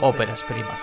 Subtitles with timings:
[0.00, 0.80] óperas primas.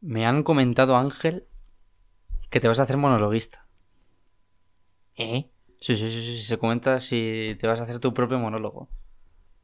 [0.00, 1.46] Me han comentado, Ángel,
[2.50, 3.66] que te vas a hacer monologuista.
[5.16, 5.50] ¿Eh?
[5.80, 8.88] Sí, sí, sí, sí, se comenta si te vas a hacer tu propio monólogo.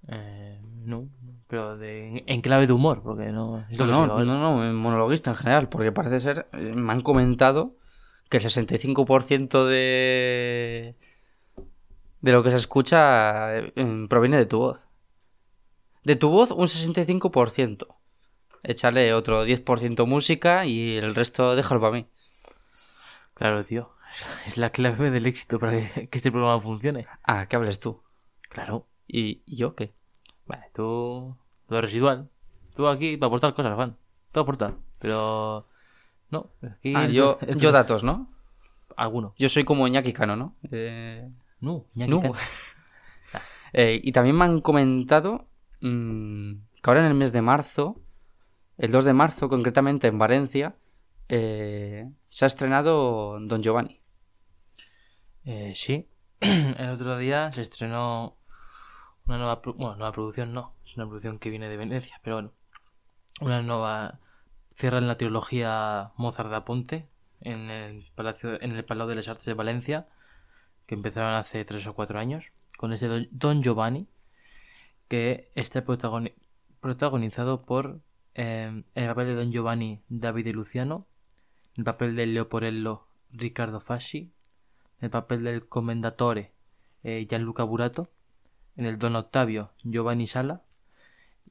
[0.09, 1.09] Eh, no,
[1.55, 5.69] pero de, en clave de humor, porque no No, no, no, no, monologuista en general,
[5.69, 7.77] porque parece ser, eh, me han comentado
[8.29, 10.97] que el 65% de,
[12.23, 13.73] de lo que se escucha eh,
[14.09, 14.89] proviene de tu voz.
[16.03, 17.87] De tu voz, un 65%.
[18.65, 22.09] Échale otro 10% música y el resto déjalo para mí.
[23.35, 23.95] Claro, tío.
[24.47, 27.07] Es la clave del éxito para que, que este programa funcione.
[27.23, 28.03] Ah, que hables tú.
[28.49, 28.89] Claro.
[29.07, 29.95] ¿Y, y yo qué?
[30.47, 31.37] Vale, tú.
[31.69, 32.29] Lo residual.
[32.75, 33.97] Tú aquí para aportar cosas, Juan.
[34.33, 34.75] Tú aportar.
[34.99, 35.67] Pero.
[36.31, 36.93] No, aquí.
[36.95, 38.31] Ah, yo, el- yo datos, ¿no?
[38.97, 39.35] Alguno.
[39.39, 40.57] Yo soy como Iñaki Cano, ¿no?
[40.71, 41.29] Eh,
[41.61, 42.21] No, Iñaki No.
[42.21, 42.35] Cano.
[43.77, 45.49] Eh, y también me han comentado
[45.81, 48.01] mm, que ahora en el mes de marzo,
[48.79, 50.77] el 2 de marzo concretamente en Valencia,
[51.29, 54.01] eh, se ha estrenado Don Giovanni.
[55.45, 56.09] Eh, sí.
[56.41, 58.37] El otro día se estrenó
[59.27, 62.53] una nueva, bueno, nueva producción, no, es una producción que viene de Venecia, pero bueno,
[63.41, 64.21] una nueva
[64.75, 67.09] cierran la trilogía Mozart da Ponte
[67.41, 70.09] en el Palacio, en el Palau de las Artes de Valencia,
[70.87, 74.07] que empezaron hace tres o cuatro años, con este Don- Giovanni,
[75.09, 76.35] que está protagoni-
[76.81, 78.01] protagonizado por
[78.35, 78.65] eh,
[78.95, 81.07] en el papel de Don Giovanni Davide Luciano,
[81.77, 84.33] en el papel de Leoporello Riccardo Fasci,
[84.99, 86.53] en el papel del Commendatore
[87.05, 88.11] eh, Gianluca Burato,
[88.77, 90.63] en el Don Octavio Giovanni Sala,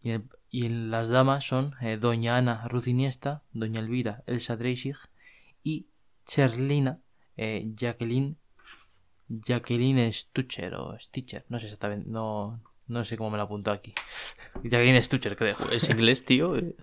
[0.01, 4.57] y en, y en las damas son eh, Doña Ana Ruth Iniesta, Doña Elvira Elsa
[4.57, 4.97] Dreisig
[5.63, 5.87] y
[6.25, 6.99] Cherlina
[7.37, 8.35] eh, Jacqueline
[9.29, 13.93] Jacqueline Stutcher o Stitcher, no sé exactamente, no, no sé cómo me lo apuntó aquí.
[14.63, 15.55] Jacqueline Stutcher, creo.
[15.71, 16.55] ¿Es inglés, tío?
[16.57, 16.75] Eh,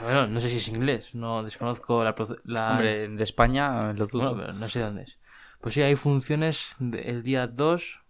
[0.00, 2.14] Bueno, no sé si es inglés, no desconozco la,
[2.44, 4.30] la- Hombre, de España lo dudo.
[4.34, 5.18] bueno, pero no sé dónde es.
[5.60, 8.00] Pues sí, hay funciones de- el día 2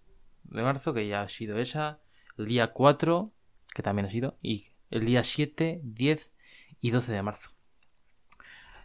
[0.49, 2.01] de marzo, que ya ha sido esa,
[2.37, 3.33] el día 4,
[3.75, 6.33] que también ha sido, y el día 7, 10
[6.81, 7.51] y 12 de marzo.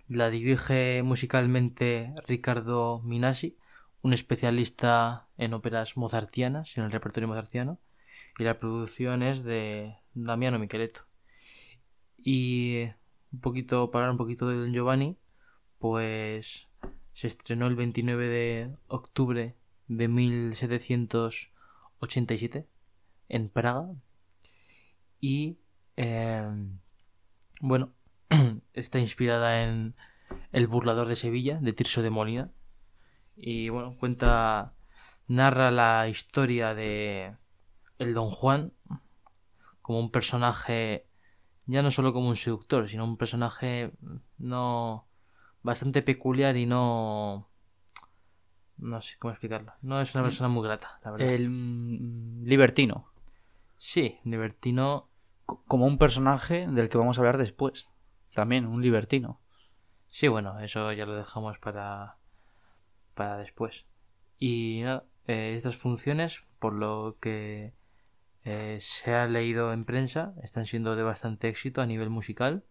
[0.08, 3.58] La dirige musicalmente Ricardo Minasi,
[4.02, 7.80] un especialista en óperas mozartianas, en el repertorio mozartiano,
[8.38, 11.06] y la producción es de Damiano Micheletto.
[12.18, 12.90] Y
[13.32, 15.18] un poquito, para hablar un poquito de Don Giovanni,
[15.80, 16.68] pues
[17.14, 19.56] se estrenó el 29 de octubre
[19.88, 20.08] de
[22.04, 22.68] 1787
[23.30, 23.88] en Praga.
[25.20, 25.58] Y
[25.96, 26.46] eh,
[27.62, 27.94] bueno
[28.74, 29.96] está inspirada en
[30.52, 32.52] El burlador de Sevilla de Tirso de Molina.
[33.36, 34.74] Y bueno cuenta
[35.28, 37.36] narra la historia de
[37.98, 38.74] el Don Juan
[39.82, 41.08] como un personaje
[41.66, 43.92] ya no solo como un seductor sino un personaje
[44.38, 45.08] no
[45.62, 47.50] bastante peculiar y no
[48.84, 53.12] no sé cómo explicarlo no es una persona muy grata la verdad El mm, libertino.
[53.78, 55.10] sí libertino
[55.46, 57.90] Co- Como un personaje del que vamos a hablar después.
[58.34, 59.42] También, un libertino.
[60.10, 62.18] sí bueno eso ya lo dejamos para
[63.14, 63.86] para después
[64.38, 67.74] y nada eh, estas funciones por lo que
[68.44, 72.64] eh, se ha leído en prensa están siendo de bastante éxito a nivel musical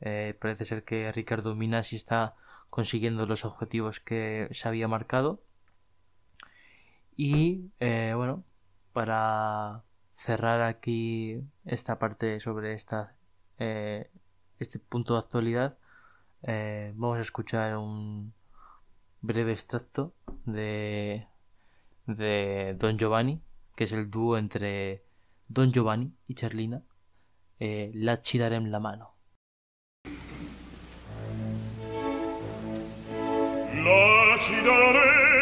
[0.00, 2.34] Eh, parece ser que Ricardo Minasi está
[2.74, 5.40] consiguiendo los objetivos que se había marcado.
[7.16, 8.42] Y eh, bueno,
[8.92, 13.14] para cerrar aquí esta parte sobre esta,
[13.60, 14.10] eh,
[14.58, 15.78] este punto de actualidad,
[16.42, 18.34] eh, vamos a escuchar un
[19.20, 20.12] breve extracto
[20.44, 21.28] de,
[22.06, 23.40] de Don Giovanni,
[23.76, 25.04] que es el dúo entre
[25.46, 26.82] Don Giovanni y Charlina,
[27.60, 29.14] La ci darem la mano.
[33.84, 35.33] placida re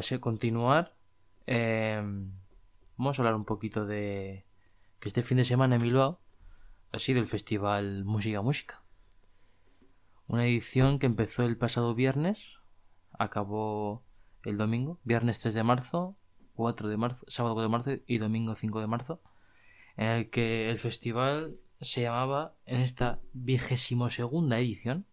[0.00, 0.94] para continuar,
[1.46, 2.00] eh,
[2.96, 4.44] vamos a hablar un poquito de
[5.00, 6.20] que este fin de semana en Bilbao
[6.92, 8.82] ha sido el festival Música Música.
[10.28, 12.58] Una edición que empezó el pasado viernes,
[13.12, 14.04] acabó
[14.44, 16.16] el domingo, viernes 3 de marzo,
[16.54, 19.20] 4 de marzo, sábado 4 de marzo y domingo 5 de marzo,
[19.96, 25.06] en el que el festival se llamaba en esta vigésimo segunda edición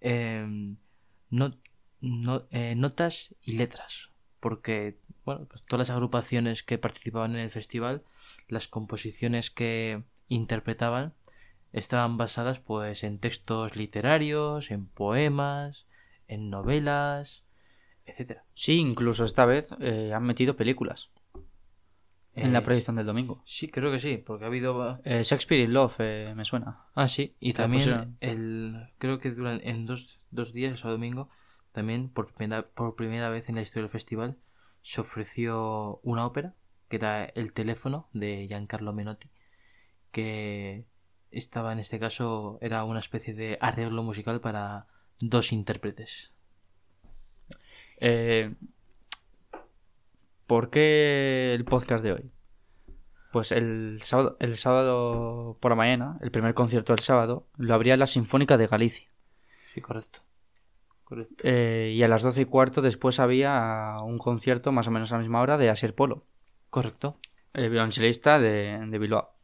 [0.00, 0.76] eh,
[2.00, 4.10] no- eh, notas y letras
[4.40, 8.02] porque bueno pues todas las agrupaciones que participaban en el festival
[8.48, 11.14] las composiciones que interpretaban
[11.72, 15.86] estaban basadas pues en textos literarios en poemas
[16.28, 17.42] en novelas
[18.06, 21.10] etcétera Sí, incluso esta vez eh, han metido películas
[22.34, 23.42] en la Eh, proyección del domingo.
[23.44, 25.98] sí creo que sí porque ha habido Eh, Shakespeare in Love,
[26.36, 26.84] me suena.
[26.94, 28.16] Ah, sí, y también pusieron.
[28.20, 31.28] el, creo que duran, en dos, dos días, el sábado domingo,
[31.78, 34.36] también por primera, por primera vez en la historia del festival,
[34.82, 36.56] se ofreció una ópera,
[36.88, 39.30] que era El teléfono, de Giancarlo Menotti,
[40.10, 40.86] que
[41.30, 44.88] estaba en este caso, era una especie de arreglo musical para
[45.20, 46.32] dos intérpretes.
[47.98, 48.56] Eh,
[50.48, 52.32] ¿Por qué el podcast de hoy?
[53.30, 57.96] Pues el sábado, el sábado por la mañana, el primer concierto del sábado, lo abría
[57.96, 59.08] la Sinfónica de Galicia.
[59.74, 60.27] Sí, correcto.
[61.42, 65.16] Eh, y a las doce y cuarto después había un concierto más o menos a
[65.16, 66.26] la misma hora de Asier Polo,
[66.70, 67.18] Correcto.
[67.54, 69.34] el violonchelista de, de Bilbao.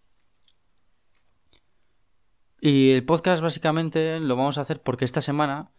[2.61, 5.71] Y el podcast básicamente lo vamos a hacer porque esta semana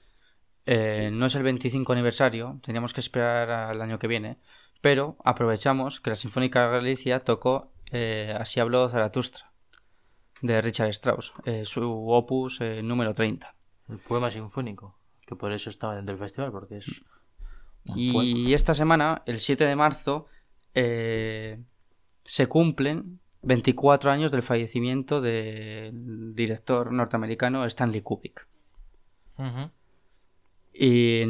[0.65, 4.39] eh, no es el 25 aniversario, teníamos que esperar al año que viene,
[4.81, 9.51] pero aprovechamos que la Sinfónica de Galicia tocó eh, Así habló Zaratustra,
[10.41, 13.55] de Richard Strauss, eh, su opus eh, número 30.
[13.89, 17.03] El poema sinfónico, que por eso estaba dentro del festival, porque es
[17.95, 20.27] Y esta semana, el 7 de marzo,
[20.73, 21.59] eh,
[22.23, 28.47] se cumplen 24 años del fallecimiento del director norteamericano Stanley Kubrick.
[30.73, 31.21] Y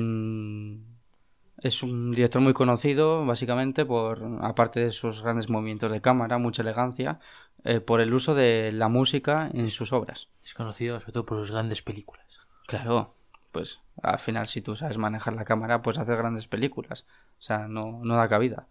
[1.62, 6.62] es un director muy conocido, básicamente, por, aparte de sus grandes movimientos de cámara, mucha
[6.62, 7.20] elegancia,
[7.64, 10.30] eh, por el uso de la música en sus obras.
[10.44, 12.26] Es conocido sobre todo por sus grandes películas.
[12.68, 13.16] Claro,
[13.52, 17.06] pues al final si tú sabes manejar la cámara, pues haces grandes películas.
[17.40, 18.68] O sea, no, no da cabida.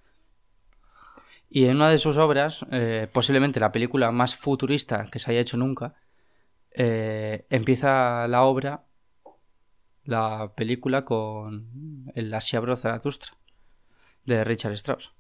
[1.49, 5.41] Y en una de sus obras, eh, posiblemente la película más futurista que se haya
[5.41, 5.95] hecho nunca,
[6.73, 8.85] eh, empieza la obra,
[10.05, 13.35] la película con el Asiabro Zaratustra
[14.25, 15.15] de Richard Strauss.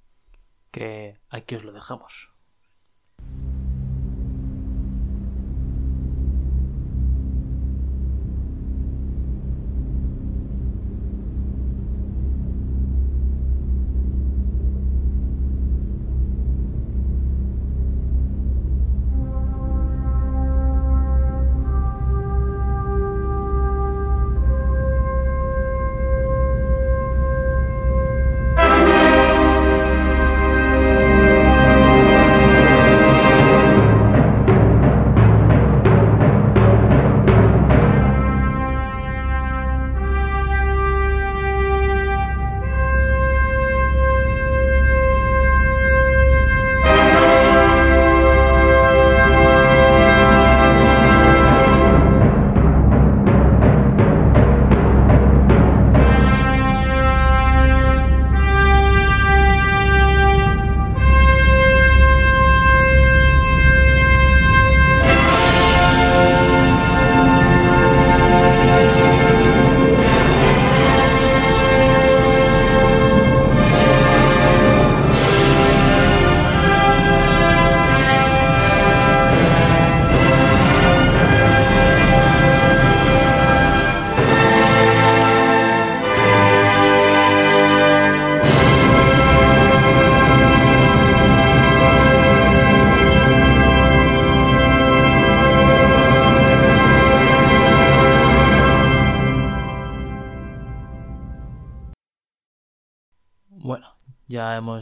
[0.71, 2.34] Que aquí os lo dejamos.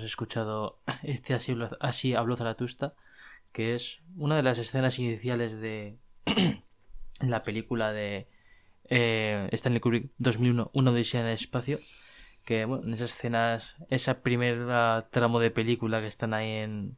[0.03, 2.95] Hemos escuchado este así, habló- así habló Zaratusta,
[3.53, 5.97] que es una de las escenas iniciales de
[7.21, 8.27] la película de
[8.89, 11.79] eh, Stanley Kubrick 2001, Una odisea en el espacio,
[12.45, 16.97] que bueno, en esas escenas, esa primera tramo de película que están ahí en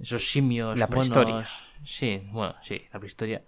[0.00, 1.46] esos simios, La prehistoria.
[1.84, 3.42] sí, bueno, sí, la prehistoria,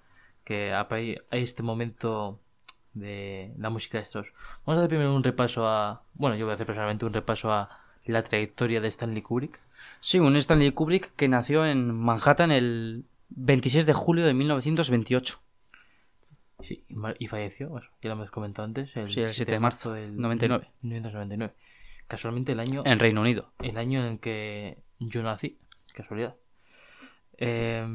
[0.44, 2.38] que hay, hay este momento
[2.94, 4.32] de la música de estos.
[4.64, 6.02] Vamos a hacer primero un repaso a.
[6.14, 7.68] Bueno, yo voy a hacer personalmente un repaso a
[8.10, 9.60] la trayectoria de Stanley Kubrick.
[10.00, 15.40] Sí, un Stanley Kubrick que nació en Manhattan el 26 de julio de 1928.
[16.62, 16.84] Sí,
[17.18, 20.16] y, falleció, bueno, ya lo hemos comentado antes, el, Sí, el 7 de marzo del
[20.16, 20.70] 99.
[20.82, 21.54] 1999.
[22.06, 23.48] Casualmente el año En Reino Unido.
[23.60, 25.58] el año en el que yo nací,
[25.94, 26.36] casualidad.
[27.38, 27.86] Eh,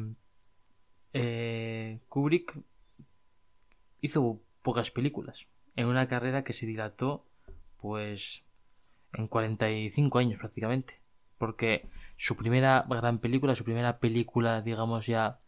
[1.13, 2.57] eh, Kubrick
[4.01, 5.45] hizo pocas películas
[5.75, 7.25] en una carrera que se dilató
[7.77, 8.44] pues
[9.15, 11.01] en 45 años prácticamente
[11.37, 15.39] porque su primera gran película su primera película digamos ya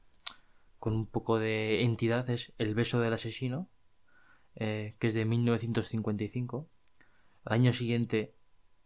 [0.79, 3.69] con un poco de entidad es El beso del asesino
[4.55, 6.67] eh, que es de 1955
[7.45, 8.33] al año siguiente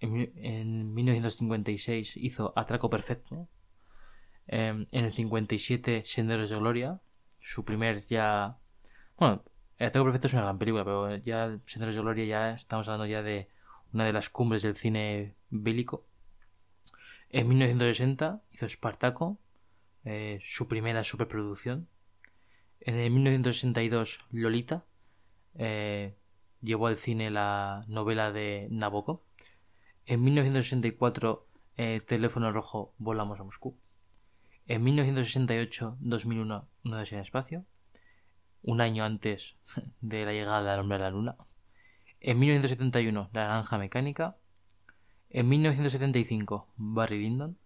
[0.02, 3.48] en, en 1956 hizo Atraco Perfecto.
[4.48, 7.00] Eh, en el 57 Senderos de Gloria.
[7.40, 8.58] Su primer ya...
[9.18, 9.44] Bueno,
[9.80, 13.24] Atraco Perfecto es una gran película, pero ya Senderos de Gloria ya estamos hablando ya
[13.24, 13.50] de
[13.94, 16.06] una de las cumbres del cine bélico.
[17.30, 19.40] En 1960 hizo Espartaco,
[20.04, 21.88] eh, su primera superproducción.
[22.80, 24.86] En el 1962 Lolita,
[25.56, 26.16] eh,
[26.62, 29.22] llevó al cine la novela de Nabokov.
[30.06, 33.78] En 1964, eh, Teléfono Rojo, Volamos a Moscú.
[34.68, 37.66] En 1968-2001, Una Odisea en Espacio.
[38.64, 39.56] Un año antes
[40.02, 41.36] de la llegada del hombre a la luna.
[42.24, 44.38] En 1971, La Naranja Mecánica.
[45.32, 47.58] En 1975, Barry Lyndon.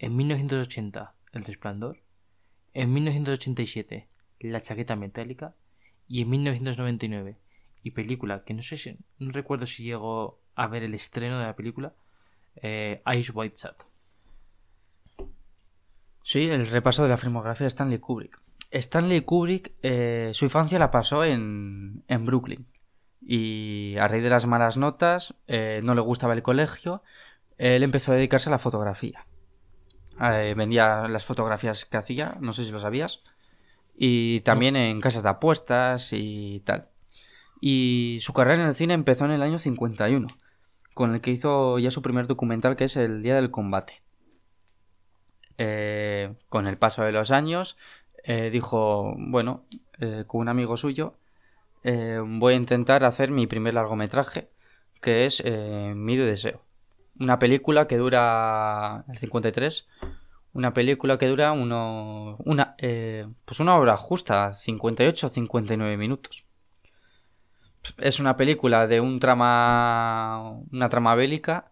[0.00, 2.02] En 1980, El Resplandor.
[2.74, 4.08] En 1987,
[4.40, 5.54] La Chaqueta Metálica.
[6.08, 7.36] Y en 1999,
[7.84, 11.46] y película que no sé si, no recuerdo si llegó a ver el estreno de
[11.46, 11.94] la película,
[12.56, 13.82] eh, Ice White Chat.
[16.22, 18.40] Sí, el repaso de la filmografía de Stanley Kubrick.
[18.70, 22.66] Stanley Kubrick, eh, su infancia la pasó en, en Brooklyn.
[23.20, 27.02] Y a raíz de las malas notas, eh, no le gustaba el colegio,
[27.58, 29.26] él empezó a dedicarse a la fotografía.
[30.20, 33.20] Eh, vendía las fotografías que hacía, no sé si lo sabías.
[33.94, 36.88] Y también en casas de apuestas y tal.
[37.60, 40.28] Y su carrera en el cine empezó en el año 51,
[40.94, 44.02] con el que hizo ya su primer documental que es El Día del Combate.
[45.58, 47.78] Eh, con el paso de los años,
[48.24, 49.64] eh, dijo, bueno,
[50.26, 51.14] con un amigo suyo,
[51.88, 54.50] eh, voy a intentar hacer mi primer largometraje,
[55.00, 56.64] que es eh, Mi de Deseo.
[57.20, 59.88] Una película que dura, el 53,
[60.52, 66.44] una película que dura uno, una, eh, pues una hora justa, 58-59 minutos.
[67.98, 71.70] Es una película de un trama, una trama bélica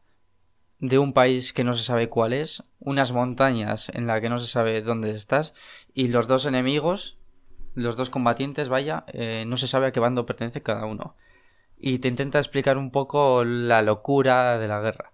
[0.79, 4.39] de un país que no se sabe cuál es, unas montañas en la que no
[4.39, 5.55] se sabe dónde estás
[5.93, 7.19] y los dos enemigos,
[7.75, 11.17] los dos combatientes, vaya, eh, no se sabe a qué bando pertenece cada uno.
[11.77, 15.13] Y te intenta explicar un poco la locura de la guerra.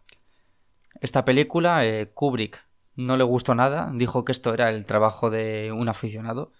[1.00, 5.72] Esta película, eh, Kubrick no le gustó nada, dijo que esto era el trabajo de
[5.72, 6.52] un aficionado.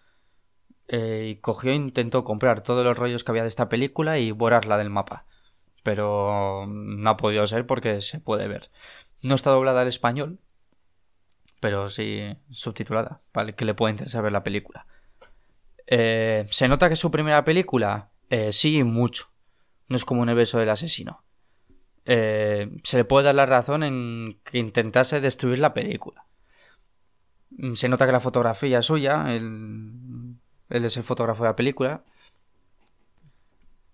[0.88, 4.32] eh, y cogió e intentó comprar todos los rollos que había de esta película y
[4.32, 5.24] borrarla del mapa.
[5.82, 8.70] Pero no ha podido ser porque se puede ver.
[9.22, 10.40] No está doblada al español,
[11.60, 14.86] pero sí subtitulada, para que le pueda interesar ver la película.
[15.92, 18.10] Eh, ¿Se nota que es su primera película?
[18.30, 19.26] Eh, sí, mucho.
[19.88, 21.24] No es como un beso del asesino.
[22.06, 26.24] Eh, se le puede dar la razón en que intentase destruir la película.
[27.50, 30.36] Mm, Se nota que la fotografía es suya, él,
[30.68, 32.04] es el fotógrafo de la película.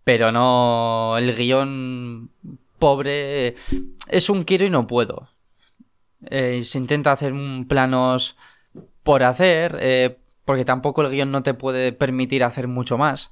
[0.05, 1.17] Pero no.
[1.19, 2.31] El guion
[2.79, 3.57] pobre.
[4.09, 5.29] Es un quiero y no puedo.
[6.31, 8.37] Eh, se intenta hacer un planos
[9.03, 9.79] por hacer.
[9.81, 13.31] eh, porque tampoco el guion no te puede permitir hacer mucho más.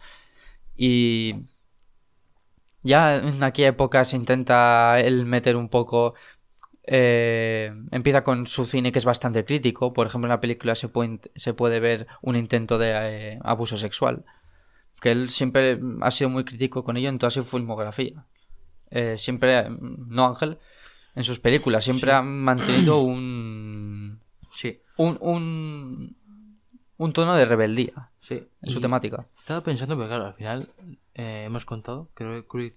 [0.76, 1.46] Y.
[2.82, 6.14] Ya en aquella época se intenta él meter un poco.
[6.86, 9.92] eh, empieza con su cine que es bastante crítico.
[9.94, 12.90] Por ejemplo, en la película se puede, se puede ver un intento de
[13.34, 14.24] eh, abuso sexual
[15.00, 18.26] que él siempre ha sido muy crítico con ello en toda su filmografía.
[18.90, 20.58] Eh, siempre, no Ángel,
[21.14, 24.20] en sus películas, siempre ha mantenido un,
[24.54, 26.16] Sí, un, un,
[26.98, 28.46] un tono de rebeldía sí.
[28.62, 29.26] en su temática.
[29.36, 30.68] Estaba pensando, pero claro, al final
[31.14, 32.74] eh, hemos contado, creo que Kubrick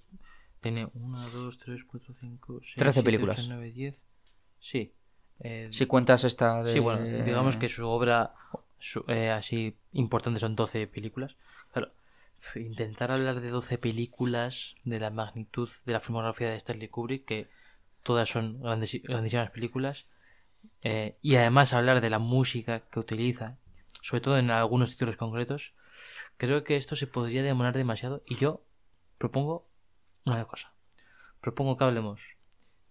[0.60, 3.38] tiene 1, 2, 3, 4, 5, 6, 13 películas.
[3.40, 4.06] 8, 9, 10.
[4.60, 4.92] Sí.
[5.42, 6.74] Eh, Si cuentas esta de...
[6.74, 8.34] Sí, bueno, digamos que su obra
[8.80, 11.36] su- eh, así importante son 12 películas.
[11.72, 11.92] Claro,
[12.56, 17.50] intentar hablar de 12 películas de la magnitud de la filmografía de Stanley Kubrick, que
[18.02, 20.06] todas son grandes, grandísimas películas,
[20.82, 23.58] eh, y además hablar de la música que utiliza,
[24.08, 25.74] sobre todo en algunos títulos concretos,
[26.38, 28.66] creo que esto se podría demorar demasiado y yo
[29.18, 29.70] propongo
[30.24, 30.74] una cosa.
[31.42, 32.38] Propongo que hablemos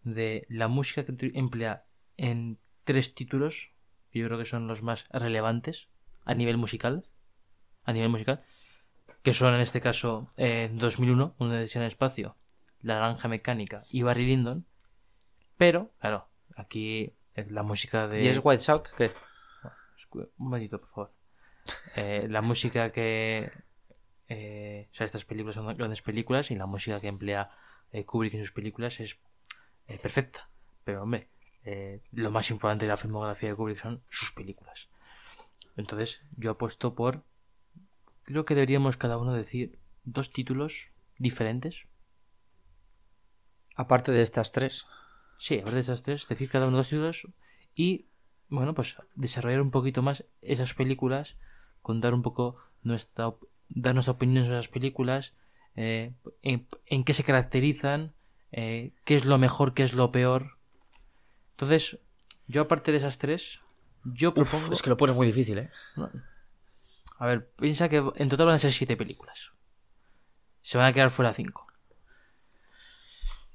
[0.03, 1.87] de la música que emplea
[2.19, 3.71] en tres títulos,
[4.13, 5.89] yo creo que son los más relevantes
[6.27, 7.09] a nivel musical,
[7.85, 8.45] a nivel musical,
[9.23, 12.37] que son en este caso eh, 2001, una decisión en espacio,
[12.83, 14.67] La Naranja Mecánica y Barry Lyndon,
[15.57, 18.23] pero, claro, aquí eh, la música de...
[18.23, 18.89] ¿Y es White Shout?
[18.99, 19.13] ¿Qué?
[20.25, 21.13] Un momentito, por favor.
[21.97, 23.51] Eh, la música que.
[24.29, 27.51] eh, o sea, estas películas son grandes películas y la música que emplea
[27.93, 29.19] eh, Kubrick en sus películas es
[29.89, 30.51] eh, perfecta.
[30.85, 31.29] Pero, hombre,
[32.13, 34.89] lo más importante de la filmografía de Kubrick son sus películas.
[35.77, 37.25] Entonces, yo apuesto por.
[38.23, 41.87] Creo que deberíamos cada uno decir dos títulos diferentes.
[43.75, 44.87] Aparte de estas tres.
[45.39, 47.27] Sí, hablar de esas tres, decir cada uno dos títulos
[47.75, 48.07] y,
[48.49, 51.37] bueno, pues desarrollar un poquito más esas películas,
[51.83, 53.33] contar un poco nuestra,
[53.69, 55.33] dar nuestra opinión sobre esas películas,
[55.75, 58.15] eh, en, en qué se caracterizan,
[58.53, 60.57] eh, qué es lo mejor, qué es lo peor.
[61.53, 61.99] Entonces,
[62.47, 63.61] yo aparte de esas tres,
[64.05, 64.73] yo propongo...
[64.73, 65.71] Es que lo pone muy difícil, ¿eh?
[67.19, 69.53] A ver, piensa que en total van a ser siete películas.
[70.63, 71.67] Se van a quedar fuera cinco.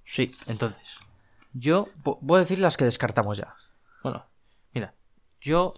[0.06, 0.36] Sí.
[0.48, 0.98] Entonces,
[1.54, 3.56] yo Pu- Puedo decir las que descartamos ya.
[4.04, 4.26] Bueno,
[5.42, 5.74] yo.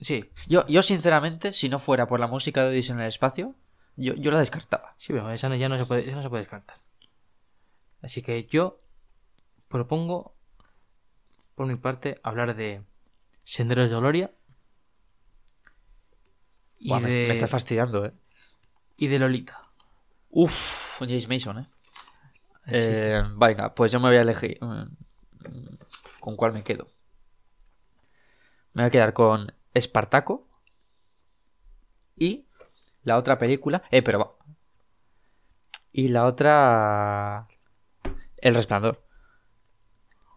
[0.00, 3.54] Sí, Yo, yo sinceramente, si no fuera por la música de Odisea en el espacio,
[3.96, 4.94] yo, yo la descartaba.
[4.98, 6.76] sí, pero esa no- ya no se puede, esa no se puede descartar.
[8.02, 8.80] Así que yo
[9.68, 10.34] propongo,
[11.54, 12.82] por mi parte, hablar de
[13.44, 14.32] Senderos de Gloria
[16.78, 18.12] y, Buah, me, de, me está fastidiando, ¿eh?
[18.96, 19.68] y de Lolita.
[20.30, 21.66] Uf, James Mason, ¿eh?
[22.66, 24.58] Eh, Venga, pues yo me voy a elegir.
[24.60, 24.84] mm,
[26.20, 26.86] ¿Con cuál me quedo?
[28.74, 30.46] Me voy a quedar con Espartaco.
[32.16, 32.46] Y
[33.02, 33.82] la otra película.
[33.90, 34.30] Eh, pero va.
[35.92, 37.46] Y la otra.
[38.38, 39.02] El Resplandor.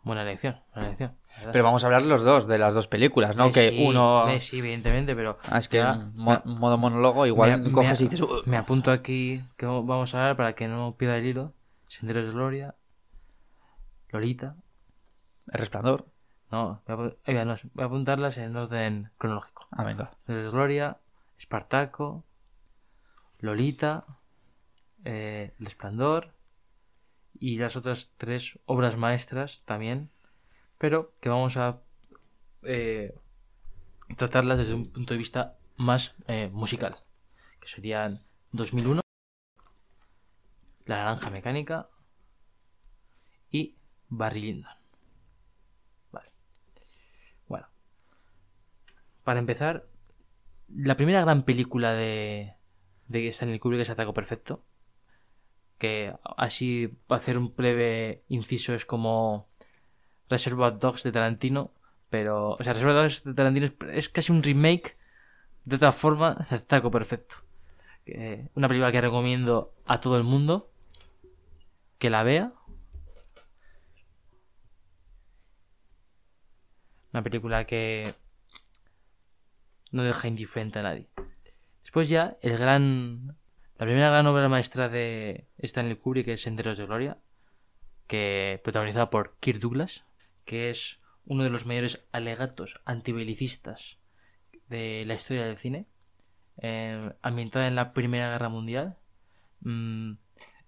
[0.04, 1.18] Buena elección, buena elección.
[1.52, 3.48] Pero vamos a hablar los dos, de las dos películas, ¿no?
[3.48, 4.28] Eh, que sí, uno.
[4.30, 5.38] eh, sí, evidentemente, pero.
[5.44, 8.26] Ah, es que ya- mo- modo monólogo, igual me- coges me- y dices.
[8.46, 11.54] Me apunto aquí que vamos a hablar para que no pierda el hilo.
[11.88, 12.76] Senderos de Gloria,
[14.10, 14.56] Lolita.
[15.52, 16.08] El Resplandor.
[16.52, 19.68] No, voy a, apu- oiga, no, voy a apuntarlas en orden cronológico.
[19.72, 20.12] Ah, venga.
[20.28, 20.98] Gloria,
[21.38, 22.24] Espartaco,
[23.40, 24.06] Lolita,
[25.04, 26.34] eh, El Esplendor
[27.40, 30.10] y las otras tres obras maestras también,
[30.78, 31.82] pero que vamos a
[32.64, 33.14] eh,
[34.16, 36.98] tratarlas desde un punto de vista más eh, musical,
[37.60, 39.02] que serían 2001,
[40.86, 41.90] La Naranja Mecánica
[43.52, 43.76] y
[44.10, 44.72] Barry Lyndon.
[46.12, 46.32] Vale.
[47.48, 47.68] Bueno.
[49.28, 49.86] Para empezar,
[50.74, 52.54] la primera gran película de,
[53.10, 54.64] de Stanley Kubrick es Ataco Perfecto.
[55.78, 59.50] Que así, hacer un breve inciso, es como
[60.30, 61.74] Reservoir Dogs de Tarantino.
[62.10, 64.96] Pero, o sea, Reservoir Dogs de Tarantino es, casi un remake
[65.66, 67.36] de otra forma Ataco Perfecto.
[68.56, 70.72] Una película que recomiendo a todo el mundo
[71.98, 72.54] que la vea.
[77.12, 78.16] Una película que
[79.92, 81.08] no deja indiferente a nadie.
[81.82, 83.36] Después ya, el gran...
[83.78, 87.18] La primera gran obra maestra de Stanley Kubrick es Senderos de Gloria,
[88.08, 90.04] que protagonizada por Kirk Douglas,
[90.46, 93.98] que es uno de los mayores alegatos antibelicistas
[94.70, 95.86] de la historia del cine,
[96.58, 98.98] eh, ambientada en la Primera Guerra Mundial.
[99.62, 100.14] Mm,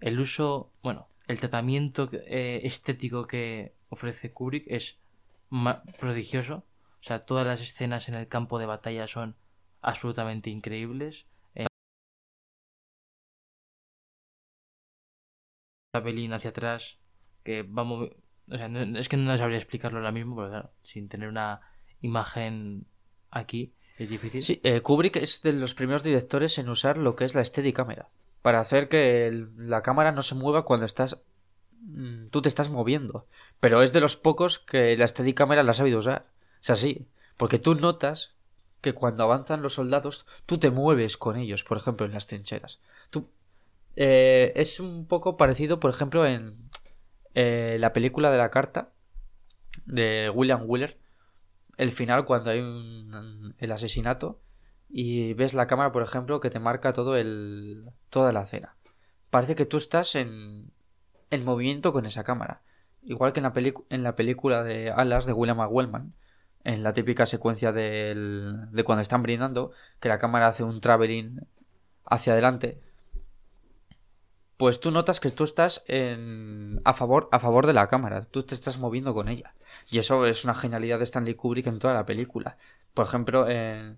[0.02, 4.98] el uso, bueno, el tratamiento eh, estético que ofrece Kubrick es
[6.00, 6.64] prodigioso.
[7.02, 9.36] O sea, todas las escenas en el campo de batalla son
[9.82, 11.26] absolutamente increíbles.
[11.56, 11.68] Eh,
[15.94, 16.98] la pelín hacia atrás,
[17.44, 18.10] que vamos...
[18.52, 21.62] O sea, es que no sabría explicarlo ahora mismo, porque claro, sin tener una
[22.02, 22.88] imagen
[23.30, 24.42] aquí es difícil.
[24.42, 27.74] Sí, eh, Kubrick es de los primeros directores en usar lo que es la steady
[27.74, 28.10] camera.
[28.42, 31.20] Para hacer que la cámara no se mueva cuando estás.
[31.82, 33.28] mm, Tú te estás moviendo.
[33.60, 36.28] Pero es de los pocos que la steady camera la ha sabido usar.
[36.62, 37.08] Es así.
[37.38, 38.36] Porque tú notas
[38.82, 42.80] que cuando avanzan los soldados, tú te mueves con ellos, por ejemplo, en las trincheras.
[43.10, 43.30] Tú.
[43.96, 46.70] eh, es un poco parecido, por ejemplo, en
[47.36, 48.92] eh, la película de la carta
[49.86, 50.98] de William Wheeler
[51.78, 54.42] el final cuando hay un, el asesinato
[54.90, 58.76] y ves la cámara, por ejemplo, que te marca todo el toda la escena.
[59.30, 60.72] Parece que tú estás en,
[61.30, 62.64] en movimiento con esa cámara.
[63.04, 63.54] Igual que en la,
[63.90, 66.16] en la película de Alas de William Wellman,
[66.64, 71.42] en la típica secuencia del- de cuando están brindando, que la cámara hace un traveling
[72.06, 72.80] hacia adelante.
[74.58, 76.82] pues tú notas que tú estás en...
[76.84, 79.54] a, favor, a favor de la cámara, tú te estás moviendo con ella.
[79.90, 82.58] Y eso es una genialidad de Stanley Kubrick en toda la película.
[82.94, 83.98] Por ejemplo, en,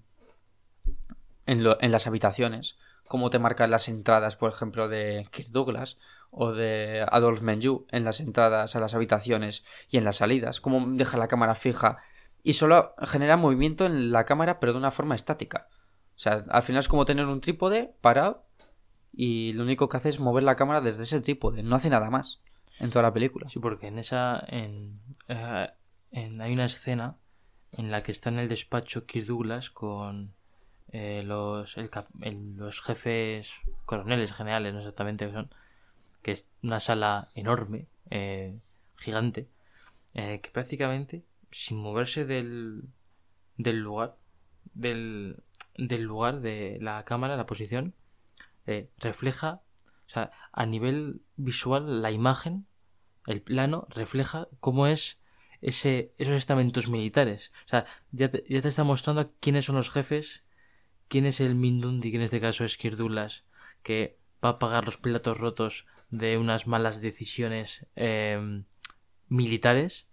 [1.48, 5.98] en, las habitaciones, cómo te marcan las entradas, por ejemplo, de Kirk Douglas
[6.30, 10.86] o de Adolf Menjou en las entradas a las habitaciones y en las salidas, cómo
[10.92, 11.98] deja la cámara fija
[12.44, 15.68] y solo genera movimiento en la cámara pero de una forma estática.
[16.16, 18.46] O sea, al final es como tener un trípode parado
[19.14, 22.10] y lo único que hace es mover la cámara desde ese trípode, no hace nada
[22.10, 22.42] más
[22.80, 23.50] en toda la película.
[23.50, 24.44] Sí, porque en esa.
[24.48, 25.68] En, eh,
[26.14, 27.18] hay una escena
[27.74, 30.34] en la que está en el despacho Kirk Douglas con
[30.92, 31.90] eh, los, el-
[32.58, 33.52] los jefes
[33.86, 35.50] coroneles generales, no exactamente qué son,
[36.22, 38.58] que es una sala enorme, eh,
[38.98, 39.48] gigante,
[40.14, 42.84] eh, que prácticamente, sin moverse del,
[43.58, 44.18] del lugar,
[44.74, 45.44] del,
[45.78, 47.94] del lugar de la cámara, la posición,
[48.68, 49.62] eh, refleja,
[50.08, 52.66] o sea, a nivel visual, la imagen,
[53.28, 55.20] el plano, refleja cómo es
[55.62, 57.52] ese, esos estamentos militares.
[57.66, 60.44] O sea, ya te, ya te está mostrando quiénes son los jefes,
[61.08, 63.44] quién es el Mindundi, que en este caso es Kirk Douglas,
[63.84, 68.64] que va a pagar los platos rotos de unas malas decisiones eh,
[69.30, 70.08] militares.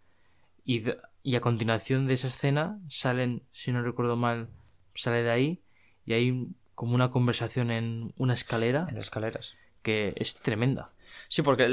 [0.64, 0.84] Y,
[1.28, 4.48] y a continuación de esa escena salen, si no recuerdo mal,
[4.94, 5.62] sale de ahí
[6.06, 9.54] y hay como una conversación en una escalera En las escaleras.
[9.82, 10.90] que es tremenda.
[11.28, 11.66] Sí, porque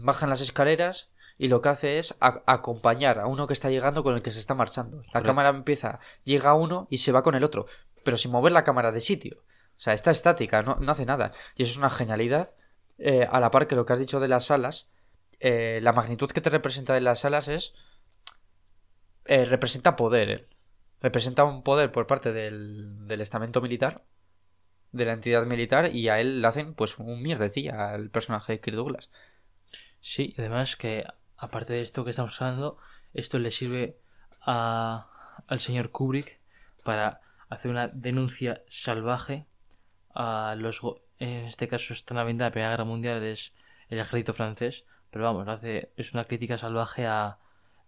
[0.00, 4.04] bajan las escaleras y lo que hace es a- acompañar a uno que está llegando
[4.04, 4.98] con el que se está marchando.
[4.98, 5.26] La Correcto.
[5.30, 7.66] cámara empieza, llega uno y se va con el otro,
[8.04, 9.38] pero sin mover la cámara de sitio.
[9.76, 11.32] O sea, está estática, no, no hace nada.
[11.56, 12.54] Y eso es una genialidad.
[12.98, 14.86] eh, a la par que lo que has dicho de las salas,
[15.40, 17.74] eh, la magnitud que te representa de las salas es...
[19.24, 20.30] eh, representa poder.
[20.30, 20.46] eh.
[21.00, 24.04] Representa un poder por parte del, del estamento militar,
[24.92, 28.60] de la entidad militar, y a él le hacen pues un mierdecilla al personaje de
[28.60, 29.10] Kirk Douglas.
[30.00, 31.04] Sí, además que
[31.36, 32.78] aparte de esto que estamos hablando,
[33.14, 33.98] esto le sirve
[34.40, 35.08] a,
[35.46, 36.40] al señor Kubrick
[36.84, 39.46] para hacer una denuncia salvaje
[40.14, 40.80] a los
[41.18, 43.52] en este caso está en la venta de la Primera Guerra Mundial es
[43.88, 47.38] el ejército francés, pero vamos, hace es una crítica salvaje a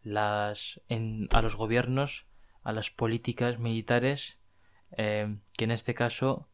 [0.04, 2.26] las en- a los gobiernos,
[2.62, 4.38] a las políticas militares
[4.96, 6.48] eh, que en este caso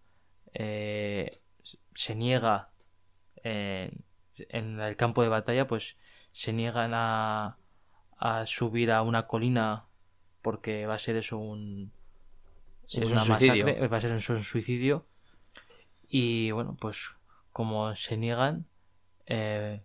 [0.54, 1.40] eh,
[1.94, 2.70] se niega
[3.44, 3.92] eh,
[4.48, 5.96] en el campo de batalla pues
[6.32, 7.58] se niegan a,
[8.16, 9.86] a subir a una colina
[10.42, 11.92] porque va a ser eso un
[12.88, 13.66] es una un suicidio.
[13.66, 15.06] masacre, va a ser un, un suicidio
[16.08, 17.10] y bueno pues
[17.52, 18.66] como se niegan
[19.26, 19.82] eh,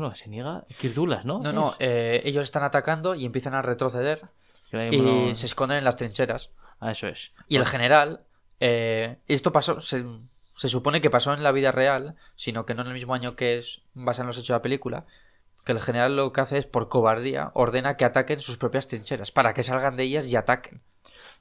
[0.00, 1.40] bueno se niega Kirk Douglas, ¿no?
[1.40, 4.22] No, no, eh, ellos están atacando y empiezan a retroceder
[5.30, 6.50] y se esconden en las trincheras.
[6.80, 8.20] Ah, eso es Y el general,
[8.60, 10.04] eh, esto pasó, se,
[10.56, 13.36] se supone que pasó en la vida real, sino que no en el mismo año
[13.36, 15.04] que es basado en los hechos de la película,
[15.64, 19.32] que el general lo que hace es, por cobardía, ordena que ataquen sus propias trincheras,
[19.32, 20.80] para que salgan de ellas y ataquen.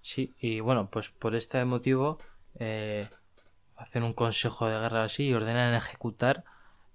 [0.02, 2.18] Sí, y bueno, pues por este motivo
[2.60, 3.08] eh,
[3.76, 6.44] hacen un consejo de guerra así y ordenan ejecutar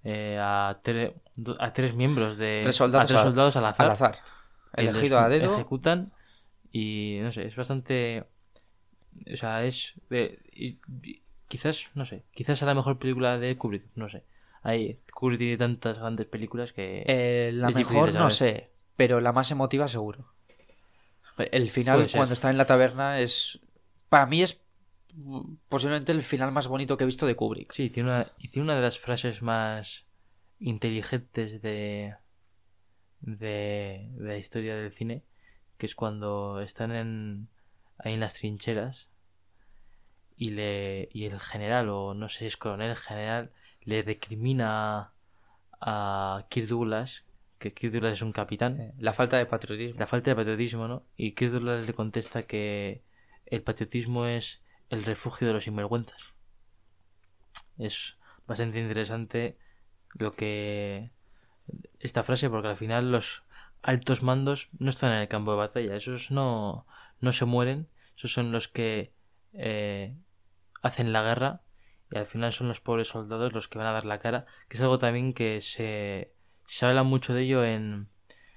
[0.03, 1.15] eh, a, do-
[1.59, 4.19] a tres miembros de Tres soldados, a tres soldados al azar, Al azar.
[4.75, 5.53] Elegido a dedo.
[5.55, 6.13] ejecutan
[6.73, 8.25] y no sé, es bastante
[9.33, 13.57] o sea, es de- y- y- quizás, no sé, quizás sea la mejor película de
[13.57, 14.25] Kubrick, no sé.
[14.63, 19.51] Hay Kubrick tiene tantas grandes películas que Eh, la mejor no sé, pero la más
[19.51, 20.33] emotiva seguro.
[21.51, 23.59] El final, cuando está en la taberna, es.
[24.11, 24.61] Para mí es
[25.69, 27.73] posiblemente el final más bonito que he visto de Kubrick.
[27.73, 30.05] Sí, tiene una, y tiene una de las frases más
[30.61, 32.15] inteligentes de,
[33.21, 35.25] de, de la historia del cine,
[35.79, 37.49] que es cuando están en,
[37.99, 39.09] ahí en las trincheras
[40.37, 45.13] y, le, y el general, o no sé si es coronel, general, le recrimina
[45.81, 47.25] a Kirk Douglas,
[47.59, 49.99] que Kirk Douglas es un capitán, La falta de patriotismo.
[49.99, 51.05] la falta de patriotismo, ¿no?
[51.17, 53.03] Y Kirk Douglas le contesta que
[53.47, 56.35] el patriotismo es el refugio de los sinvergüenzas.
[57.79, 59.57] Es bastante interesante
[60.15, 61.11] lo que
[61.99, 63.43] esta frase porque al final los
[63.83, 66.87] altos mandos no están en el campo de batalla, esos no,
[67.21, 69.13] no se mueren, esos son los que
[69.55, 70.15] eh,
[70.83, 71.63] hacen la guerra
[72.11, 74.77] y al final son los pobres soldados los que van a dar la cara, que
[74.77, 76.33] es algo también que se,
[76.67, 78.09] se habla mucho de ello en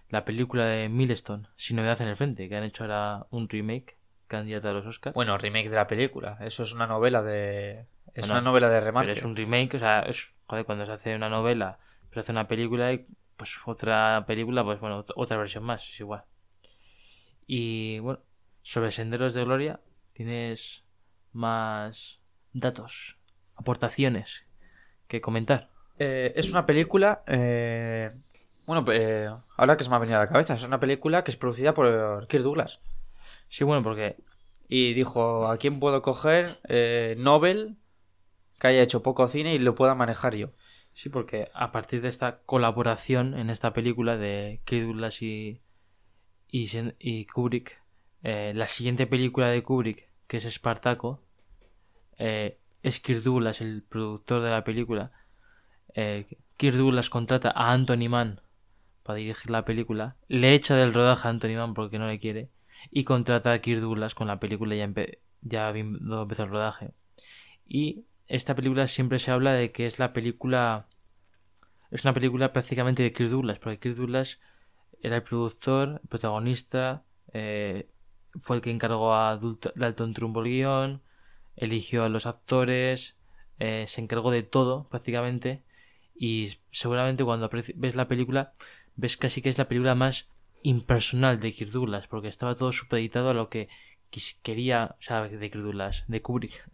[0.10, 3.98] la película de Milestone, Sin novedad en el frente, que han hecho ahora un remake
[4.28, 5.13] candidata a los Oscars.
[5.13, 6.38] Bueno, remake de la película.
[6.42, 7.86] Eso es una novela de.
[8.13, 9.10] Es Bueno, una novela de remarque.
[9.10, 11.80] Pero es un remake, o sea, es, joder, cuando se hace una novela,
[12.12, 13.06] se hace una película y
[13.38, 16.24] pues otra película, pues bueno, ot- otra versión más, es igual.
[17.46, 18.20] Y bueno,
[18.62, 19.80] sobre Senderos de Gloria,
[20.14, 20.84] tienes
[21.32, 22.20] más
[22.54, 23.18] datos,
[23.56, 24.46] aportaciones
[25.08, 25.72] que comentar.
[26.00, 27.24] Eh, es una película.
[27.28, 28.12] eh,
[28.68, 31.32] bueno, eh, ahora que se me ha venido a la cabeza, es una película que
[31.32, 32.82] es producida por Kirk Douglas.
[33.50, 34.18] Sí, bueno, porque
[34.70, 36.60] Y dijo: ¿A quién puedo coger?
[36.70, 37.78] Eh, Nobel,
[38.63, 40.52] que haya hecho poco cine y lo pueda manejar yo.
[40.93, 45.60] Sí, porque a partir de esta colaboración en esta película de Kirk Douglas y,
[46.49, 47.82] y, y Kubrick,
[48.23, 51.21] eh, la siguiente película de Kubrick, que es Espartaco,
[52.17, 55.12] eh, es Kirk Douglas el productor de la película.
[55.93, 56.26] Eh,
[56.58, 58.39] Douglas contrata a Anthony Mann
[59.04, 62.49] para dirigir la película, le echa del rodaje a Anthony Mann porque no le quiere,
[62.91, 64.89] y contrata a Kirk Douglas con la película ya,
[65.41, 66.91] ya habiendo empezado el rodaje.
[67.67, 70.88] Y esta película siempre se habla de que es la película.
[71.91, 74.39] Es una película prácticamente de Kirk Douglas, porque Kirk Douglas
[75.04, 77.89] era el productor, el protagonista, eh,
[78.39, 79.39] fue el que encargó a
[79.76, 81.02] Dalton Trumbull el guion,
[81.56, 83.15] eligió a los actores,
[83.60, 85.63] eh, se encargó de todo prácticamente.
[86.15, 88.54] Y seguramente cuando ves la película,
[88.96, 90.28] ves casi que es la película más
[90.63, 93.69] impersonal de Kirk Douglas, porque estaba todo supeditado a lo que
[94.41, 96.73] quería, o sea, de Kirk Douglas, de Kubrick.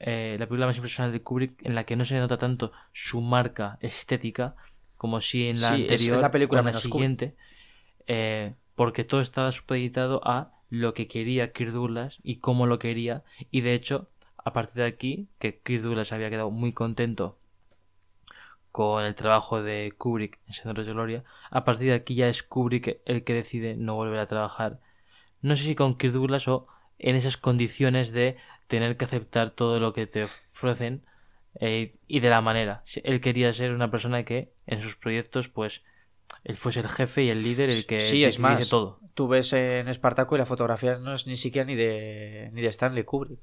[0.00, 3.20] Eh, la película más impresionante de Kubrick en la que no se nota tanto su
[3.20, 4.54] marca estética
[4.96, 7.36] como si en la Sí, es- es anterior la película o en la siguiente
[8.06, 13.24] eh, porque todo estaba supeditado a lo que quería Kirk Douglas y cómo lo quería.
[13.50, 14.08] Y de hecho
[14.44, 17.38] a partir de aquí que Kirk Douglas había quedado muy contento
[18.70, 22.42] con el trabajo de Kubrick en Señores de Gloria a partir de aquí ya es
[22.42, 24.80] Kubrick el que decide no volver a trabajar.
[25.42, 26.66] No sé si con Kirk Douglas o
[26.98, 28.36] en esas condiciones de
[28.72, 31.04] tener que aceptar todo lo que te ofrecen
[31.60, 32.84] eh, y de la manera.
[33.04, 35.82] Él quería ser una persona que en sus proyectos, pues,
[36.42, 38.66] él fuese el jefe y el líder, el que sí, es más.
[38.70, 38.98] todo.
[39.12, 42.68] Tú ves en Espartaco y la fotografía no es ni siquiera ni de, ni de
[42.68, 43.40] Stanley Kubrick.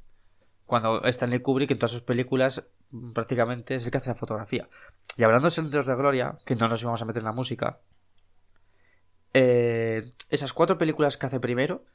[0.66, 2.68] Cuando Stanley Kubrick en todas sus películas
[3.14, 4.68] prácticamente es el que hace la fotografía.
[5.16, 7.82] Y hablando de Senderos de Gloria, que no nos íbamos a meter en la música,
[9.36, 11.86] eh, esas cuatro películas que hace primero,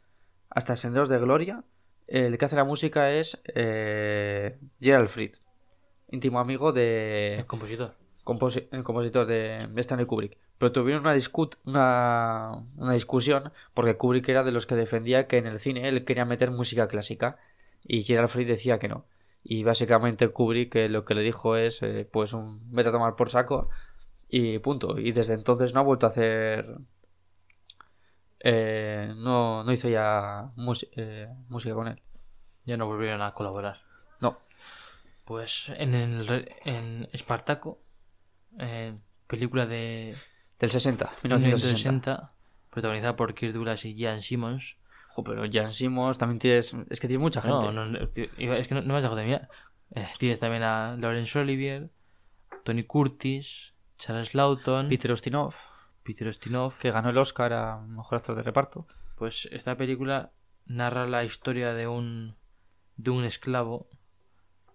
[0.51, 1.65] hasta Senderos de Gloria,
[2.07, 5.35] el que hace la música es eh, Gerald Fried,
[6.11, 7.95] íntimo amigo de El compositor.
[8.25, 10.37] composi- el compositor de, de Stanley Kubrick.
[10.59, 15.39] Pero tuvieron una, discut una, una discusión porque Kubrick era de los que defendía que
[15.39, 17.39] en el cine él quería meter música clásica
[17.83, 19.05] y Gerald Fried decía que no.
[19.43, 23.17] Y básicamente Kubrick eh, lo que le dijo es eh, pues un vete a tomar
[23.17, 23.69] por saco
[24.29, 24.99] y punto.
[24.99, 26.79] Y desde entonces no ha vuelto a hacer...
[28.47, 30.53] eh, no, no hizo ya
[30.97, 32.03] eh, música con él.
[32.67, 33.81] Ya no volvieron a colaborar.
[34.21, 34.39] No.
[35.25, 37.81] Pues en el en Espartaco,
[38.59, 38.95] eh,
[39.27, 40.15] película de
[40.59, 41.47] Del 60, 1960.
[41.47, 42.35] 1960,
[42.69, 44.77] protagonizada por Kirk Douglas y Jan Simmons.
[45.09, 46.75] Jo, pero Jan Simmons también tienes...
[46.91, 47.73] Es que tienes mucha gente.
[47.73, 49.49] No, no, es que no, no me has dejado de mirar.
[49.95, 51.89] Eh, tienes también a Laurence Olivier,
[52.63, 55.55] Tony Curtis, Charles Lawton, Peter Ustinov.
[56.05, 56.79] Peter Ustinov.
[56.79, 58.87] que ganó el Oscar a mejor actor de reparto.
[59.17, 60.33] Pues esta película
[60.67, 62.37] narra la historia de un
[62.97, 63.89] de un esclavo,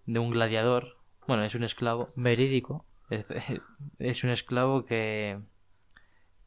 [0.06, 0.98] de un gladiador.
[1.28, 2.10] Bueno, es un esclavo.
[2.16, 2.86] Verídico.
[3.10, 3.30] Es,
[4.24, 5.40] un esclavo que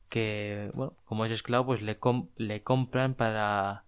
[0.08, 1.98] que bueno, como es esclavo, pues le
[2.36, 3.84] le compran para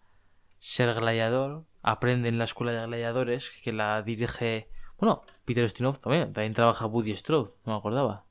[0.59, 1.65] ser gladiador.
[1.83, 6.87] Aprende en la escuela de gladiadores que la dirige, bueno, Peter Ustinov también, también trabaja
[6.87, 8.25] Woody Strode, no me acordaba.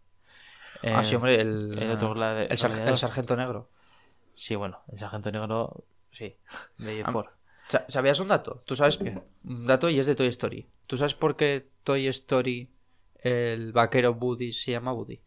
[0.84, 2.91] Ah, Eh, sí, hombre, el, el otro gladi- el, sar- gladiador.
[2.93, 3.69] el sargento negro.
[4.36, 6.36] Sí, bueno, el sargento negro, sí,
[6.78, 7.28] de Ah, Ford.
[7.69, 8.62] Sa- ¿Sabías un dato?
[8.65, 10.67] Tú sabes un dato y es de Toy Story.
[10.88, 12.69] ¿Tú sabes por qué Toy Story
[13.19, 15.22] el vaquero Woody se llama Woody?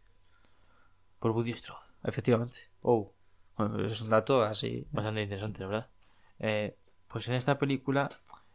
[1.19, 1.79] Por Woody Strode.
[2.03, 2.59] Efectivamente.
[2.81, 3.11] Oh,
[3.57, 4.85] Bueno, es un dato así.
[4.91, 5.87] bastante interesante, la verdad.
[6.39, 8.09] Eh, pues en esta película,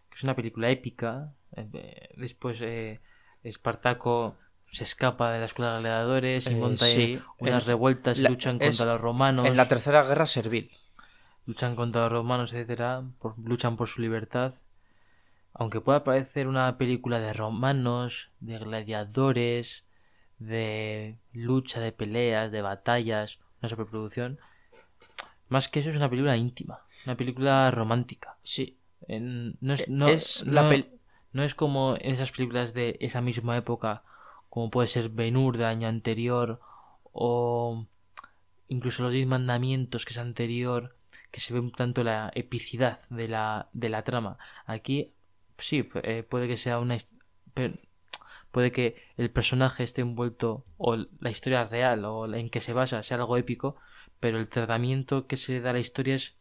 [0.08, 3.00] que es una película épica, eh, eh, después eh,
[3.42, 4.36] Espartaco
[4.72, 7.20] se escapa de la escuela de gladiadores y Eh, monta sí.
[7.38, 9.46] unas En- revueltas y la- luchan es- contra los romanos.
[9.46, 10.70] En la tercera guerra servil.
[11.44, 14.54] luchan contra los romanos, etcétera, por- luchan por su libertad.
[15.54, 19.84] Aunque pueda parecer una película de romanos, de gladiadores,
[20.38, 24.38] de lucha, de peleas, de batallas, una superproducción,
[25.48, 28.36] más que eso es una película íntima, una película romántica.
[28.42, 28.78] Sí.
[29.08, 30.88] En- no, es, Eh, no, es no- la pel-
[31.32, 34.04] no es como en esas películas de esa misma época,
[34.52, 36.60] como puede ser Ben Hur del año anterior,
[37.04, 37.86] o
[38.68, 40.94] incluso los Diez Mandamientos, que es anterior,
[41.30, 44.36] que se ve un tanto la epicidad de la, de la trama.
[44.66, 45.14] Aquí,
[45.56, 46.98] sí, eh, puede que sea una.
[48.50, 53.02] Puede que el personaje esté envuelto, o la historia real, o en que se basa,
[53.02, 53.76] sea algo épico,
[54.20, 56.36] pero el tratamiento que se le da a la historia es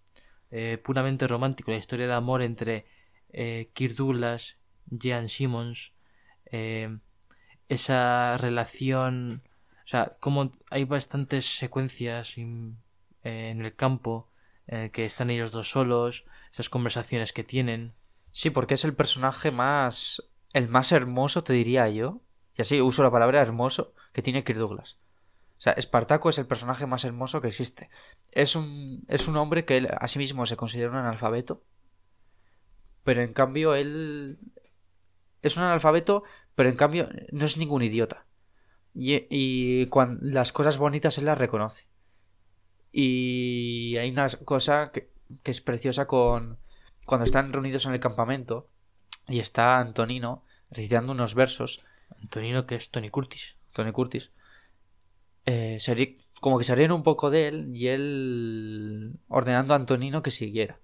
[0.51, 1.71] eh, puramente romántico.
[1.71, 2.87] La historia de amor entre
[3.29, 5.93] eh, Kirk Douglas, Jean Simmons,
[6.51, 6.97] eh,
[7.71, 9.43] esa relación
[9.85, 12.43] O sea, como hay bastantes secuencias eh,
[13.23, 14.27] en el campo
[14.67, 17.93] el que están ellos dos solos, esas conversaciones que tienen.
[18.31, 20.23] Sí, porque es el personaje más.
[20.53, 22.21] El más hermoso, te diría yo.
[22.57, 24.97] Y así uso la palabra hermoso que tiene Kirk Douglas.
[25.57, 27.89] O sea, Espartaco es el personaje más hermoso que existe.
[28.31, 31.63] Es un, es un hombre que él a sí mismo se considera un analfabeto.
[33.03, 34.39] Pero en cambio él.
[35.41, 36.23] Es un analfabeto,
[36.55, 38.25] pero en cambio no es ningún idiota.
[38.93, 41.87] Y, y cuan- las cosas bonitas él las reconoce.
[42.91, 45.09] Y hay una cosa que,
[45.51, 46.59] es preciosa con.
[47.05, 48.69] Cuando están reunidos en el campamento
[49.27, 51.81] y está Antonino recitando unos versos,
[52.21, 53.55] Antonino, que es Tony Curtis.
[53.73, 54.31] Tony Curtis,
[55.45, 55.77] eh,
[56.39, 60.79] como que se un poco de él y él ordenando a Antonino que siguiera.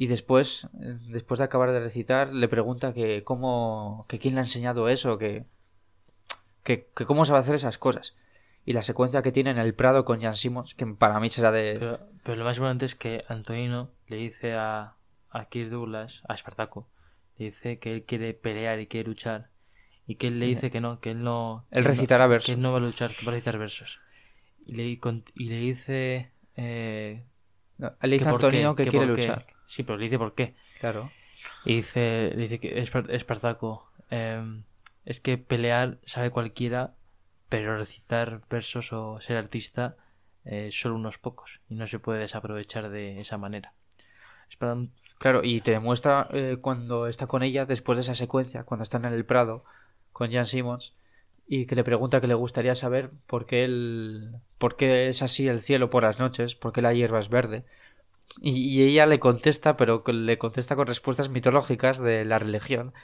[0.00, 4.44] Y después, después de acabar de recitar, le pregunta que cómo, que quién le ha
[4.44, 5.44] enseñado eso, que,
[6.62, 8.16] que, que cómo sabe hacer esas cosas.
[8.64, 11.52] Y la secuencia que tiene en el Prado con Jan Simmons, que para mí será
[11.52, 11.76] de...
[11.78, 14.94] Pero, pero lo más importante es que Antonino le dice a,
[15.28, 16.88] a Kirk Douglas, a Espartaco,
[17.36, 19.50] le dice que él quiere pelear y quiere luchar.
[20.06, 21.66] Y que él le dice que no, que él no.
[21.70, 22.46] Él que no- recitará versos.
[22.46, 24.00] Que él no va a luchar, que va a recitar versos.
[24.64, 24.98] Y le,
[25.34, 26.32] y le dice.
[26.56, 27.22] Eh,
[27.76, 29.59] No, le dice que a por qué, Antonino que, quiere qué.
[29.70, 30.56] Sí, pero le dice por qué.
[30.80, 31.12] Claro.
[31.64, 34.64] Y dice, dice que Espar- Espartaco, em,
[35.04, 36.94] es que pelear sabe cualquiera,
[37.48, 39.94] pero recitar versos o ser artista
[40.44, 41.60] eh, solo unos pocos.
[41.68, 43.72] Y no se puede desaprovechar de esa manera.
[45.18, 49.04] Claro, y te demuestra eh, cuando está con ella, después de esa secuencia, cuando están
[49.04, 49.64] en el Prado
[50.12, 50.94] con Jan Simmons,
[51.46, 55.46] y que le pregunta que le gustaría saber por qué, el, por qué es así
[55.46, 57.64] el cielo por las noches, por qué la hierba es verde.
[58.40, 62.94] Y, y ella le contesta, pero le contesta con respuestas mitológicas de la religión.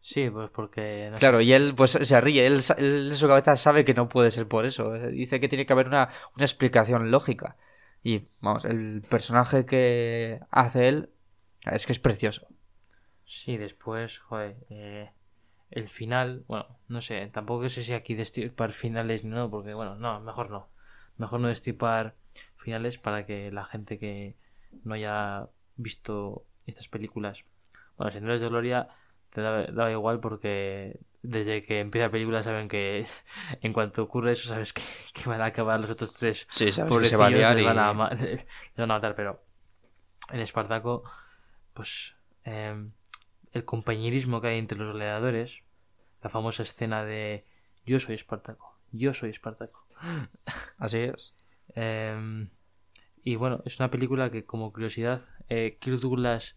[0.00, 1.08] Sí, pues porque...
[1.10, 3.94] no sé, Claro, y él pues se ríe, él, él en su cabeza sabe que
[3.94, 4.94] no puede ser por eso.
[4.94, 7.56] eh, Dice que tiene que haber una, una explicación lógica.
[8.02, 11.10] Y vamos, el personaje que hace él
[11.62, 12.46] es que es precioso.
[13.24, 15.10] Sí, después, joder, eh,
[15.70, 19.94] el final, bueno, no sé, tampoco sé si aquí destripar finales ni no, porque bueno,
[19.96, 20.68] no, mejor no.
[21.16, 22.14] Mejor no destripar
[22.56, 24.36] finales para que la gente que
[24.84, 27.44] no haya visto estas películas,
[27.96, 28.88] bueno, Señores de Gloria
[29.30, 33.06] te da, da igual porque desde que empieza la película saben que
[33.62, 34.82] en cuanto ocurre eso sabes que,
[35.14, 37.54] que van a acabar los otros tres Sí, sabes que se va a pobrecillos, liar
[37.56, 37.66] les y...
[37.66, 38.46] van a, les
[38.76, 39.42] van a matar, pero
[40.30, 41.04] en Espartaco,
[41.74, 42.14] pues
[42.44, 42.92] em,
[43.52, 45.62] el compañerismo que hay entre los gladiadores,
[46.22, 47.44] la famosa escena de
[47.84, 49.86] yo soy Espartaco, yo soy Espartaco.
[50.78, 51.34] Así es.
[51.74, 52.48] Em,
[53.24, 56.56] y bueno, es una película que como curiosidad, eh, Kirk Douglas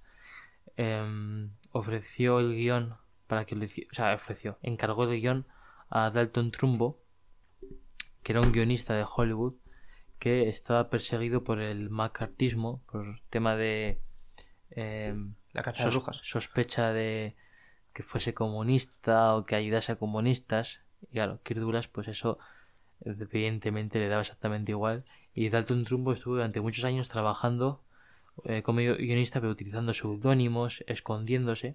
[0.76, 2.96] em, ofreció el guion
[3.28, 5.46] para que lo hiciera, o sea, ofreció, encargó el guion
[5.90, 7.00] a Dalton Trumbo,
[8.24, 9.54] que era un guionista de Hollywood
[10.20, 14.00] que estaba perseguido por el macartismo, por tema de
[14.72, 16.20] em, La caza de sos- brujas.
[16.24, 17.36] sospecha de
[17.94, 20.82] que fuese comunista o que ayudase a comunistas.
[21.10, 22.38] Y claro, Kirk Douglas, pues eso
[23.06, 25.06] evidentemente le daba exactamente igual.
[25.40, 27.82] Y Dalton Trumbo estuvo durante muchos años trabajando
[28.46, 31.70] eh, como gui- guionista, pero utilizando seudónimos, escondiéndose.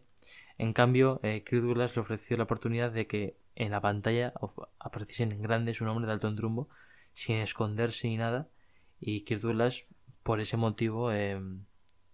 [0.59, 4.59] En cambio, eh, Kirk Douglas le ofreció la oportunidad de que en la pantalla of-
[4.81, 6.69] apareciese en grande su nombre, Dalton Trumbo,
[7.15, 8.49] sin esconderse ni nada.
[9.01, 9.85] Y Kirk Douglas,
[10.23, 11.41] por ese motivo, eh,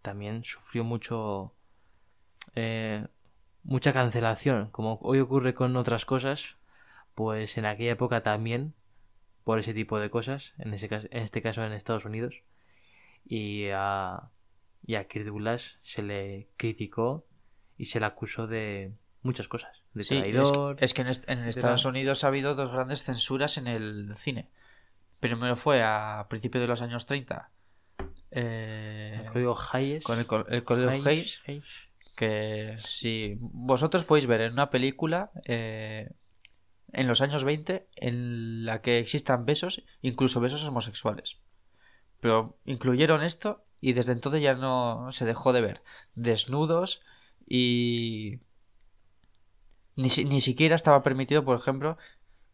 [0.02, 1.54] también sufrió mucho.
[2.54, 3.06] eh,
[3.64, 4.70] mucha cancelación.
[4.70, 6.56] Como hoy ocurre con otras cosas,
[7.14, 8.74] pues en aquella época también,
[9.48, 12.42] por ese tipo de cosas, en, ese caso, en este caso en Estados Unidos.
[13.24, 14.28] Y a,
[14.86, 17.24] y a Kirk Douglas se le criticó
[17.78, 18.92] y se le acusó de
[19.22, 19.82] muchas cosas.
[19.94, 20.76] De Sí, traidor.
[20.80, 24.50] es que en, est- en Estados Unidos ha habido dos grandes censuras en el cine.
[25.18, 27.48] Primero fue a principios de los años 30.
[28.30, 30.04] eh, el código Hayes.
[30.04, 31.64] con el, el código Hayes- Hayes, Hayes.
[32.16, 36.10] que si vosotros podéis ver en una película eh,
[36.92, 41.38] en los años 20 en la que existan besos, incluso besos homosexuales.
[42.20, 45.82] Pero incluyeron esto y desde entonces ya no se dejó de ver
[46.14, 47.02] desnudos
[47.46, 48.40] y
[49.96, 51.96] ni, ni siquiera estaba permitido, por ejemplo,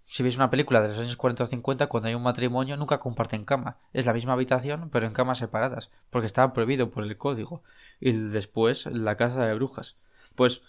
[0.04, 3.00] si veis una película de los años 40 o 50, cuando hay un matrimonio nunca
[3.00, 3.78] comparten cama.
[3.92, 7.62] Es la misma habitación, pero en camas separadas, porque estaba prohibido por el código.
[8.00, 9.96] Y después, la casa de brujas.
[10.34, 10.62] Pues,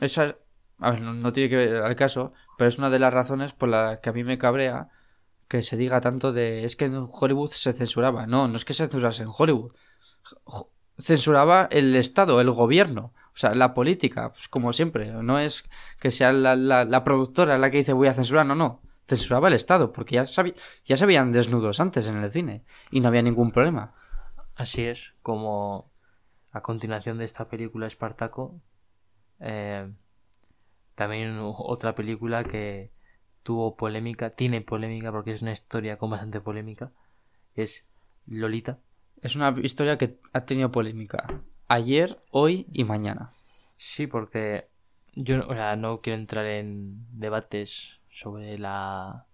[0.00, 0.36] eso es-
[0.82, 3.68] a ver, no, tiene que ver al caso, pero es una de las razones por
[3.68, 4.88] las que a mí me cabrea
[5.48, 8.26] que se diga tanto de es que en Hollywood se censuraba.
[8.26, 9.72] No, no es que se censurase en Hollywood.
[10.98, 13.12] Censuraba el Estado, el gobierno.
[13.34, 15.10] O sea, la política, pues como siempre.
[15.12, 15.64] No es
[16.00, 18.80] que sea la, la, productora la que dice voy a censurar, no, no.
[19.06, 23.08] censuraba el Estado, porque ya, ya se veían desnudos antes en el cine y no
[23.08, 23.94] había ningún problema.
[24.54, 25.90] Así es, como
[26.50, 28.60] a continuación de esta película Espartaco,
[29.40, 29.90] eh,
[30.94, 32.90] también otra película que
[33.42, 36.92] tuvo polémica, tiene polémica porque es una historia con bastante polémica,
[37.54, 37.84] es
[38.26, 38.78] Lolita.
[39.20, 43.30] Es una historia que ha tenido polémica ayer, hoy y mañana.
[43.76, 44.68] Sí, porque
[45.14, 49.26] yo o sea, no quiero entrar en debates sobre la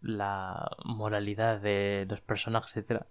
[0.00, 3.06] la moralidad de los personajes, etcétera.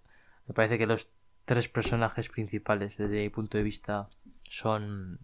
[0.46, 1.08] Me parece que los
[1.44, 4.08] tres personajes principales, desde mi punto de vista,
[4.48, 5.20] son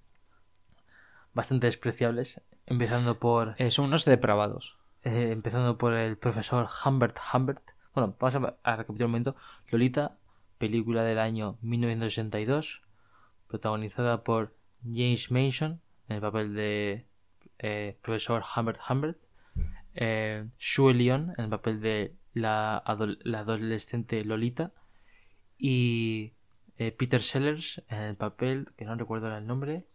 [1.39, 2.41] bastante despreciables.
[2.67, 4.77] Empezando por Eh, son unos depravados.
[5.05, 7.65] eh, empezando por el profesor Humbert Humbert.
[7.95, 9.37] Bueno, vamos a, a repetir un momento.
[9.71, 10.19] Lolita,
[10.59, 12.83] película del año 1962,
[13.47, 17.07] protagonizada por James Mason en el papel de
[17.61, 19.19] eh, profesor Humbert Humbert,
[19.95, 24.73] eh, Sue Leon en el papel de la, adol- la adolescente Lolita
[25.57, 26.33] y
[26.77, 29.87] eh, Peter Sellers en el papel, que no recuerdo el nombre,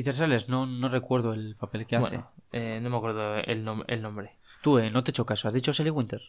[0.00, 2.16] Peter Sellers, no, no recuerdo el papel que hace.
[2.16, 4.38] bueno, eh, no me acuerdo el, nom- el nombre.
[4.62, 5.46] Tú, eh, no te he hecho caso.
[5.46, 6.22] ¿Has dicho Sally Winter?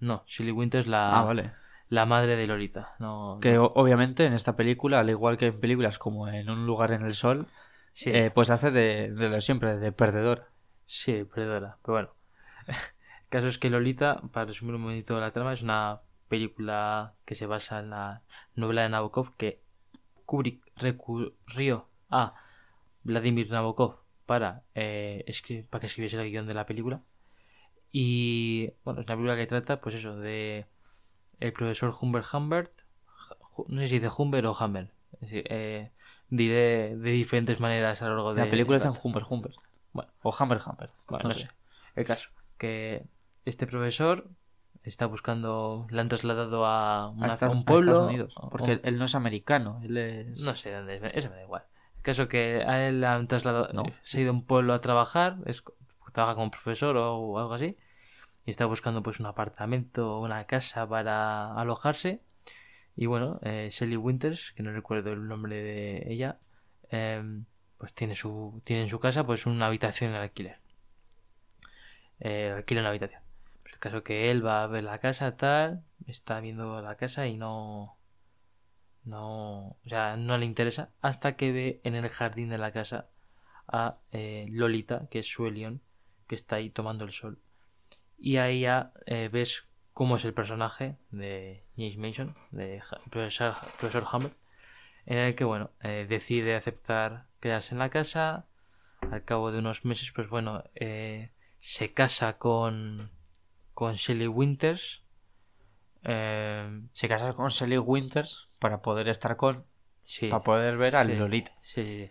[0.00, 1.52] No, Shelley Winter es la, Ah, vale.
[1.88, 2.94] la madre de Lolita.
[2.98, 3.64] No, Que no.
[3.74, 7.14] obviamente en esta película, al igual que en películas como En un lugar en el
[7.14, 7.46] sol,
[7.94, 10.50] Sí, eh, pues hace de, de lo siempre, de perdedor.
[10.84, 11.78] sí, perdona.
[11.82, 12.08] Pero bueno.
[13.22, 17.34] El caso es que Lolita, para resumir un momentito la trama, es una película que
[17.34, 18.22] se basa en la
[18.54, 19.62] novela de Nabokov que
[20.26, 22.34] Kubrick recurrió a
[23.08, 23.96] Vladimir Nabokov
[24.26, 25.24] para, eh,
[25.70, 27.02] para que escribiese el guion de la película.
[27.90, 30.66] Y bueno, es una película que trata, pues eso, de
[31.40, 32.72] el profesor Humbert Humbert.
[33.68, 34.90] No sé si dice Humbert o Humbert.
[35.14, 35.90] Es decir, eh,
[36.28, 39.54] diré de diferentes maneras a lo largo de La película del en Humber Humber.
[39.92, 40.10] Bueno.
[40.22, 40.90] O Humber Humber.
[41.08, 41.40] bueno, no no sé.
[41.42, 41.48] sé.
[41.96, 42.28] El caso,
[42.58, 43.06] que
[43.46, 44.28] este profesor
[44.84, 47.92] está buscando, le han trasladado a, una- A Estados- un a pueblo.
[47.92, 48.34] Estados Unidos.
[48.50, 49.80] Porque o- él, él no es americano.
[49.82, 50.40] Él es.
[50.40, 51.64] no sé dónde es, eso me da igual.
[52.02, 53.82] Caso que a él han trasladado, No.
[54.02, 55.62] se ha ido a un pueblo a trabajar, es,
[56.12, 57.76] trabaja como profesor o algo así,
[58.46, 62.22] y está buscando pues un apartamento, una casa para alojarse.
[62.96, 66.38] Y bueno, eh, Shelly Winters, que no recuerdo el nombre de ella,
[66.90, 67.44] em,
[67.76, 70.58] pues tiene su tiene en su casa pues una habitación en alquiler.
[72.20, 73.22] Eh, alquila una habitación.
[73.62, 77.26] Pues el caso que él va a ver la casa, tal, está viendo la casa
[77.26, 77.97] y no
[79.08, 83.08] no, o sea, no le interesa hasta que ve en el jardín de la casa
[83.66, 85.80] a eh, Lolita, que es Sue Leon,
[86.26, 87.38] que está ahí tomando el sol.
[88.18, 93.54] Y ahí ya eh, ves cómo es el personaje de James Mason, de Ja- profesor,
[93.78, 94.32] profesor
[95.06, 98.46] en el que, bueno, eh, decide aceptar quedarse en la casa.
[99.10, 100.64] Al cabo de unos meses, pues bueno,
[101.60, 103.10] se casa con,
[103.72, 105.02] con Shelley Winters.
[106.02, 109.64] Se casa con Sally Winters para poder estar con.
[110.04, 110.28] sí.
[110.28, 111.52] Para poder ver a Sí, Lolita.
[111.62, 112.10] Sí.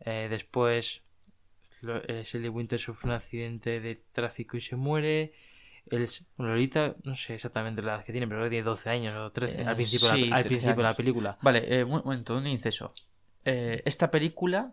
[0.00, 1.02] Eh, después,
[1.82, 5.32] eh, Shelley Winter sufre un accidente de tráfico y se muere.
[5.90, 6.08] El,
[6.38, 9.30] Lolita, no sé exactamente la edad que tiene, pero creo que tiene 12 años o
[9.32, 11.38] 13 Eh, al principio, sí, la, al 13 principio de la película.
[11.42, 12.92] Vale, eh, un momento, un inciso.
[13.44, 14.72] Eh, esta película,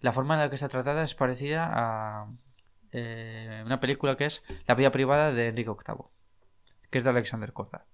[0.00, 2.28] la forma en la que está tratada es parecida a
[2.92, 6.06] eh, una película que es La vida privada de Enrique VIII,
[6.90, 7.86] que es de Alexander Korda.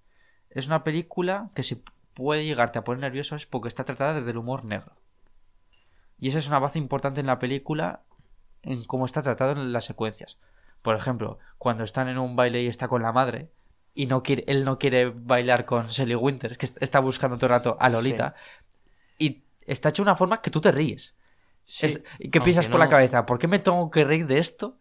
[0.49, 1.83] Es una película que si
[2.15, 4.93] puede llegarte a poner nervioso es porque está tratada desde el humor negro.
[6.19, 8.01] Y eso es una base importante en la película
[8.63, 10.37] en cómo está tratado en las secuencias.
[10.81, 13.49] Por ejemplo, cuando están en un baile y está con la madre
[13.93, 17.47] y no quiere, él no quiere bailar con Sally Winters, que est- está buscando todo
[17.47, 18.33] el rato a Lolita,
[19.19, 21.15] y está hecho de una forma que tú te ríes.
[21.65, 24.37] Sí, Es- y que piensas por la cabeza, ¿por qué me tengo que reír de
[24.39, 24.77] esto?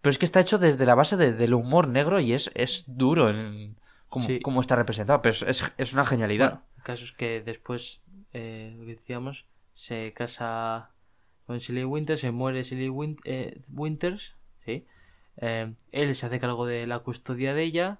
[0.00, 2.84] Pero es que está hecho desde la base de- del humor negro y es, es
[2.86, 3.76] duro en
[4.14, 4.40] cómo, Sí.
[4.40, 6.50] cómo está representado, pero es, es- una genialidad.
[6.50, 8.02] Bueno, el caso es que después,
[8.32, 10.90] eh, lo que decíamos, se casa
[11.46, 14.86] con Shelley Winters, se muere Shelley Win- eh, Winters, ¿sí?
[15.38, 17.98] Eh, él se hace cargo de la custodia de ella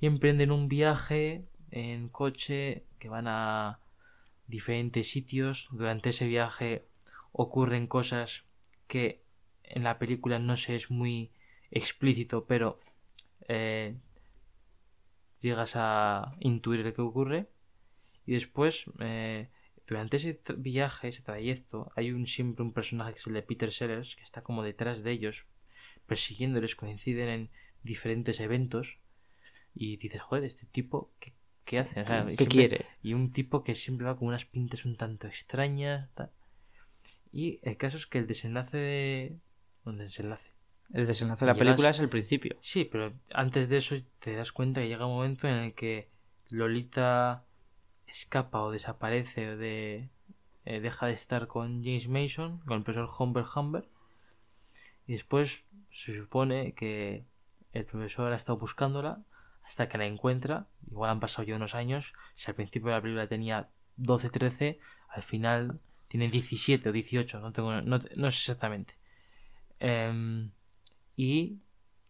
[0.00, 3.80] y emprenden un viaje en coche que van a
[4.46, 5.68] diferentes sitios.
[5.70, 6.86] Durante ese viaje
[7.32, 8.44] ocurren cosas
[8.88, 9.22] que
[9.62, 11.30] en la película no se es muy
[11.70, 12.80] explícito, pero
[13.46, 13.94] eh,
[15.40, 17.48] llegas a intuir lo que ocurre.
[18.26, 19.48] Y después, eh,
[19.86, 23.72] durante ese viaje, ese trayecto, hay un siempre un personaje que es el de Peter
[23.72, 25.46] Sellers, que está como detrás de ellos,
[26.06, 27.50] persiguiéndoles, coinciden en
[27.82, 28.98] diferentes eventos.
[29.74, 31.32] Y dices, joder, este tipo, ¿qué,
[31.64, 32.02] qué hace?
[32.02, 32.86] O sea, ¿Qué siempre- quiere?
[33.02, 36.10] Y un tipo que siempre va con unas pintas un tanto extrañas.
[36.14, 36.30] tal.
[37.32, 39.38] Y el caso es que el desenlace de.
[39.84, 40.52] Un desenlace.
[40.92, 42.56] El desenlace de la Llegas- película es el principio.
[42.60, 46.08] Sí, pero antes de eso te das cuenta que llega un momento en el que
[46.48, 47.44] Lolita
[48.06, 50.08] escapa o desaparece o de,
[50.64, 53.84] eh, deja de estar con James Mason, con el profesor Humber Humber.
[55.06, 57.24] Y después se supone que
[57.72, 59.22] el profesor ha estado buscándola
[59.62, 60.66] hasta que la encuentra.
[60.90, 62.12] Igual han pasado ya unos años.
[62.34, 65.78] Si al principio de la película tenía 12, 13, al final
[66.08, 68.94] tiene 17 o 18, no, tengo, no, no sé exactamente.
[69.78, 70.50] Em,
[71.16, 71.58] y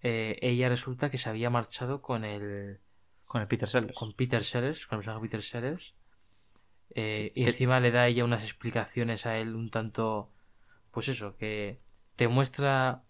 [0.02, 2.78] eh, ella resulta que se había marchado con el
[3.26, 3.94] Con el Peter Sellers.
[3.94, 5.94] con Peter Sellers, con el personaje Peter Sellers.
[6.94, 10.30] Eh, Sí, y que- encima le da ella unas explicaciones a él un tanto.
[10.90, 11.78] Pues eso, que
[12.16, 13.02] te muestra.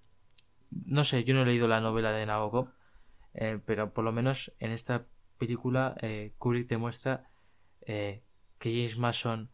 [0.71, 2.69] No sé, yo no he leído la novela de Nabokov,
[3.35, 5.07] eh, pero por lo menos en esta
[5.39, 5.97] película
[6.39, 7.29] Kubrick te muestra
[7.87, 8.23] que
[8.63, 9.49] James Mason,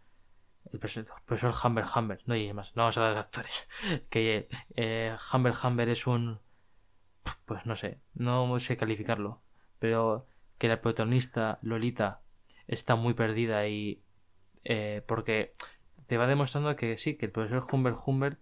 [0.72, 3.68] el el profesor Humber Humber, no James Mason, no vamos a hablar de actores,
[4.10, 6.40] que eh, Humber Humber es un.
[7.44, 9.42] Pues no sé, no sé calificarlo,
[9.78, 12.20] pero que la protagonista Lolita
[12.68, 14.02] está muy perdida y
[14.64, 15.52] eh, porque
[16.06, 18.40] te va demostrando que sí, que el profesor Humbert Humbert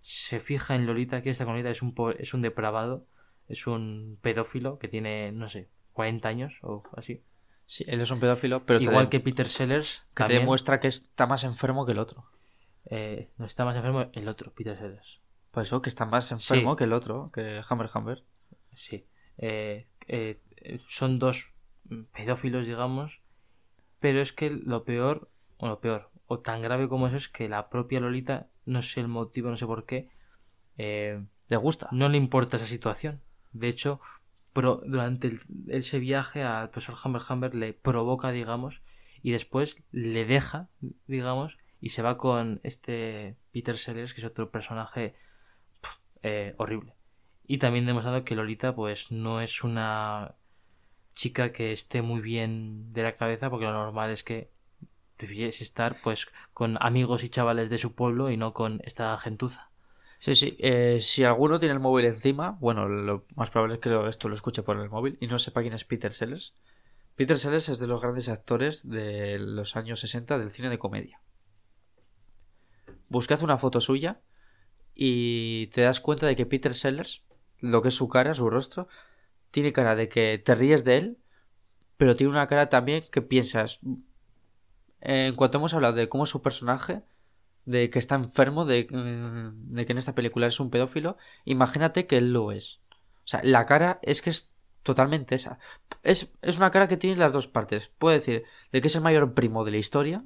[0.00, 3.06] se fija en Lolita, que esta Lolita es un, es un depravado,
[3.48, 7.22] es un pedófilo que tiene, no sé, 40 años o así.
[7.70, 11.28] Sí, él es un pedófilo, pero Igual que Peter Sellers, que te demuestra que está
[11.28, 12.24] más enfermo que el otro.
[12.86, 15.20] eh, no está más enfermo el otro, Peter Sellers.
[15.52, 16.76] Por eso, que está más enfermo Sí.
[16.78, 18.24] que el otro, que Hammer Hammer.
[18.74, 19.06] Sí.
[19.38, 20.40] Eh, eh,
[20.88, 21.52] son dos
[22.12, 23.20] pedófilos, digamos.
[24.00, 27.48] Pero es que lo peor, o lo peor, o tan grave como eso es que
[27.48, 30.08] la propia Lolita, no sé el motivo, no sé por qué,
[30.76, 31.88] ¿Le gusta?
[31.92, 33.20] no le importa esa situación.
[33.52, 34.00] De hecho,
[34.52, 38.82] pro- durante el- ese viaje al profesor Humber Humber le provoca, digamos,
[39.22, 40.68] y después le deja,
[41.06, 45.14] digamos, y se va con este Peter Sellers, que es otro personaje
[46.22, 46.94] eh, horrible.
[47.46, 50.34] Y también demostrando que Lolita, pues, no es una
[51.14, 54.50] chica que esté muy bien de la cabeza, porque lo normal es que
[55.16, 59.70] prefieres estar, pues, con amigos y chavales de su pueblo y no con esta gentuza.
[60.20, 60.54] Sí, sí.
[60.58, 64.34] eh, si alguno tiene el móvil encima, bueno, lo más probable es que esto lo
[64.34, 66.54] escuche por el móvil y no sepa quién es Peter Sellers.
[67.16, 71.22] Peter Sellers es de los grandes actores de los años 60 del cine de comedia.
[73.08, 74.20] Buscad una foto suya
[74.94, 77.24] y te das cuenta de que Peter Sellers,
[77.58, 78.88] lo que es su cara, su rostro,
[79.50, 81.18] tiene cara de que te ríes de él,
[81.96, 83.80] pero tiene una cara también que piensas.
[85.00, 87.04] En cuanto hemos hablado de cómo es su personaje,
[87.70, 92.06] de que está enfermo, de, eh, de que en esta película es un pedófilo, imagínate
[92.06, 92.80] que él lo es.
[93.24, 94.52] O sea, la cara es que es
[94.82, 95.58] totalmente esa.
[96.02, 97.90] Es, es una cara que tiene las dos partes.
[97.98, 100.24] Puede decir de que es el mayor primo de la historia,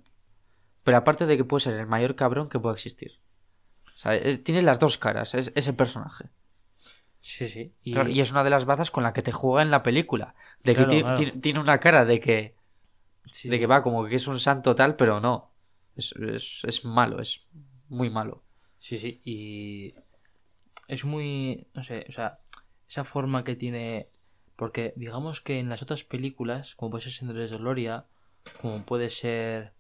[0.85, 3.21] pero aparte de que puede ser el mayor cabrón que pueda existir.
[3.87, 6.31] O sea, es- tiene las dos caras, es, ese personaje.
[7.21, 7.75] Sí, sí.
[7.83, 9.83] Y, Claro, y es una de las bazas con la que te juega en la
[9.83, 10.35] película.
[10.63, 11.33] De que Claro, claro.
[11.41, 12.55] tiene una cara de que,
[13.31, 13.49] sí.
[13.49, 15.51] de que va como que es un santo tal, pero no.
[15.97, 17.49] Es, es, es malo, es
[17.89, 18.43] muy malo.
[18.79, 19.95] Sí, sí, y
[20.89, 22.41] es muy, no sé, o sea,
[22.89, 24.09] esa forma que tiene,
[24.57, 28.07] porque digamos que en las otras películas, como puede ser Senderos de Gloria,
[28.61, 29.73] como puede ser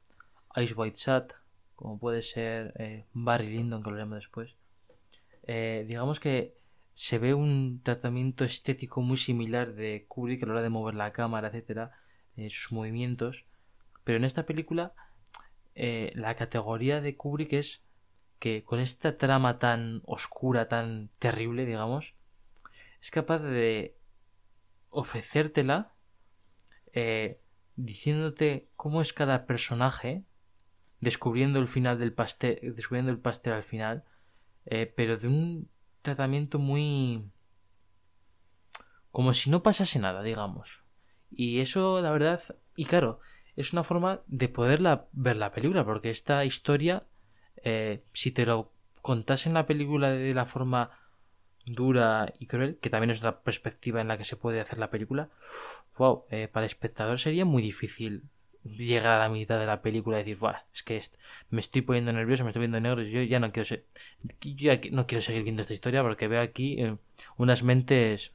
[0.56, 1.32] Ice White Sat,
[1.76, 4.56] como puede ser eh, Barry Lyndon, que lo veremos después,
[5.42, 6.56] eh, digamos que
[6.94, 11.12] se ve un tratamiento estético muy similar de Kubrick a la hora de mover la
[11.12, 11.92] cámara, etcétera,
[12.36, 13.44] eh, sus movimientos,
[14.04, 14.94] pero en esta película
[15.74, 17.82] eh, la categoría de Kubrick es
[18.38, 22.14] que con esta trama tan oscura, tan terrible, digamos,
[23.00, 23.96] es capaz de
[24.90, 25.92] ofrecértela
[26.92, 27.40] eh,
[27.76, 30.24] diciéndote cómo es cada personaje,
[31.00, 34.04] descubriendo el final del pastel, descubriendo el pastel al final,
[34.66, 35.68] eh, pero de un
[36.02, 37.30] tratamiento muy
[39.10, 40.82] como si no pasase nada, digamos.
[41.30, 42.42] Y eso, la verdad,
[42.76, 43.20] y claro,
[43.56, 47.04] es una forma de poderla ver la película, porque esta historia,
[47.62, 50.90] eh, si te lo contase en la película de la forma
[51.66, 54.90] dura y cruel, que también es otra perspectiva en la que se puede hacer la
[54.90, 55.30] película,
[55.96, 58.24] wow, eh, para el espectador sería muy difícil
[58.64, 61.00] llegar a la mitad de la película y decir, Buah, es que
[61.50, 63.84] me estoy poniendo nervioso, me estoy viendo negro, yo ya no quiero ser,
[64.40, 66.96] yo ya no quiero seguir viendo esta historia porque veo aquí eh,
[67.36, 68.32] unas mentes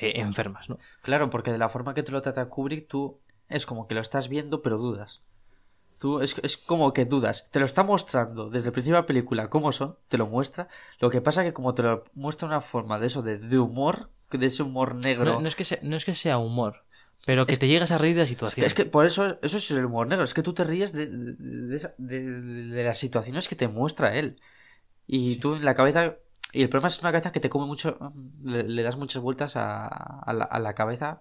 [0.00, 0.78] eh, enfermas, ¿no?
[1.02, 4.00] Claro, porque de la forma que te lo trata Kubrick, tú es como que lo
[4.00, 5.22] estás viendo, pero dudas.
[5.98, 7.48] Tú es, es como que dudas.
[7.50, 10.68] Te lo está mostrando desde el principio de la película cómo son, te lo muestra.
[10.98, 14.10] Lo que pasa que como te lo muestra una forma de eso, de, de humor,
[14.30, 15.24] de ese humor negro.
[15.24, 16.82] No, no es que sea, no es que sea humor,
[17.24, 18.66] pero que Es- te llegas a reír de la Es que, situación.
[18.66, 20.24] es que por eso, eso es el humor negro.
[20.24, 23.68] Es que tú te ríes de, de, de esa- de- de las situaciones que te
[23.68, 24.40] muestra él.
[25.06, 26.16] Y tú en la cabeza.
[26.52, 27.98] Y el problema es una cabeza que te come mucho.
[28.42, 31.20] Le, le das muchas vueltas a, a la, a la cabeza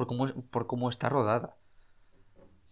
[0.00, 1.56] por cómo, por cómo está rodada.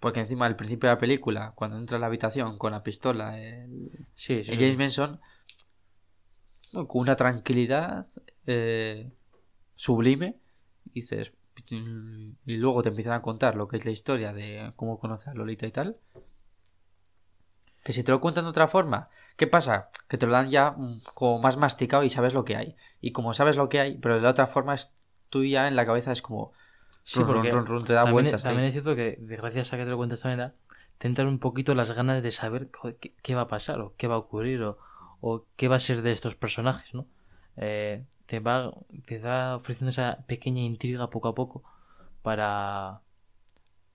[0.00, 3.38] Porque encima, al principio de la película, cuando entra a la habitación con la pistola,
[3.38, 4.50] el, Sí, sí.
[4.50, 4.64] el sí.
[4.64, 5.20] James Manson,
[6.72, 8.06] con una tranquilidad
[8.46, 9.12] eh,
[9.74, 10.38] sublime,
[10.86, 11.32] dices.
[11.66, 15.34] Y luego te empiezan a contar lo que es la historia de cómo conocer a
[15.34, 15.98] Lolita y tal.
[17.84, 19.90] Que si te lo cuentan de otra forma, ¿qué pasa?
[20.08, 22.76] Que te lo dan ya mm, como más masticado y sabes lo que hay.
[23.02, 24.94] Y como sabes lo que hay, pero de la otra forma es
[25.28, 26.52] tú ya en la cabeza es como.
[27.09, 28.42] Sí, run, porque run, run, te da también, vueltas.
[28.42, 28.68] también ahí.
[28.68, 30.54] es cierto que, gracias a que te lo cuento de esta manera,
[30.98, 32.68] te entran un poquito las ganas de saber
[33.00, 34.78] qué, qué va a pasar, o qué va a ocurrir, o,
[35.22, 37.06] o qué va a ser de estos personajes, ¿no?
[37.56, 38.70] Eh, te va
[39.06, 41.64] te va ofreciendo esa pequeña intriga poco a poco
[42.22, 43.00] para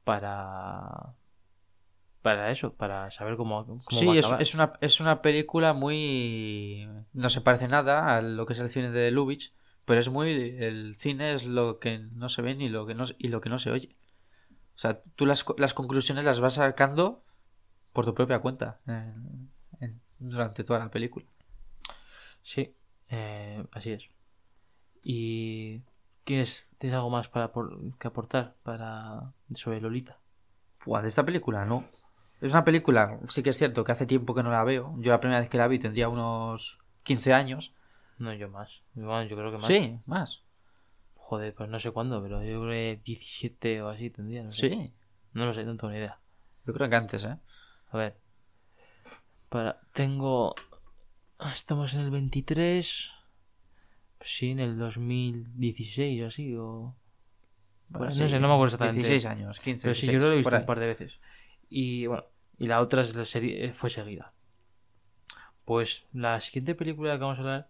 [0.03, 1.13] para
[2.23, 6.89] para eso, para saber cómo, cómo va Sí, es una, es una película muy...
[7.11, 9.53] No se parece nada a lo que es el cine de Lubitsch,
[9.85, 10.55] pero es muy...
[10.59, 13.49] El cine es lo que no se ve ni lo que no, y lo que
[13.49, 13.95] no se oye.
[14.75, 17.23] O sea, tú las, las conclusiones las vas sacando
[17.91, 21.25] por tu propia cuenta en- en- durante toda la película.
[22.41, 22.73] Sí,
[23.09, 24.09] eh, así es.
[25.03, 25.81] ¿Y
[26.23, 30.17] tienes, tienes algo más para apor- que aportar para sobre Lolita?
[30.85, 31.85] Buah, de esta película no.
[32.41, 34.95] Es una película, sí que es cierto que hace tiempo que no la veo.
[34.99, 37.73] Yo la primera vez que la vi tendría unos 15 años.
[38.17, 38.81] No, yo más.
[38.93, 39.67] Bueno, yo creo que más.
[39.67, 40.43] Sí, más.
[41.15, 44.69] Joder, pues no sé cuándo, pero yo creo que 17 o así tendría, no sé.
[44.69, 44.93] Sí.
[45.33, 46.19] No lo sé, no tengo ni idea.
[46.65, 47.37] Yo creo que antes, ¿eh?
[47.89, 48.17] A ver.
[49.49, 50.53] Para, tengo...
[51.53, 53.11] Estamos en el 23...
[54.17, 56.95] Pues sí, en el 2016 o así, o...
[57.89, 59.07] Bueno, Sí, no sé, no me acuerdo exactamente.
[59.07, 61.19] 16 años, 15, Pero sí, 16, yo lo he visto un par de veces.
[61.69, 62.25] Y bueno,
[62.57, 64.33] y la otra es la serie, eh, fue seguida.
[65.65, 67.69] Pues la siguiente película que vamos a hablar,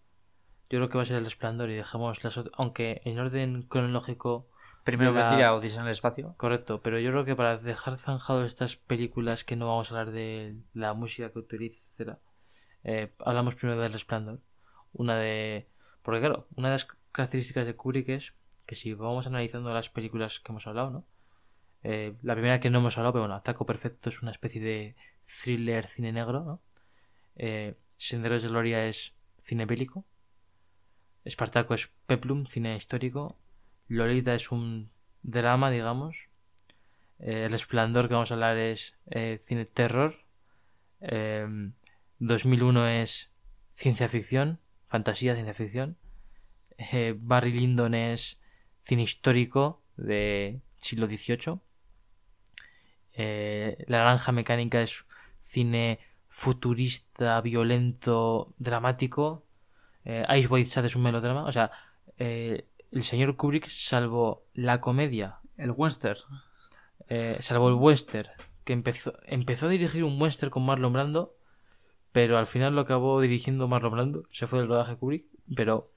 [0.70, 3.64] yo creo que va a ser El Resplandor y dejamos las otras, aunque en orden
[3.64, 4.48] cronológico,
[4.84, 6.34] Primero la- vendría Odisea en el espacio.
[6.38, 10.14] correcto, pero yo creo que para dejar zanjado estas películas que no vamos a hablar
[10.14, 12.20] de la música que utiliza, etcétera,
[12.84, 14.40] eh, hablamos primero del Resplandor.
[14.92, 15.68] Una de...
[16.02, 18.34] Porque claro, una de las características de Kubrick es
[18.66, 21.06] que si vamos analizando las películas que hemos hablado, ¿no?
[21.84, 24.96] Eh, la primera que no hemos hablado, pero bueno, Ataco Perfecto es una especie de
[25.26, 26.62] thriller cine negro, ¿no?
[27.36, 30.06] Eh, Senderos de Gloria es cine bélico.
[31.24, 33.38] Espartaco es peplum, cine histórico.
[33.88, 36.30] Lolita es un drama, digamos.
[37.20, 40.26] Eh, El Resplandor que vamos a hablar es eh, cine terror.
[41.02, 41.48] Eh,
[42.20, 43.32] 2001 es
[43.72, 45.98] ciencia ficción, fantasía, ciencia ficción.
[46.78, 48.40] Eh, Barry Lyndon es
[48.82, 51.60] cine histórico de siglo XVIII.
[53.88, 55.06] La Naranja Mecánica es
[55.38, 59.46] cine futurista, violento, dramático.
[60.06, 61.44] Eh, Ice White Shad es un melodrama.
[61.46, 61.72] O sea,
[62.18, 66.20] eh, el señor Kubrick, salvo la comedia, El western.
[67.10, 68.30] eh, salvo el western,
[68.64, 71.36] que empezó, empezó a dirigir un western con Marlon Brando,
[72.12, 75.26] pero al final lo acabó dirigiendo Marlon Brando, se fue del rodaje Kubrick,
[75.56, 75.92] pero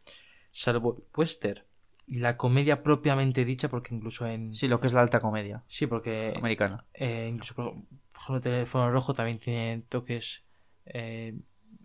[0.50, 1.62] salvo el western
[2.08, 4.54] y la comedia propiamente dicha, porque incluso en...
[4.54, 6.84] Sí, lo que es la alta comedia Sí, porque americana.
[6.94, 10.44] eh, incluso por, por ejemplo Teléfono Rojo también tiene toques
[10.86, 11.36] eh,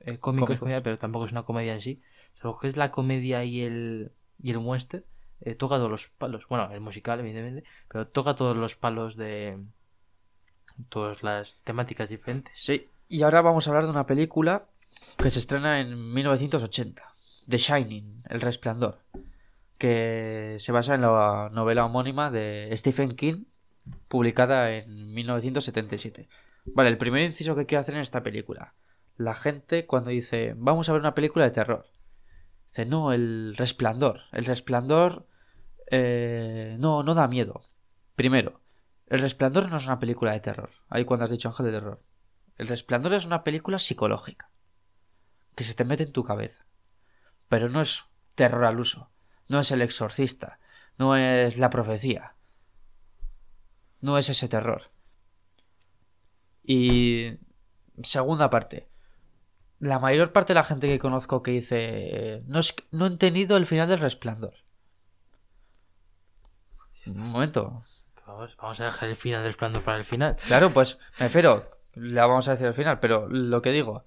[0.06, 0.60] eh, cómicos, Cómicos.
[0.60, 2.02] comedia, pero tampoco es una comedia en sí.
[2.44, 5.04] Lo que es la comedia y el, y el western
[5.42, 6.48] eh, toca todos los palos.
[6.48, 9.58] Bueno, el musical, evidentemente, pero toca todos los palos de
[10.90, 12.58] todas las temáticas diferentes.
[12.58, 12.88] Sí.
[13.10, 14.66] Y ahora vamos a hablar de una película
[15.18, 17.04] que se estrena en 1980.
[17.48, 19.00] The Shining, El Resplandor.
[19.78, 23.46] Que se basa en la novela homónima de Stephen King,
[24.08, 26.30] publicada en 1977.
[26.66, 28.74] Vale, el primer inciso que quiero hacer en esta película.
[29.22, 31.86] La gente cuando dice, vamos a ver una película de terror.
[32.66, 34.22] Dice, no, el resplandor.
[34.32, 35.28] El resplandor
[35.92, 37.70] eh, no, no da miedo.
[38.16, 38.62] Primero,
[39.06, 40.72] el resplandor no es una película de terror.
[40.90, 42.04] Ahí cuando has dicho ángel de terror.
[42.58, 44.50] El resplandor es una película psicológica.
[45.54, 46.66] Que se te mete en tu cabeza.
[47.48, 49.12] Pero no es terror al uso.
[49.50, 50.60] No es el exorcista.
[50.98, 52.36] No es la profecía.
[54.00, 54.90] No es ese terror.
[56.64, 57.38] Y
[58.02, 58.91] segunda parte.
[59.82, 63.58] La mayor parte de la gente que conozco que dice no, es, no he entendido
[63.58, 64.54] el final del resplandor.
[67.08, 67.84] Un momento.
[68.28, 70.36] Vamos, vamos a dejar el final del Resplandor para el final.
[70.46, 71.66] Claro, pues me refiero,
[71.96, 74.06] la vamos a decir al final, pero lo que digo,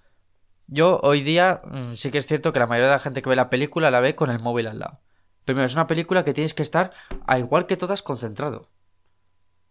[0.68, 3.28] yo hoy día mm, sí que es cierto que la mayoría de la gente que
[3.28, 5.00] ve la película la ve con el móvil al lado.
[5.44, 6.92] Primero, es una película que tienes que estar,
[7.26, 8.70] a igual que todas, concentrado.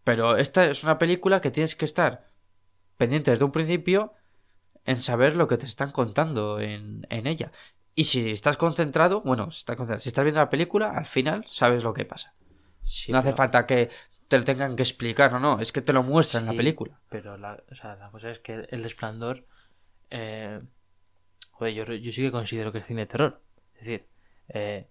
[0.04, 2.30] Pero esta es una película que tienes que estar
[2.98, 4.14] pendiente desde un principio
[4.86, 7.52] en saber lo que te están contando en, en ella.
[7.96, 11.46] Y si estás concentrado, bueno, si estás, concentrado, si estás viendo la película, al final
[11.48, 12.34] sabes lo que pasa.
[12.82, 13.90] Sí, no hace pero- falta que
[14.28, 17.00] te lo tengan que explicar, no, no, es que te lo muestran en la película.
[17.10, 19.46] Pero la, o sea, la cosa es que el resplandor.
[20.10, 20.60] eh,
[21.52, 23.42] joder, yo, yo sí que considero que es cine de terror.
[23.76, 24.08] Es decir,
[24.50, 24.88] eh,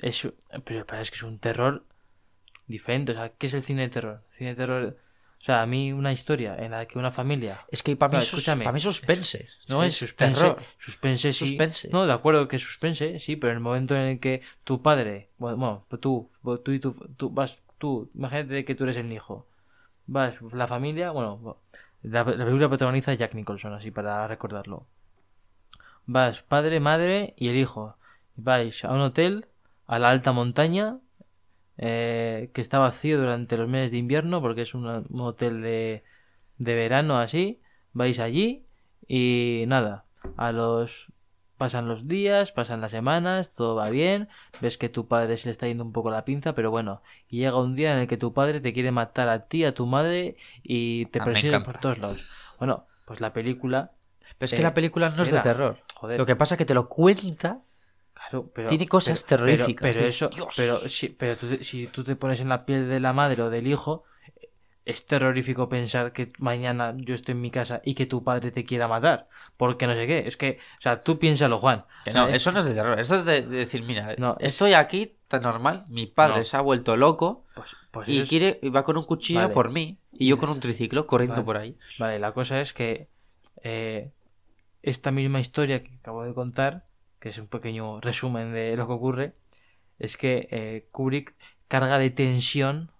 [0.00, 0.26] es,
[0.64, 1.84] pero es que es un terror
[2.66, 3.12] diferente.
[3.12, 4.24] O sea, ¿qué es el cine de terror?
[4.30, 4.96] Cine de terror.
[5.40, 7.60] O sea, a mí una historia en la que una familia.
[7.70, 10.62] Es que para mí, es sus- para mí es suspense, no Sí, es suspense, terror.
[10.78, 11.38] Suspense, sí.
[11.46, 11.88] Suspense.
[11.92, 14.82] No, de acuerdo que es suspense, sí, pero en el momento en el que tu
[14.82, 16.28] padre, bueno, bueno, pues tú,
[16.64, 19.46] tú y tú, tú vas, tú, imagínate que tú eres el hijo,
[20.06, 21.58] vas, la familia, bueno,
[22.02, 24.86] la, la película protagoniza Jack Nicholson, así para recordarlo.
[26.06, 27.96] Vas, padre, madre y el hijo.
[28.36, 29.46] Vais a un hotel,
[29.86, 30.98] a la alta montaña,
[31.78, 34.86] eh, que está vacío durante los meses de invierno, porque es un,
[35.20, 36.04] hotel de,
[36.58, 37.60] de verano así.
[37.92, 38.64] Vais allí
[39.08, 40.04] y nada,
[40.36, 41.06] a los
[41.56, 44.28] pasan los días, pasan las semanas, todo va bien,
[44.60, 47.00] ves que tu padre se le está yendo un poco la pinza, pero bueno,
[47.30, 49.72] y llega un día en el que tu padre te quiere matar a ti, a
[49.72, 52.22] tu madre y te Ah, persigue por todos lados.
[52.58, 53.92] Bueno, pues la película,
[54.36, 55.78] Pero es Eh, que la película no es de terror.
[55.94, 56.18] joder.
[56.18, 57.60] Lo que pasa es que te lo cuenta
[58.30, 60.48] claro, pero Tiene cosas pero- pero- terroríficas, Pero, eso, "Dios".
[60.56, 63.50] pero sí, pero tú si tú te pones en la piel de la madre o
[63.50, 64.04] del hijo,
[64.84, 68.64] es terrorífico pensar que mañana yo estoy en mi casa y que tu padre te
[68.64, 69.28] quiera matar.
[69.56, 70.28] Porque no sé qué.
[70.28, 71.84] Es que, o sea, tú piénsalo, Juan.
[72.04, 74.52] Que no, eso no es de terror, eso es de, de decir, mira, No, es-
[74.52, 76.44] estoy aquí tan normal, mi padre No.
[76.44, 79.54] se ha vuelto loco Pues, pues y es- quiere y va con un cuchillo Vale.
[79.54, 81.44] por mí y yo con un triciclo corriendo Vale.
[81.46, 81.76] por ahí.
[81.98, 83.08] Vale, la cosa es que
[83.64, 84.12] eh,
[84.82, 86.84] esta misma historia que acabo de contar,
[87.30, 89.34] es un pequeño resumen de lo que ocurre,
[89.98, 91.34] es que eh, Kubrick
[91.68, 92.92] carga de tensión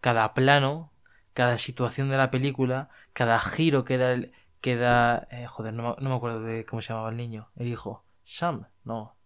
[0.00, 0.92] cada plano,
[1.34, 5.96] cada situación de la película, cada giro que da, el- que da eh, joder, no,
[6.00, 9.16] no me acuerdo de cómo se llamaba el niño, el hijo, Sam, no,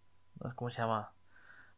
[0.57, 1.13] ¿cómo se llama?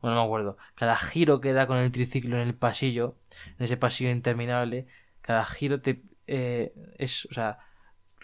[0.01, 0.57] Bueno, no me acuerdo.
[0.75, 3.17] Cada giro que da con el triciclo en el pasillo,
[3.59, 4.87] en ese pasillo interminable,
[5.23, 7.59] cada giro te eh, es, o sea,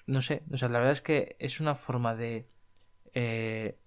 [0.07, 2.49] no sé, o sea, la verdad es que es una forma de
[3.15, 3.79] eh,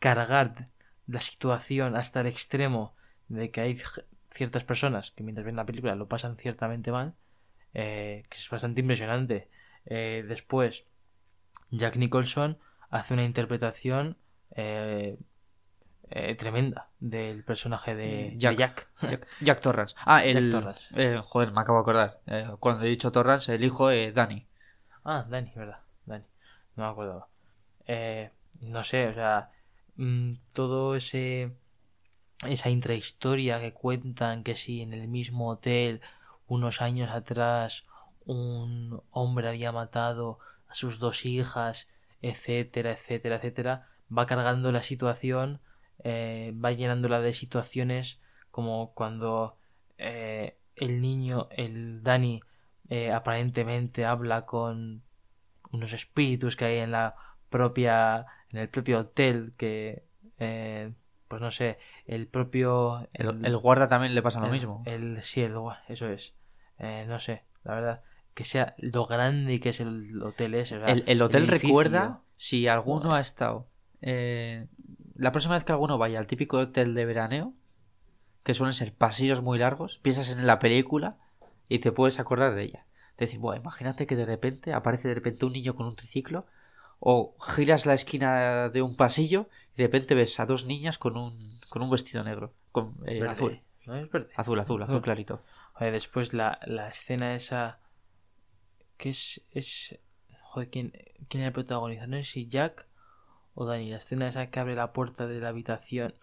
[0.00, 0.68] cargar
[1.06, 2.96] la situación hasta el extremo
[3.28, 3.78] de que hay
[4.30, 7.14] ciertas personas que mientras ven la película lo pasan ciertamente mal,
[7.74, 9.48] eh, que es bastante impresionante.
[9.86, 10.84] Eh, después,
[11.70, 12.58] Jack Nicholson
[12.90, 14.16] hace una interpretación
[14.56, 15.16] eh,
[16.10, 18.56] eh, tremenda del personaje de de Jack.
[18.56, 18.88] Jack.
[19.02, 19.94] Jack, Jack Torrance.
[20.04, 20.50] Ah, el.
[20.50, 20.80] Torrance.
[20.96, 22.20] eh, joder, me acabo de acordar.
[22.58, 24.46] Cuando he dicho Torrance, el hijo de Danny.
[25.04, 26.24] Ah, Dani, verdad, Dani.
[26.76, 27.28] No me acuerdo.
[27.86, 28.30] Eh,
[28.60, 29.50] no sé, o sea,
[30.00, 31.56] mm, todo ese
[32.48, 36.00] esa intrahistoria que cuentan que si en el mismo hotel
[36.46, 37.84] unos años atrás
[38.24, 40.38] un hombre había matado
[40.68, 41.88] a sus dos hijas,
[42.22, 45.60] etcétera, etcétera, etcétera, va cargando la situación,
[46.04, 48.20] eh, va llenándola de situaciones
[48.50, 49.58] como cuando
[49.98, 52.42] eh, el niño, el Dani,
[52.88, 55.02] eh, aparentemente habla con
[55.72, 57.14] unos espíritus que hay en la
[57.48, 60.04] propia en el propio hotel que
[60.38, 60.92] eh,
[61.28, 64.82] pues no sé el propio El, el guarda también le pasa lo el- mismo.
[64.86, 65.54] el sí el
[65.88, 66.34] eso es
[66.78, 68.02] Eh, no sé la verdad
[68.34, 72.20] que sea lo grande que es el hotel ese o sea, El, el hotel recuerda
[72.36, 73.68] si alguno ha estado.
[74.00, 74.66] eh,
[75.14, 77.52] la próxima vez que alguno vaya al típico hotel de veraneo,
[78.42, 81.18] que suelen ser pasillos muy largos, piensas en la película
[81.68, 82.86] y te puedes acordar de ella.
[83.18, 86.46] Decir, bueno, imagínate que de repente aparece de repente un niño con un triciclo,
[87.00, 91.16] o giras la esquina de un pasillo y de repente ves a dos niñas con
[91.16, 94.30] un, con un vestido negro, con eh, Verde, azul, ¿no es verde?
[94.36, 95.02] azul, azul, azul Azul.
[95.02, 95.42] clarito.
[95.74, 97.80] Joder, después la, la escena esa.
[98.98, 99.40] que es.
[99.50, 99.98] es
[100.42, 100.92] joder, ¿quién,
[101.28, 102.06] ¿quién la protagoniza?
[102.06, 102.86] No sé si Jack
[103.54, 103.90] o Dani.
[103.90, 106.14] La escena esa que abre la puerta de la habitación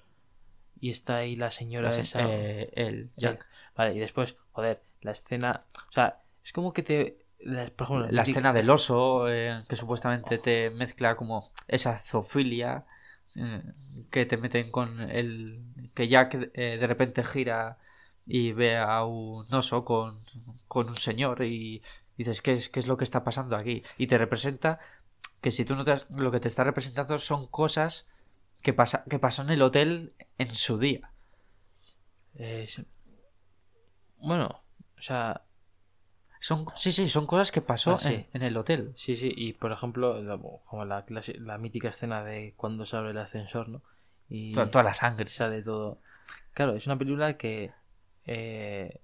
[0.79, 2.19] y está ahí la señora La esa.
[2.29, 3.47] eh, el Jack.
[3.75, 5.65] Vale, y después, joder, la escena.
[5.89, 7.25] O sea, es como que te.
[7.39, 12.85] La- por ejemplo, la escena del oso eh, que supuestamente te mezcla como esa zoofilia
[13.35, 13.61] eh,
[14.11, 15.63] que te meten con el
[15.93, 17.77] que Jack eh, de repente gira
[18.25, 20.21] y ve a un oso con,
[20.67, 21.81] con un señor y
[22.17, 24.79] dices ¿qué es, qué es lo que está pasando aquí y te representa
[25.41, 28.07] que si tú no te has- lo que te está representando son cosas
[28.63, 31.11] que pasa que pasó en el hotel en su día.
[34.19, 34.63] Bueno,
[34.97, 35.43] o sea,
[36.39, 38.07] son sí sí son cosas que pasó Ah, sí.
[38.13, 41.05] en, en el hotel Sí, sí, y por ejemplo, la- como la,
[41.39, 43.81] la mítica escena de cuando se abre el ascensor, ¿no?
[44.29, 45.99] Y toda, toda la sangre sale todo.
[46.53, 47.71] Claro, es una película que
[48.25, 48.99] eh,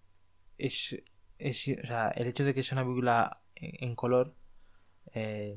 [0.57, 0.95] es,
[1.39, 1.67] es.
[1.83, 4.33] O sea, el hecho de que sea una película en, en color
[5.13, 5.55] eh,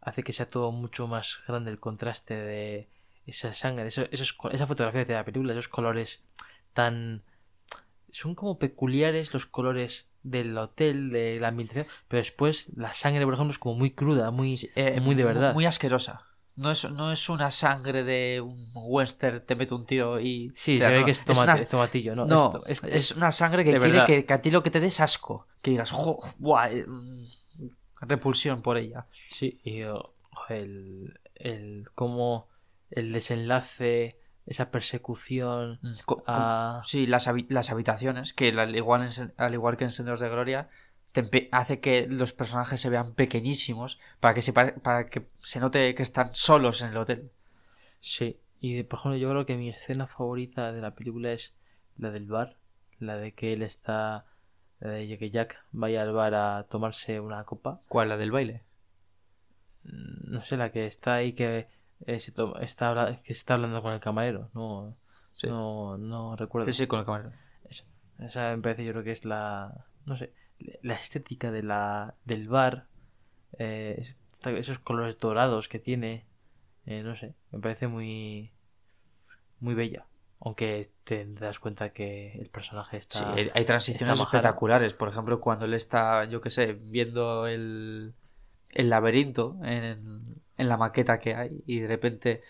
[0.00, 2.88] hace que sea todo mucho más grande el contraste de
[3.26, 6.22] esa sangre, eso- esos, esa fotografía de la película, esos colores
[6.74, 7.22] tan...
[8.10, 13.34] Son como peculiares los colores del hotel, de la ambientación, pero después la sangre, por
[13.34, 15.54] ejemplo, es como muy cruda, muy, Sí, eh, muy de verdad.
[15.54, 16.22] Muy asquerosa.
[16.56, 20.52] No es, no es una sangre de un western, te mete un tiro y.
[20.56, 22.24] Sí, se ve no, que es tomate- una- tomatillo, ¿no?
[22.24, 24.80] No, es- es, es- una sangre que quiere que, que a ti lo que te
[24.80, 25.46] des asco.
[25.60, 27.26] Que digas, "Jo, buah, eh, mm,
[28.00, 29.06] repulsión por ella.
[29.30, 30.14] Sí, y oh,
[30.48, 32.48] el, el cómo
[32.90, 36.80] el desenlace, esa persecución Mm, co- a...
[36.84, 40.68] Sí, las, las habitaciones, que al igual, en al igual que en Senderos de Gloria,
[41.12, 45.94] te hace que los personajes se vean pequeñísimos para que, se para que se note
[45.94, 47.30] que están solos en el hotel.
[48.00, 51.52] Sí, y por ejemplo yo creo que mi escena favorita de la película es
[51.98, 52.56] la del bar,
[52.98, 54.24] la de que él está,
[54.80, 58.08] la de que Jack vaya al bar a tomarse una copa, ¿Cuál?
[58.10, 58.62] La del baile.
[59.84, 61.68] Mm, no sé, la que está ahí que,
[62.06, 64.96] eh, se toma- está, que está hablando con el camarero, no,
[65.32, 65.48] Sí.
[65.48, 66.66] no, no recuerdo.
[66.66, 67.32] Sí, sí, con el camarero.
[68.18, 70.32] Esa me parece yo creo que es la, no sé,
[70.82, 72.86] la estética de la, del bar,
[73.58, 74.02] eh,
[74.44, 76.24] esos colores dorados que tiene,
[76.86, 78.52] eh, no sé, me parece muy,
[79.60, 80.06] muy bella.
[80.40, 83.18] Aunque te das cuenta que el personaje está...
[83.18, 84.92] Sí, hay, transiciones espectaculares.
[84.92, 88.14] Por ejemplo, cuando él está, yo qué sé, viendo el,
[88.76, 92.42] el laberinto en, en la maqueta que hay y de repente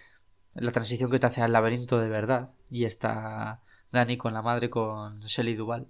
[0.55, 3.61] la transición que te hace al laberinto de verdad y está
[3.93, 5.87] Dani con la madre con Shelley Duval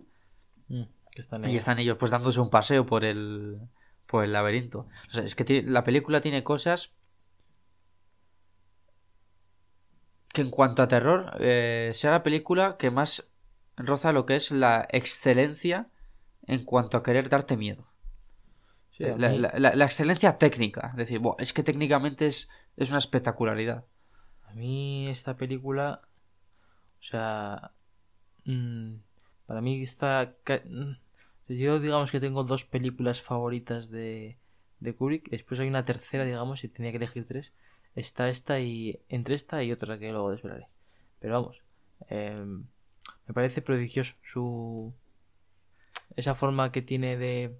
[0.68, 0.82] Mm,
[1.12, 3.60] que están y están ellos pues dándose un paseo por el
[4.06, 4.86] por el laberinto.
[5.08, 6.92] O sea, es que tiene- la película tiene cosas
[10.32, 13.28] que en cuanto a terror eh, sea la película que más
[13.76, 15.88] roza lo que es la excelencia
[16.46, 17.86] en cuanto a querer darte miedo.
[18.98, 20.88] Sí, a la, mí- la- la- la excelencia técnica.
[20.92, 23.84] Es decir, "Buah, es que técnicamente es, es una espectacularidad.
[24.44, 26.00] A mí esta película,
[27.00, 27.72] o sea,
[28.44, 28.94] mm,
[29.46, 30.34] para mí está...
[30.64, 30.92] mm,
[31.48, 34.36] Yo digamos que tengo dos películas favoritas de,
[34.80, 37.52] de Kubrick, después hay una tercera, digamos, si tenía que elegir tres.
[37.94, 39.00] Está esta y...
[39.08, 40.68] entre esta y otra que luego desvelaré.
[41.20, 41.62] Pero vamos,
[42.08, 42.64] em,
[43.26, 44.92] me parece prodigioso su...
[46.16, 47.54] esa forma que tiene de...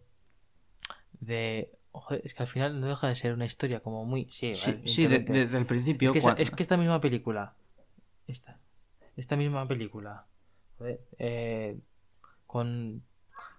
[1.20, 1.70] de...
[1.92, 4.28] joder, es que al final no deja de ser una historia como muy...
[4.30, 6.10] Sí, Sí, vale, sí, de- desde el principio.
[6.10, 7.54] Es que, esa- es que esta misma película.
[8.26, 8.58] Esta.
[9.16, 10.26] Esta misma película.
[10.78, 11.78] joder, eh,
[12.46, 13.02] con.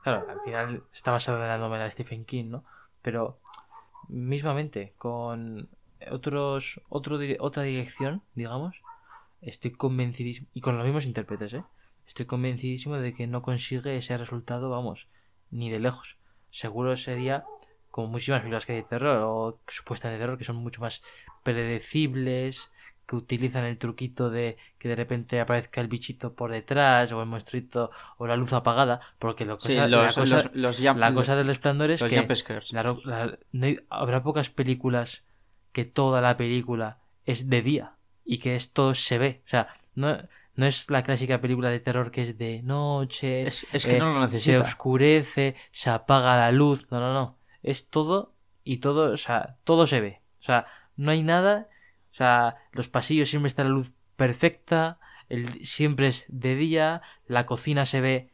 [0.04, 2.64] Claro, al final está basada en la novela de Stephen King, ¿no?
[3.02, 3.40] Pero.
[4.08, 5.70] Mismamente, con
[6.12, 6.80] otros.
[6.90, 8.76] Otro, otra dirección, digamos.
[9.42, 10.48] Estoy convencidísimo.
[10.54, 11.64] Y con los mismos intérpretes, ¿eh?
[12.08, 15.08] Estoy convencidísimo de que no consigue ese resultado, vamos,
[15.52, 16.18] ni de lejos.
[16.52, 17.46] Seguro sería
[17.92, 21.02] como muchísimas películas que hay de terror o supuestas de terror que son mucho más
[21.44, 22.72] predecibles,
[23.06, 27.28] que utilizan el truquito de que de repente aparezca el bichito por detrás o el
[27.28, 30.98] monstruito o la luz apagada, porque lo Sí, cosa- los- la cosa, los- los jump-
[31.00, 32.16] la cosa del resplandor es que
[32.74, 35.24] la la- no hay- habrá pocas películas
[35.72, 37.94] que toda la película es de día
[38.26, 40.18] y que esto se ve, o sea, no,
[40.58, 44.00] no es la clásica película de terror que es de noche, Es- es que eh,
[44.00, 49.14] no lo se oscurece, se apaga la luz, no, no, no, es todo y todo,
[49.14, 50.66] o sea, todo se ve, o sea,
[50.98, 51.70] no hay nada,
[52.12, 55.00] o sea, los pasillos siempre está la luz perfecta,
[55.30, 58.32] el, siempre es de día, la cocina se ve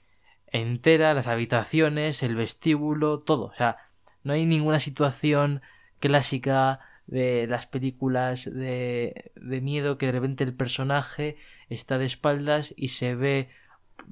[0.47, 3.77] entera, las habitaciones, el vestíbulo, todo, o sea,
[4.23, 5.61] no hay ninguna situación
[5.99, 11.35] clásica de las películas de, de miedo que de repente el personaje
[11.69, 13.49] está de espaldas y se ve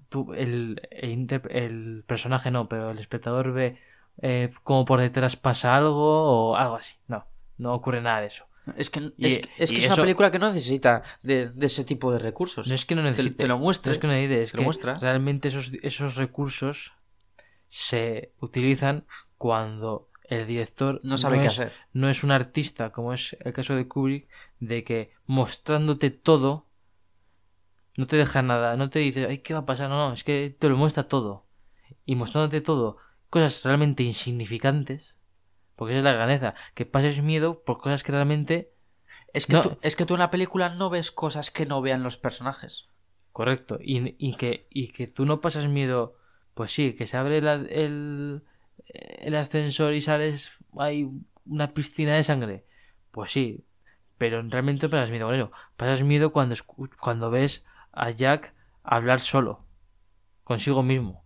[0.09, 3.77] tú- el, el, inter- el personaje no, pero el espectador ve
[4.21, 6.95] eh, como por detrás pasa algo o algo así.
[7.07, 7.25] No,
[7.57, 8.45] no ocurre nada de eso.
[8.77, 11.65] Es que, Y- es, que- es, que es una película que no necesita de, de
[11.65, 12.67] ese tipo de recursos.
[12.67, 13.35] No es que no Te- necesite.
[13.37, 14.93] te lo muestra, No es que no necesite, es te lo que muestra.
[14.99, 16.93] realmente esos, esos recursos
[17.69, 19.05] se utilizan
[19.37, 21.73] cuando el director No sabe qué es, hacer.
[21.93, 24.27] no es un artista, como es el caso de Kubrick,
[24.59, 26.67] de que mostrándote todo
[27.97, 29.89] no te deja nada, no te dice, ay, ¿qué va a pasar?
[29.89, 31.45] No, no, es que te lo muestra todo.
[32.05, 32.97] Y mostrándote todo,
[33.29, 35.17] cosas realmente insignificantes,
[35.75, 38.73] porque esa es la grandeza, que pases miedo por cosas que realmente
[39.33, 39.61] Es que, No.
[39.61, 42.87] tú, es que tú en la película no ves cosas que no vean los personajes.
[43.31, 43.77] Correcto.
[43.81, 46.15] Y, y que, y que tú no pasas miedo.
[46.53, 48.43] Pues sí, que se abre la- el,
[48.93, 50.51] el ascensor y sales.
[50.77, 51.09] Hay
[51.45, 52.65] una piscina de sangre.
[53.11, 53.65] Pues sí.
[54.17, 55.51] Pero realmente no pasas miedo con eso.
[55.77, 59.65] Pasas miedo cuando, escu- cuando ves a Jack hablar solo.
[60.43, 61.23] Consigo mismo.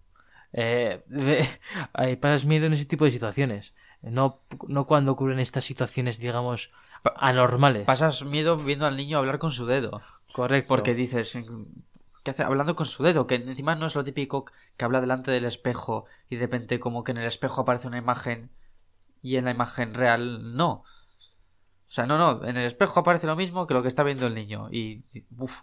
[0.53, 1.03] Eh,
[2.21, 3.73] pasas miedo en ese tipo de situaciones.
[4.01, 6.71] No, no cuando ocurren estas situaciones, digamos,
[7.17, 7.85] anormales.
[7.85, 10.01] Pasas miedo viendo al niño hablar con su dedo.
[10.31, 10.67] Correcto.
[10.69, 11.37] Porque dices,
[12.25, 12.43] ¿qué hace?
[12.43, 14.47] Hablando con su dedo, que encima no es lo típico
[14.77, 17.99] que habla delante del espejo y de repente como que en el espejo aparece una
[17.99, 18.51] imagen
[19.23, 20.71] y en la imagen real no.
[21.87, 24.27] O sea, no, no, en el espejo aparece lo mismo que lo que está viendo
[24.27, 25.61] el niño y, y- uf,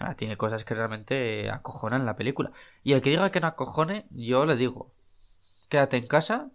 [0.00, 2.52] ah, tiene cosas que realmente acojonan la película.
[2.84, 4.92] Y el que diga que no acojone, yo le digo,
[5.68, 6.50] quédate en casa,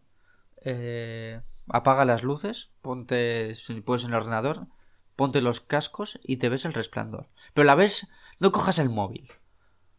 [0.63, 4.67] eh, apaga las luces, ponte, si puedes en el ordenador,
[5.15, 7.29] ponte los cascos y te ves el resplandor.
[7.53, 8.07] Pero la ves,
[8.41, 9.31] no cojas el móvil.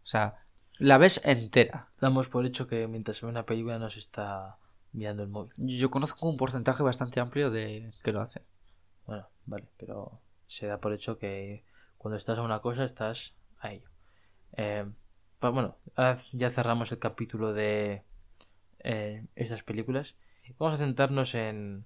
[0.02, 0.44] O sea,
[0.78, 1.88] la ves entera.
[2.00, 4.58] Damos por hecho que mientras se ve una película no se está
[4.90, 5.52] mirando el móvil.
[5.56, 8.42] Yo conozco un porcentaje bastante amplio de que lo hace.
[9.06, 11.64] Bueno, vale, pero se da por hecho que
[11.98, 13.88] cuando estás a una cosa estás a ello.
[14.56, 14.90] Eh,
[15.38, 15.76] pues bueno,
[16.32, 18.02] ya cerramos el capítulo de
[18.80, 20.16] eh, estas películas.
[20.58, 21.84] Vamos a centrarnos en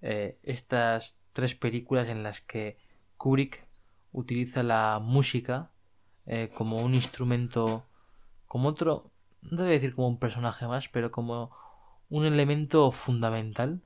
[0.00, 2.76] eh, estas tres películas en las que
[3.18, 3.68] Kubrick
[4.10, 5.71] utiliza la música
[6.26, 7.84] eh, como un instrumento,
[8.48, 9.10] como otro,
[9.42, 11.52] no a decir como un personaje más, pero como
[12.10, 13.80] un elemento fundamental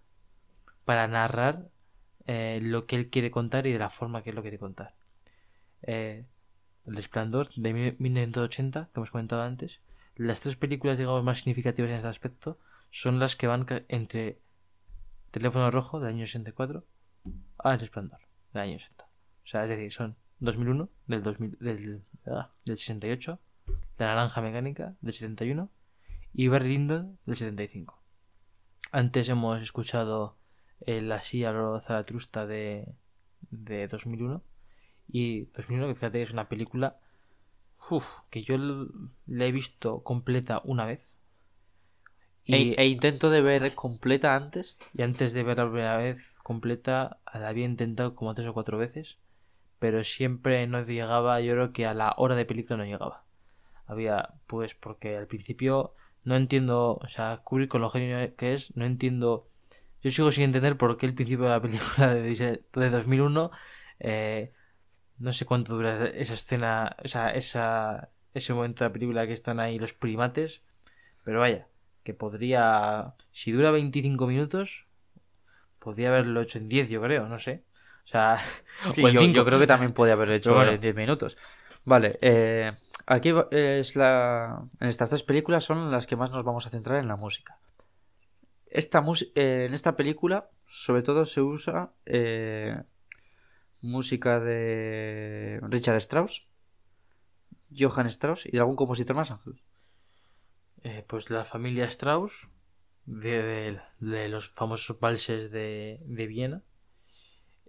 [0.85, 1.69] para narrar
[2.27, 4.95] eh, lo que él quiere contar y de la forma que él lo quiere contar.
[5.83, 6.25] Eh,
[6.87, 9.81] el Resplandor de mi- 1980, que hemos comentado antes.
[10.17, 12.59] Las tres películas, digamos, más significativas en ese aspecto
[12.91, 14.41] son las que van entre
[15.31, 16.85] Teléfono Rojo del año 64
[17.59, 18.21] a El Resplandor
[18.53, 19.05] del año 60.
[19.45, 22.03] O sea, es decir, son 2001 del, 2000, del,
[22.65, 23.39] del 68,
[23.99, 25.71] La Naranja Mecánica del 71
[26.33, 28.03] y Berlín del 75.
[28.93, 30.37] Antes hemos escuchado
[30.81, 32.95] el Así a lo Zaratrusta de,
[33.51, 34.43] de 2001
[35.09, 36.99] y 2001 que fíjate es una película
[37.91, 41.01] uf, que yo la he visto completa una vez
[42.45, 44.77] y, E, e intento de ver completa antes.
[44.95, 48.79] y antes de verla la primera vez completa la había intentado como tres o cuatro
[48.79, 49.19] veces
[49.87, 53.25] pero siempre no llegaba yo creo que a la hora de película no llegaba.
[53.87, 58.75] Había pues porque al principio no entiendo o sea Kubrick con lo genio que es
[58.77, 59.49] no entiendo
[60.03, 63.53] yo sigo sin entender por qué el principio de la película de, de 2001
[64.01, 64.53] eh,
[65.19, 69.35] no sé cuánto dura esa escena o sea esa ese momento de la película que
[69.35, 70.63] están ahí los primates
[71.25, 71.69] pero vaya
[72.03, 74.89] que podría si dura 25 minutos
[75.79, 77.63] podría haberlo hecho en 10 yo creo no sé
[78.07, 78.39] o sea
[78.93, 80.71] Sí, o yo, creo que también puede haber hecho bueno.
[80.73, 81.37] eh, 10 minutos.
[81.85, 82.73] Vale, eh,
[83.07, 84.63] aquí es la.
[84.81, 87.59] En estas tres películas son las que más nos vamos a centrar en la música.
[88.69, 92.77] Esta mus- eh, en esta película, sobre todo, se usa eh,
[93.83, 96.47] música de Richard Strauss,
[97.77, 99.61] Johann Strauss y de algún compositor más, Ángel.
[101.09, 102.49] Pues la familia Strauss,
[103.07, 106.63] de, de- de los famosos valses de, de Viena.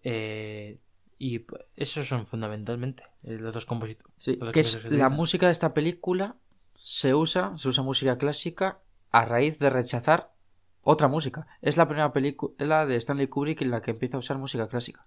[0.04, 0.80] Eh,
[1.20, 1.46] y
[1.76, 4.14] esos son fundamentalmente eh, los dos compositores.
[4.18, 6.36] Sí, que es que la música de esta película
[6.76, 8.80] se usa, se usa música clásica
[9.12, 10.32] a raíz de rechazar
[10.82, 11.48] otra música.
[11.62, 15.06] Es la primera película de Stanley Kubrick en la que empieza a usar música clásica.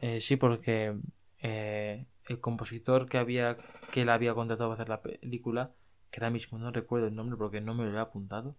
[0.00, 0.94] Eh, sí, porque
[1.40, 3.56] eh, el compositor que había
[3.92, 5.72] que él había contratado para hacer la película,
[6.10, 8.56] que ahora mismo no recuerdo el nombre porque no me lo he apuntado,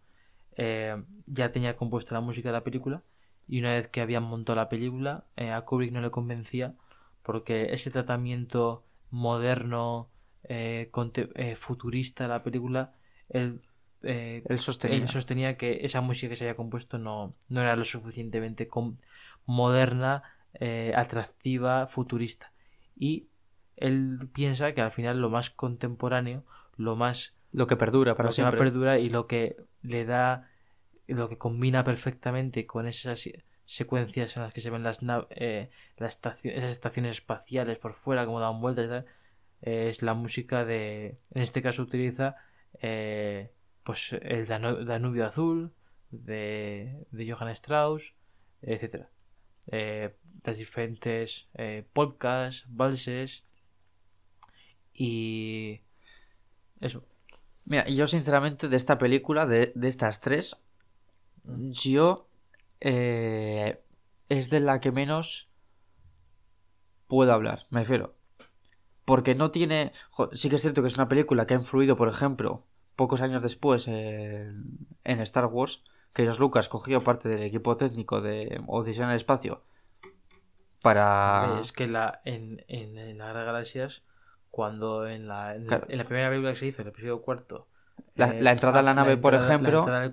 [0.55, 3.03] eh, ya tenía compuesta la música de la película
[3.47, 6.75] y una vez que habían montado la película, eh, a Kubrick no le convencía
[7.23, 10.09] porque ese tratamiento moderno,
[10.43, 10.89] eh,
[11.35, 12.93] eh, futurista de la película,
[13.29, 13.61] él,
[14.03, 14.97] eh, Él sostenía.
[14.97, 18.69] él sostenía que esa música que se había compuesto no, no era lo suficientemente
[19.45, 20.23] moderna,
[20.95, 22.51] atractiva, futurista.
[22.95, 23.27] Y
[23.75, 26.43] él piensa que al final lo más contemporáneo,
[26.77, 28.71] lo más Lo que perdura para lo que más siempre.
[28.71, 30.49] perdura y lo que le da,
[31.07, 34.99] lo que combina perfectamente con esas se- secuencias en las que se ven las
[35.31, 39.05] eh, la estacio- esas estaciones espaciales por fuera como dan vueltas
[39.61, 42.35] eh, es la música de en este caso utiliza
[42.81, 43.51] eh,
[43.83, 45.73] pues el Danu- Danubio azul
[46.11, 48.13] de, de Johann Strauss
[48.61, 49.09] etcétera.
[49.71, 51.49] Eh, las diferentes
[51.93, 53.43] polkas valses
[54.93, 55.81] y
[56.79, 57.03] eso.
[57.65, 60.57] Mira, yo sinceramente de esta película, de, de estas tres,
[61.69, 62.27] yo
[62.81, 63.81] eh,
[64.29, 65.49] es de la que menos
[67.07, 68.15] puedo hablar, me refiero.
[69.05, 69.93] Porque no tiene...
[70.09, 73.21] jo, sí que es cierto que es una película que ha influido, por ejemplo, pocos
[73.21, 75.83] años después en, en Star Wars,
[76.13, 79.63] que George Lucas cogió parte del equipo técnico de Odisea en el espacio
[80.81, 81.59] para...
[81.61, 84.03] Es que la, en, en, en Galaxias,
[84.51, 85.85] cuando en la, en, Claro.
[85.89, 87.67] en la primera película que se hizo, el episodio cuarto,
[88.15, 90.05] La, Eh, la entrada a la nave, por entrada- La ejemplo, entrada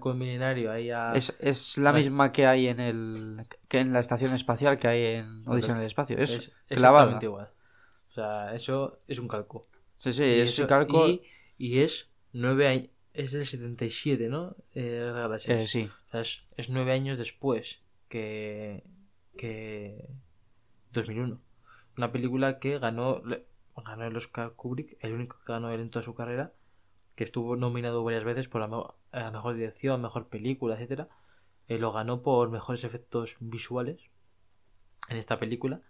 [0.68, 1.12] ahí a...
[1.14, 2.04] es, es la Vale.
[2.04, 5.80] misma que hay en el que en la estación espacial que hay en Odisea en
[5.80, 6.18] el espacio.
[6.18, 6.32] Es,
[6.68, 7.04] es clavada.
[7.16, 7.48] exactamente igual.
[8.10, 9.66] O sea, eso es un calco.
[9.96, 11.08] Sí, sí, Y es eso- calco.
[11.08, 11.22] Y,
[11.56, 12.88] y es nueve años...
[13.14, 14.56] Es del 77, ¿no?
[14.74, 15.14] Eh,
[15.46, 15.88] eh, sí.
[16.08, 18.82] O sea, es, es nueve años después que,
[19.38, 20.08] que
[20.92, 21.40] 2001.
[21.96, 23.22] Una película que ganó,
[23.84, 26.52] ganó el Oscar Kubrick, el único que ganó él en toda su carrera,
[27.14, 31.08] que estuvo nominado varias veces por la, me- a la mejor dirección, mejor película, etcétera.
[31.68, 34.10] Eh, lo ganó por mejores efectos visuales
[35.08, 35.80] en esta película.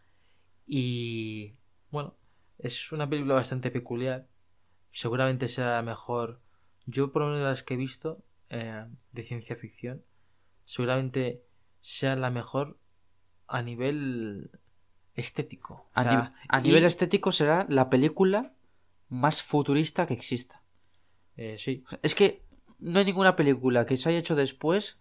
[0.67, 1.55] Y
[1.91, 2.15] bueno,
[2.59, 4.29] es una película bastante peculiar.
[4.93, 6.41] Seguramente será la mejor.
[6.87, 10.05] Yo, por lo menos de las que he visto eh, de ciencia ficción,
[10.65, 11.43] seguramente
[11.81, 12.79] sea la mejor
[13.47, 14.51] a nivel
[15.15, 15.75] estético.
[15.75, 18.55] O A, sea, ni- a y- nivel estético será la película
[19.09, 20.63] más futurista que exista.
[21.37, 22.43] Eh, sí, Es que
[22.79, 24.99] no hay ninguna película que se haya hecho después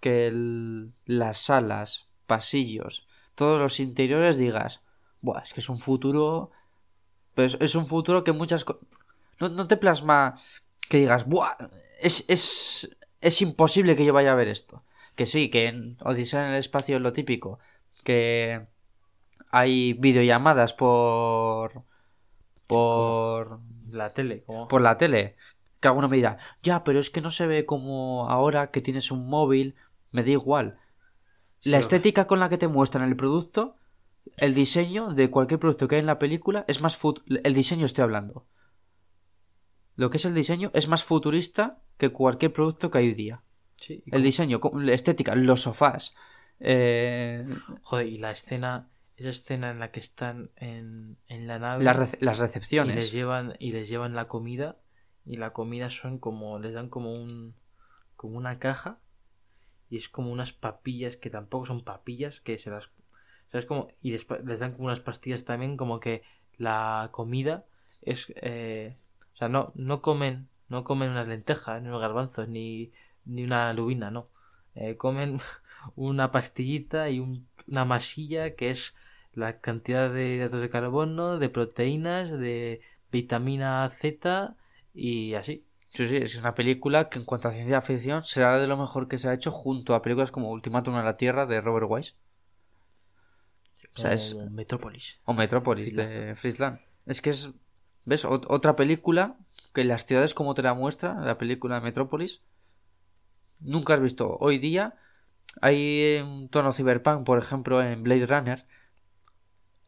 [0.00, 4.82] que el- las salas, pasillos, todos los interiores digas,
[5.20, 6.50] Buah, es que es un futuro...
[7.34, 8.66] Pero es, un futuro que muchas...
[9.40, 10.36] No, no te plasma
[10.88, 11.56] que digas, Buah,
[12.00, 14.84] es, es, es imposible que yo vaya a ver esto.
[15.14, 17.58] Que sí, que en Odisea en el espacio es lo típico.
[18.04, 18.66] Que
[19.50, 21.84] hay videollamadas por...
[22.66, 23.60] Por
[23.90, 25.36] la tele, como por la tele.
[25.82, 29.10] Que alguno me dirá, ya, pero es que no se ve como ahora que tienes
[29.10, 29.74] un móvil.
[30.12, 30.78] Me da igual.
[31.62, 33.76] La estética con la que te muestran el producto,
[34.36, 37.84] el diseño de cualquier producto que hay en la película es más fut el diseño
[37.84, 38.46] estoy hablando.
[39.96, 43.42] Lo que es el diseño es más futurista que cualquier producto que hay hoy día.
[43.76, 46.14] Sí, El diseño, la estética, los sofás.
[46.60, 47.44] eh,
[47.82, 51.96] Joder, y la escena, esa escena en la que están en, en la nave las,
[51.96, 53.12] rece- las y les recepciones.
[53.12, 54.76] llevan y les llevan la comida
[55.26, 57.54] y la comida son como les dan como un
[58.16, 59.00] como una caja
[59.90, 62.90] y es como unas papillas que tampoco son papillas que se las
[63.50, 63.88] ¿sabes cómo?
[64.02, 66.22] y después les dan como unas pastillas también como que
[66.58, 67.66] la comida
[68.02, 68.96] es eh,
[69.34, 72.92] o sea no no comen no comen unas lentejas ni unos garbanzos ni
[73.24, 74.28] ni una lubina no
[74.74, 75.38] Eh, comen
[75.96, 78.94] una pastillita y un- una masilla que es
[79.34, 82.80] la cantidad de hidratos de carbono, de proteínas, de
[83.10, 84.56] vitamina Z
[84.94, 85.64] y así.
[85.90, 89.08] Sí, sí, es una película que en cuanto a ciencia ficción será de lo mejor
[89.08, 92.14] que se ha hecho junto a películas como Ultimátum a la Tierra de Robert Wise
[93.94, 95.20] O sea, es- Como Metrópolis.
[95.24, 96.78] o Metrópolis de Friesland.
[97.06, 97.50] Es que es,
[98.04, 98.24] ¿ves?
[98.24, 99.36] Ot- otra película
[99.74, 102.40] que las ciudades como te la muestra, la película de Metrópolis,
[103.60, 104.36] nunca has visto.
[104.40, 104.94] Hoy día
[105.60, 108.66] hay un tono cyberpunk, por ejemplo, en Blade Runner,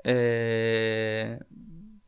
[0.04, 1.38] eh,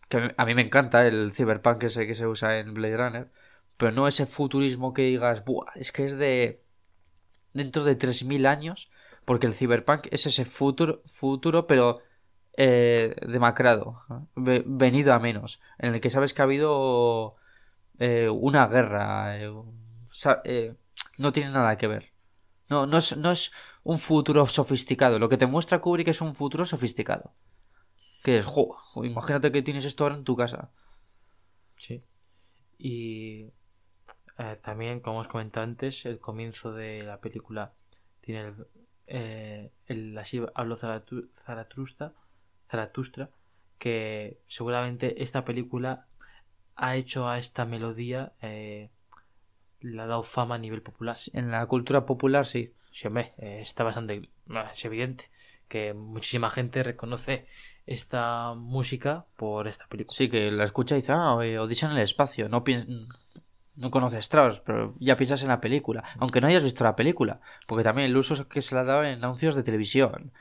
[0.08, 3.30] que a mí- me encanta el cyberpunk ese que se usa en Blade Runner,
[3.76, 6.62] pero no ese futurismo que digas, Buah, es que es de
[7.52, 8.90] dentro de 3.000 años,
[9.24, 12.00] porque el cyberpunk es ese futuro, futuro pero
[12.56, 14.02] eh, demacrado,
[14.36, 17.36] venido a menos, en el que sabes que ha habido
[17.98, 19.52] eh, una guerra, eh,
[20.44, 20.74] eh,
[21.18, 22.12] no tiene nada que ver.
[22.68, 23.52] No, no es, no es
[23.84, 25.18] un futuro sofisticado.
[25.18, 27.32] Lo que te muestra Kubrick es un futuro sofisticado.
[28.26, 30.72] Que es, jo, imagínate que tienes esto ahora en tu casa.
[31.78, 32.02] Sí.
[32.76, 33.52] Y
[34.36, 37.74] eh, también, como os comentado antes, el comienzo de la película
[38.20, 38.66] tiene el,
[39.06, 42.14] eh, el así habló Zaratu- Zaratustra,
[42.68, 43.30] Zaratustra,
[43.78, 46.08] que seguramente esta película
[46.74, 48.90] ha hecho a esta melodía, eh,
[49.78, 51.14] le ha dado fama a nivel popular.
[51.32, 52.74] En la cultura popular, sí.
[52.90, 54.30] Sí, hombre, eh, está bastante.
[54.74, 55.30] Es evidente
[55.68, 57.46] que muchísima gente reconoce
[57.86, 60.16] esta música por esta película.
[60.16, 62.48] Sí, que la escucha y dice, ah, eh, Odisea en el espacio.
[62.48, 62.64] No,
[63.76, 66.02] no conoces Strauss, pero ya piensas en la película.
[66.18, 67.40] Aunque no hayas visto la película.
[67.66, 70.32] Porque también el uso que se le ha dado en anuncios de televisión.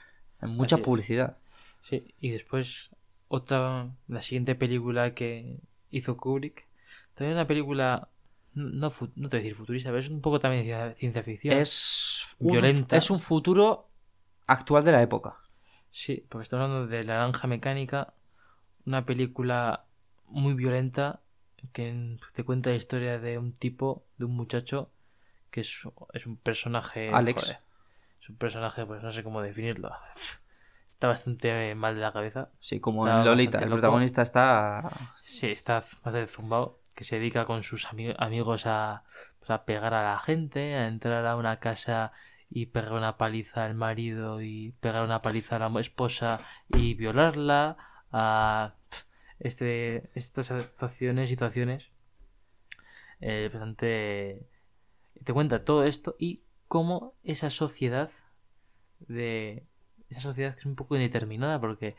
[0.42, 0.86] En mucha Así es.
[0.86, 1.38] publicidad.
[1.84, 2.90] Sí, y después
[3.28, 5.60] otra, la siguiente película que
[5.92, 6.68] hizo Kubrick,
[7.14, 8.10] también una película,
[8.54, 11.58] no, no te voy a decir futurista, pero es un poco también de ciencia ficción.
[11.58, 12.98] Es un, Violenta.
[12.98, 13.90] es un futuro
[14.48, 15.38] actual de la época.
[15.96, 18.14] Sí, porque estamos hablando de La Naranja Mecánica,
[18.86, 19.86] una película
[20.28, 21.22] muy violenta
[21.72, 24.92] que te cuenta la historia de un tipo, de un muchacho
[25.52, 25.72] que es,
[26.12, 27.10] es un personaje...
[27.14, 27.44] Alex.
[27.44, 27.60] joder,
[28.22, 29.90] es un personaje, pues no sé cómo definirlo.
[30.90, 32.50] Está bastante mal de la cabeza.
[32.60, 33.60] Sí, como Está en Lolita.
[33.60, 34.92] El protagonista está.
[35.16, 36.82] Sí, está bastante zumbado.
[36.94, 39.04] Que se dedica con sus ami- amigos a,
[39.40, 42.12] pues, a pegar a la gente, a entrar a una casa
[42.50, 47.78] y pegar una paliza al marido y pegar una paliza a la esposa y violarla.
[48.12, 48.76] A
[49.40, 51.92] este, estas actuaciones, situaciones
[53.22, 54.48] eh, bastante...
[55.24, 58.12] Te cuenta todo esto y cómo esa sociedad
[59.00, 59.66] de...
[60.10, 61.96] Esa sociedad que es un poco indeterminada porque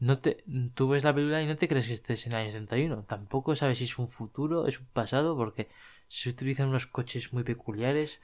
[0.00, 0.44] no te,
[0.74, 3.04] tú ves la película y no te crees que estés en el año 71.
[3.04, 5.68] Tampoco sabes si es un futuro, es un pasado, porque
[6.08, 8.20] se utilizan unos coches muy peculiares.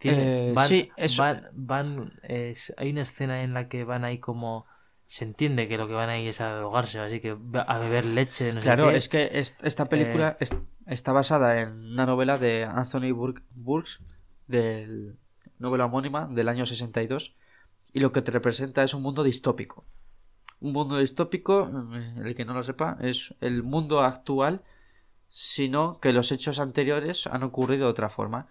[0.00, 4.04] Tiene- Eh, van, sí, eso- van, van- es- hay una escena en la que van
[4.04, 4.66] ahí como
[5.06, 7.36] se entiende que lo que van ahí es a drogarse, así que
[7.66, 8.96] a beber leche de no sé Claro, qué.
[8.96, 10.54] es que est- esta película est-
[10.86, 14.02] está basada en una novela de Anthony Burke- Burks,
[14.46, 15.18] del
[15.58, 17.36] novela homónima del año 62,
[17.92, 19.84] y lo que te representa es un mundo distópico.
[20.60, 24.62] Un mundo distópico, eh, el que no lo sepa, es el mundo actual,
[25.28, 28.46] sino que los hechos anteriores han ocurrido de otra forma.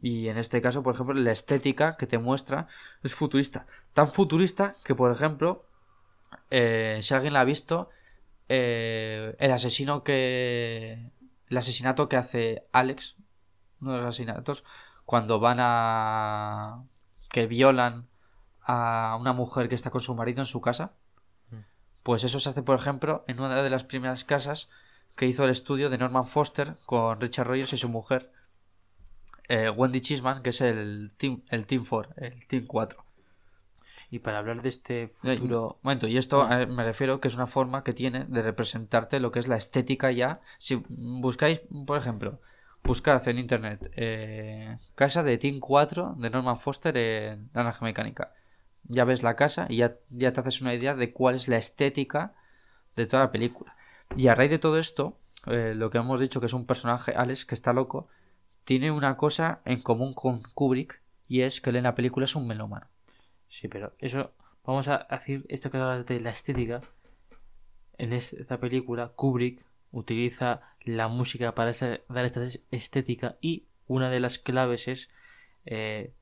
[0.00, 2.68] Y en este caso, por ejemplo, la estética que te muestra
[3.02, 3.66] es futurista.
[3.92, 5.66] Tan futurista que, por ejemplo,
[6.50, 7.90] eh, si alguien la ha visto,
[8.48, 11.10] eh, el asesino que.
[11.48, 13.16] El asesinato que hace Alex,
[13.80, 14.64] uno de los asesinatos,
[15.04, 16.84] cuando van a.
[17.30, 18.06] que violan
[18.62, 20.92] a una mujer que está con su marido en su casa.
[22.02, 24.70] Pues eso se hace, por ejemplo, en una de las primeras casas
[25.16, 28.32] que hizo el estudio de Norman Foster con Richard Rogers y su mujer,
[29.48, 33.04] eh, Wendy Chisman, que es el Team, el team 4, el Team 4.
[34.10, 35.74] Y para hablar de este Eh, futuro...
[35.74, 39.20] Un momento, y esto eh, me refiero que es una forma que tiene de representarte
[39.20, 40.40] lo que es la estética ya.
[40.58, 42.40] Si buscáis, por ejemplo,
[42.84, 48.32] buscad en internet eh, casa de Team 4 de Norman Foster en Naranja Mecánica.
[48.84, 51.58] Ya ves la casa y ya, ya te haces una idea de cuál es la
[51.58, 52.32] estética
[52.96, 53.76] de toda la película.
[54.16, 57.12] Y a raíz de todo esto, eh, lo que hemos dicho que es un personaje,
[57.14, 58.08] Alex, que está loco,
[58.68, 62.36] tiene una cosa en común con Kubrick y es que él en la película es
[62.36, 62.86] un melómano.
[63.48, 64.34] Sí, pero eso...
[64.62, 66.82] Vamos a decir esto que hablas de la estética.
[67.96, 74.38] En esta película, Kubrick utiliza la música para dar esta estética y una de las
[74.38, 75.08] claves es
[75.64, 76.12] eh,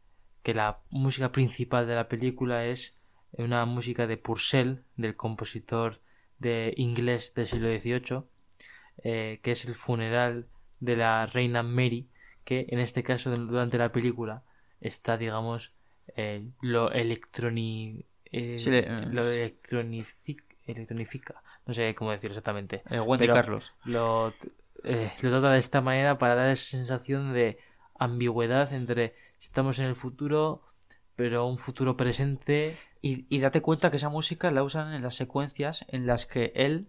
[0.44, 2.96] que la música principal de la película es
[3.32, 6.00] una música de Purcell, del compositor
[6.38, 8.22] de inglés del siglo XVIII,
[9.02, 10.46] eh, que es el funeral
[10.78, 12.08] de la reina Mary,
[12.46, 14.44] que en este caso durante la película
[14.80, 15.72] está, digamos,
[16.16, 18.06] eh, lo electroni...
[18.32, 21.42] eh, Sí, lo electronici- electronifica.
[21.66, 22.76] No sé cómo decirlo exactamente.
[22.88, 23.74] Eh, Pero Carlos.
[23.84, 24.32] Lo,
[24.84, 27.58] eh, lo trata de esta manera para dar esa sensación de
[27.98, 30.62] ambigüedad entre estamos en el futuro,
[31.16, 32.76] pero un futuro presente.
[33.02, 36.52] Y, y date cuenta que esa música la usan en las secuencias en las que
[36.54, 36.88] él,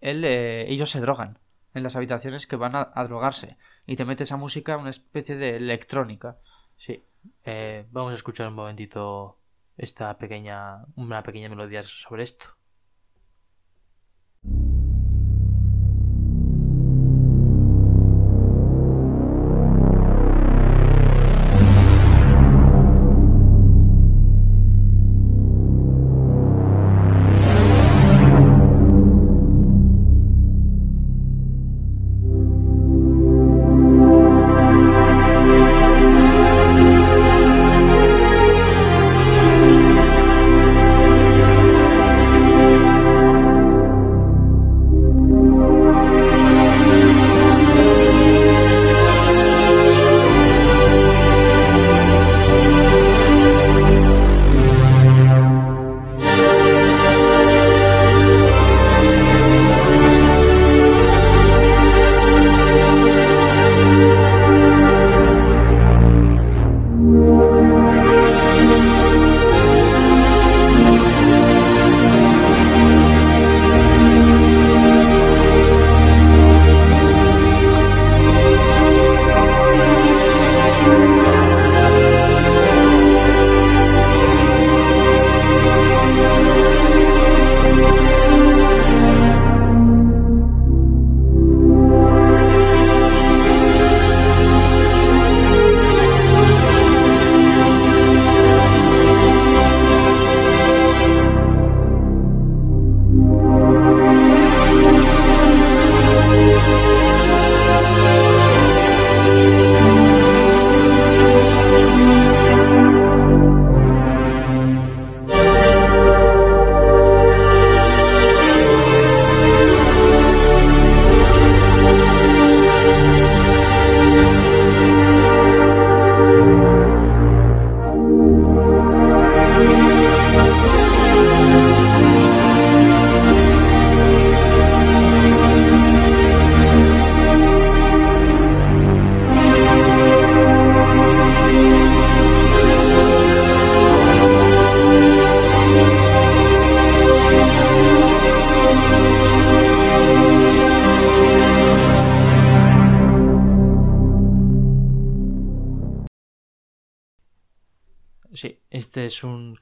[0.00, 1.38] él eh, ellos se drogan.
[1.74, 3.56] En las habitaciones que van a, a drogarse.
[3.86, 6.38] Y te mete esa música, una especie de electrónica.
[6.76, 7.02] Sí.
[7.44, 9.38] Eh, vamos a escuchar un momentito
[9.76, 12.46] esta pequeña, una pequeña melodía sobre esto.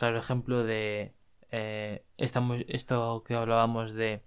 [0.01, 1.13] Claro ejemplo de
[1.51, 4.23] eh, esta esto que hablábamos de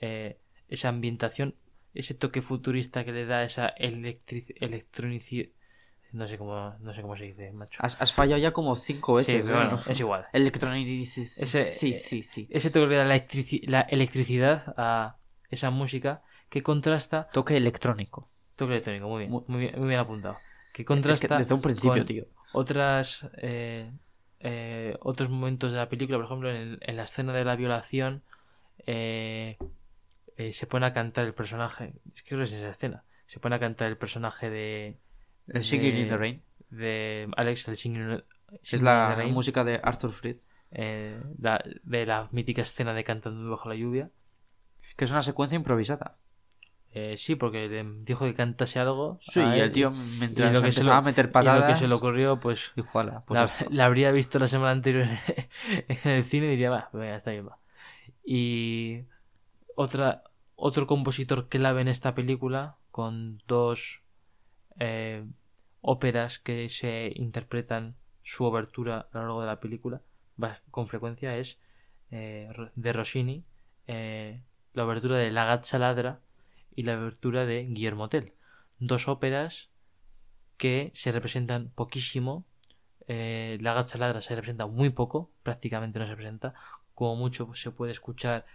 [0.00, 1.54] eh, esa ambientación,
[1.94, 5.48] ese toque futurista que le da esa electric electronicidad.
[6.12, 7.78] No sé cómo, no sé cómo se dice, macho.
[7.82, 9.48] Has, has fallado ya como cinco Sí, veces.
[9.50, 9.52] ¿eh?
[9.52, 10.26] bueno, es igual.
[11.42, 12.46] Ese- sí, sí, sí.
[12.50, 15.16] Ese toque que le da la, electrici- la electricidad a
[15.50, 17.28] esa música que contrasta.
[17.32, 18.30] Toque electrónico.
[18.56, 20.38] Toque electrónico, muy bien, Muy- muy bien, muy bien apuntado.
[20.72, 22.24] Que Es contrasta que desde un principio, con tío.
[22.52, 23.90] otras eh,
[24.40, 28.22] eh, otros momentos de la película, por ejemplo, en, en la escena de la violación
[28.86, 29.56] eh,
[30.36, 33.56] eh, se pone a cantar el personaje, es que que es esa escena, se pone
[33.56, 34.98] a cantar el personaje de
[35.48, 36.42] El Singing in the Rain.
[36.70, 38.22] de Alex, el Singing,
[38.62, 40.36] Es in la the música de Arthur Fried.
[40.70, 44.10] la- de la mítica escena de cantando bajo la lluvia.
[44.96, 46.16] Que es una secuencia improvisada.
[46.92, 49.18] Eh, sí, porque le dijo que cantase algo.
[49.22, 51.60] Sí, y el tío y mientras lo que se lo- a meter y patadas.
[51.60, 53.66] lo que se le ocurrió, pues Dijo, "Hala, pues la, esto".
[53.70, 55.06] la habría visto la semana anterior
[55.88, 57.58] en el cine y diría, va, venga, está bien, va.
[58.24, 59.02] Y
[59.74, 60.24] otra,
[60.56, 64.02] otro compositor clave en esta película, con dos
[64.80, 65.24] eh,
[65.80, 70.02] óperas que se interpretan su obertura a lo largo de la película,
[70.70, 71.58] con frecuencia, es
[72.10, 73.44] eh, de Rossini,
[73.86, 74.42] eh,
[74.72, 76.20] la obertura de La Gazza Ladra
[76.78, 78.34] y la obertura de Guillermo Tell.
[78.78, 79.68] Dos óperas
[80.58, 82.44] que se representan poquísimo.
[83.08, 86.54] Eh, la Gazza Ladra se representa muy poco, prácticamente no se presenta.
[86.94, 88.46] Como mucho pues, se puede escuchar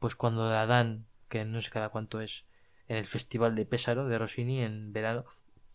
[0.00, 2.46] pues cuando la dan, que no sé cada cuánto es,
[2.88, 5.24] en el Festival de Pésaro de Rossini en verano,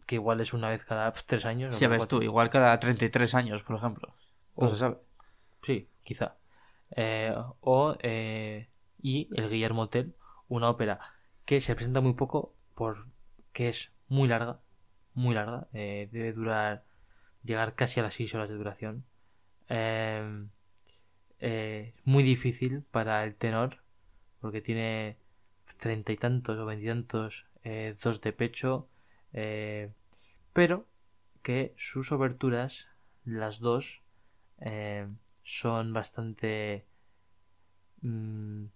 [0.05, 1.73] que igual es una vez cada tres años.
[1.73, 2.19] o cada ves cuatro.
[2.19, 4.13] tú, igual cada 33 años, por ejemplo.
[4.57, 4.97] No se sabe.
[5.61, 6.35] Sí, quizá.
[6.97, 8.67] Eh, o eh,
[9.01, 10.13] y el Guillermo Tell,
[10.49, 10.99] una ópera
[11.51, 14.61] que se presenta muy poco porque es muy larga,
[15.13, 16.85] muy larga, eh, debe durar,
[17.43, 19.03] llegar casi a las 6 horas de duración.
[19.67, 20.45] Eh,
[21.41, 23.79] eh, muy difícil para el tenor
[24.39, 25.17] porque tiene
[25.77, 28.87] treinta y tantos o veintitantos eh, dos de pecho,
[29.33, 29.91] eh,
[30.53, 30.87] pero
[31.41, 32.87] que sus oberturas,
[33.25, 34.01] las dos,
[35.43, 36.85] son bastante
[38.03, 38.67] mm,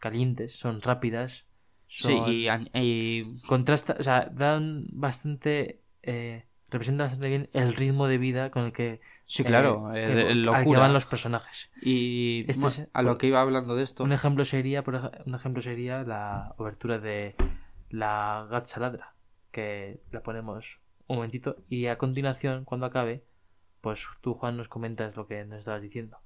[0.00, 1.46] calientes, son rápidas.
[1.92, 8.50] Sí, y, contrasta, o sea, dan bastante, eh, representa bastante bien el ritmo de vida
[8.52, 10.80] con el que, sí, eh, claro, eh, que- de- al que locura.
[10.80, 11.72] van los personajes.
[11.82, 14.94] Y Este bueno, es- a lo que iba hablando de esto, Un ejemplo sería, por
[15.26, 17.34] un ejemplo sería la obertura de
[17.90, 19.14] la Gazza Ladra,
[19.50, 23.24] que la ponemos un momentito y a continuación, cuando acabe,
[23.80, 26.18] pues tú Juan nos comentas lo que nos estabas diciendo.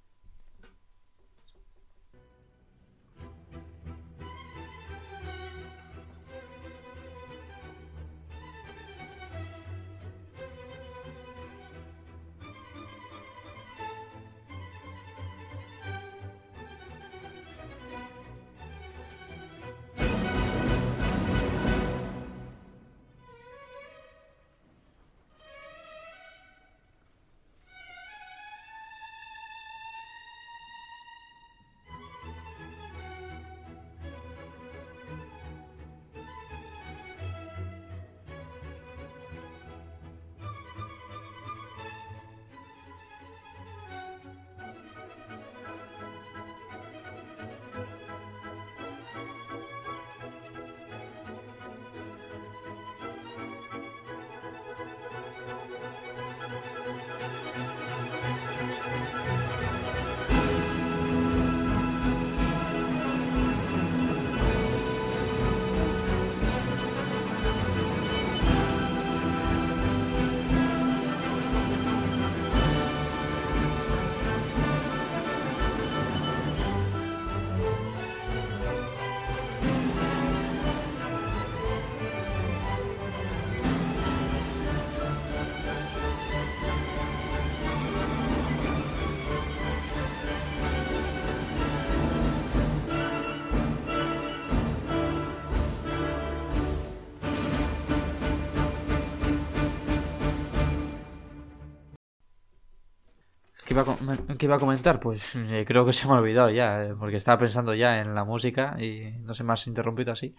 [104.38, 105.00] ¿Qué iba, a comentar?
[105.00, 108.14] Pues eh, creo que se me ha olvidado ya, eh, porque estaba pensando ya en
[108.14, 110.36] la música y no se me has interrumpido así.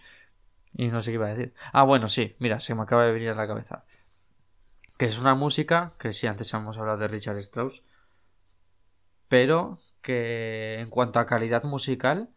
[0.74, 1.54] Y no sé qué iba a decir.
[1.72, 3.84] Ah, bueno, sí, mira, se me acaba de venir a la cabeza.
[4.98, 7.82] Que es una música, que sí, antes hemos hablado de Richard Strauss,
[9.28, 12.30] pero que en cuanto a calidad musical,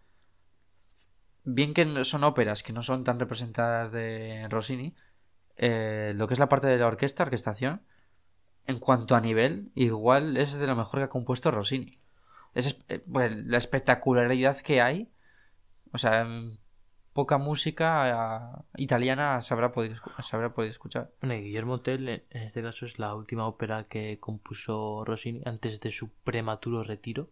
[1.44, 4.96] bien que son óperas que no son tan representadas de Rossini,
[5.58, 7.82] eh, lo que es la parte de la orquesta, orquestación,
[8.70, 11.98] en cuanto a nivel, igual es de lo mejor que ha compuesto Rossini.
[12.54, 15.10] Es, eh, la espectacularidad que hay.
[15.92, 16.28] O sea,
[17.14, 19.96] poca música eh, italiana se habrá podido,
[20.70, 21.10] escuchar.
[21.20, 25.90] Bueno, Guillermo Tell, en este caso, es la última ópera que compuso Rossini antes de
[25.90, 27.32] su prematuro retiro.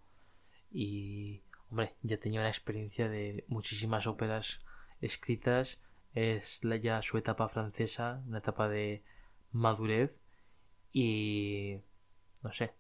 [0.72, 4.60] Y, hombre, ya tenía una experiencia de muchísimas óperas
[5.02, 5.78] escritas.
[6.16, 9.04] Es ya su etapa francesa, una etapa de
[9.52, 10.24] madurez.
[11.00, 11.80] Y,
[12.42, 12.74] no sé,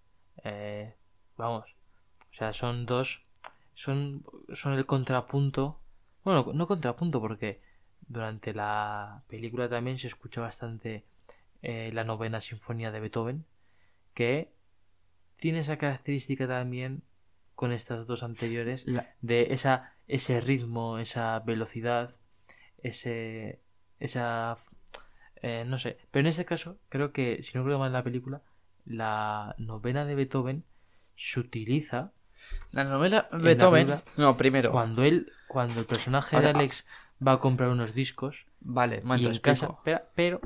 [0.44, 0.96] eh,
[1.38, 1.66] vamos.
[2.32, 3.22] O sea, son dos.
[3.76, 5.80] Son, son el contrapunto.
[6.24, 7.62] Bueno, no contrapunto porque
[8.08, 11.06] durante la película también se escucha bastante
[11.62, 13.46] eh, la novena sinfonía de Beethoven,
[14.16, 14.52] que
[15.36, 17.04] tiene esa característica también
[17.54, 22.16] con estas dos anteriores La- de esa ese ritmo, esa velocidad,
[22.82, 23.62] ese
[24.00, 24.56] esa
[25.42, 28.04] eh, no sé, pero en este caso creo que si no creo mal en la
[28.04, 28.42] película,
[28.86, 30.64] la novena de Beethoven
[31.16, 32.12] se utiliza
[32.72, 33.88] La novela la Beethoven.
[33.88, 34.72] película, no, primero.
[34.72, 36.86] cuando él cuando el personaje de Alex
[37.26, 40.42] va a comprar unos discos Vale, y en casa pero, pero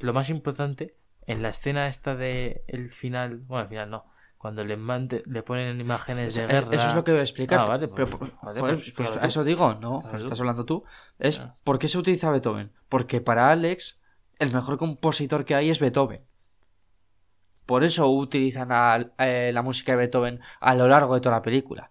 [0.00, 0.94] lo más importante
[1.26, 4.04] en la escena esta de el final bueno el final no
[4.38, 7.24] cuando le mande- le ponen imágenes de Eso, guerra eso es lo que voy a
[7.24, 7.58] explicar.
[7.60, 10.84] Ah, vale, pero, pues- joder, pues, pues pues eso digo, no, Claro estás hablando tú.
[11.18, 11.54] Es Ah.
[11.64, 12.70] ¿por qué se utiliza Beethoven?
[12.88, 13.98] Porque para Alex
[14.38, 16.22] el mejor compositor que hay es Beethoven.
[17.64, 21.42] Por eso utilizan a- eh, la música de Beethoven a lo largo de toda la
[21.42, 21.90] película.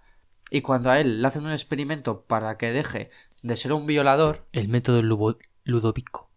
[0.52, 3.10] Y cuando a él le hacen un experimento para que deje
[3.42, 6.30] de ser un violador, el método Ludovico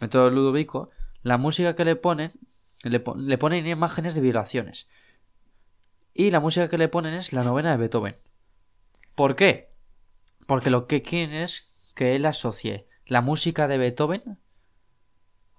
[0.00, 0.90] método Ludovico,
[1.22, 2.32] la música que le ponen,
[2.84, 4.88] le, le ponen imágenes de violaciones.
[6.14, 8.16] Y la música que le ponen es la novena de Beethoven.
[9.14, 9.74] ¿Por qué?
[10.46, 14.38] Porque lo que quieren es que él asocie la música de Beethoven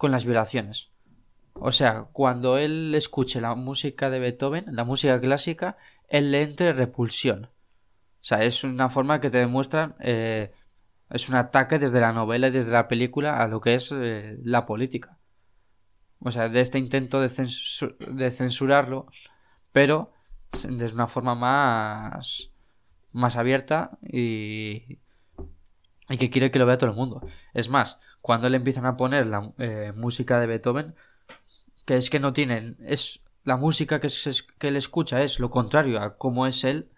[0.02, 0.90] con las violaciones.
[1.54, 5.76] O sea, cuando él escuche la música de Beethoven, la música clásica,
[6.08, 7.44] él le entre repulsión.
[7.44, 10.50] O sea, es una forma que te demuestran eh,
[11.08, 14.40] es un ataque desde la novela y desde la película a lo que es eh,
[14.42, 15.18] la política.
[16.18, 19.06] O sea, de este intento de, censu- de censurarlo,
[19.70, 20.12] pero
[20.68, 22.50] de una forma más,
[23.12, 24.98] más abierta y,
[26.08, 27.24] y que quiere que lo vea todo el mundo.
[27.54, 30.94] Es más, cuando le empiezan a poner la eh, música de Beethoven,
[31.84, 35.50] que es que no tienen, es la música que, se, que él escucha es lo
[35.50, 36.88] contrario a cómo es él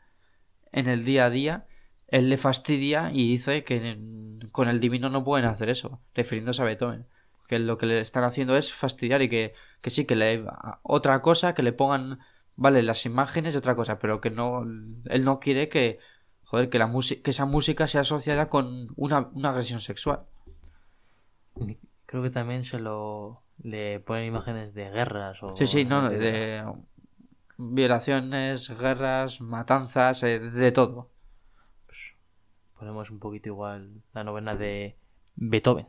[0.73, 1.67] en el día a día,
[2.09, 3.99] él le fastidia y dice que
[4.53, 7.07] con el divino no pueden hacer eso, refiriéndose a Beethoven.
[7.49, 10.45] Que lo que le están haciendo es fastidiar y que, que sí, que le
[10.83, 12.21] otra cosa, que le pongan,
[12.57, 15.99] vale, las imágenes y otra cosa, pero que no, él no quiere que,
[16.45, 16.91] joder, que, la
[17.23, 20.27] que esa música sea asociada con una agresión sexual.
[22.07, 26.65] Creo que también se lo le ponen imágenes de guerras o Sí, sí, no, de
[27.57, 31.11] violaciones, guerras, matanzas, eh, de todo.
[32.79, 34.97] ponemos un poquito igual la novena de
[35.37, 35.87] Beethoven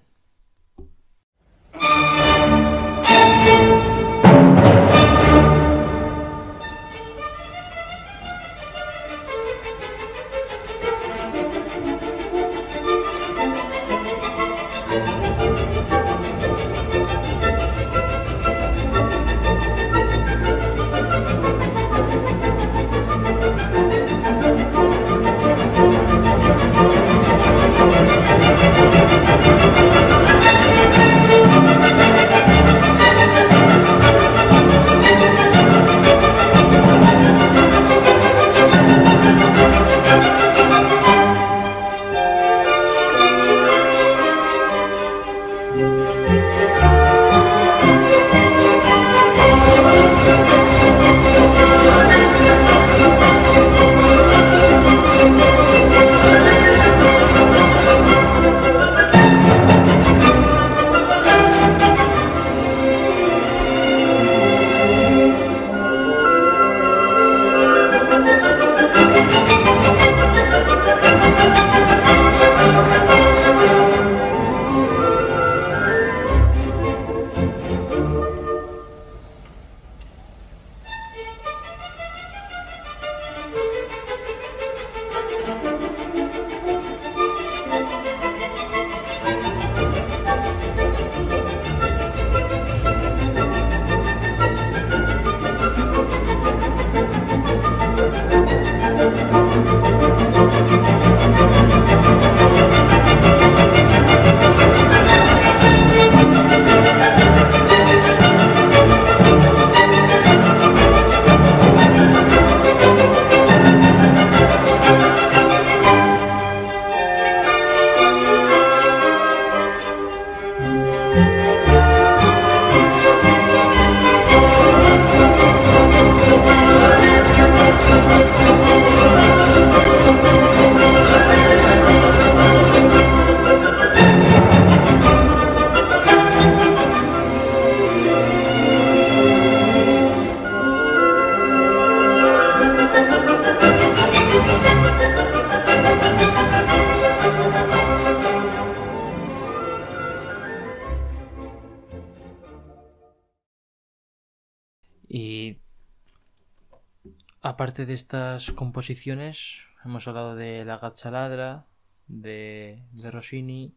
[157.83, 160.79] de estas composiciones, hemos hablado de La
[161.11, 161.65] Ladra,
[162.07, 163.75] de, de Rossini,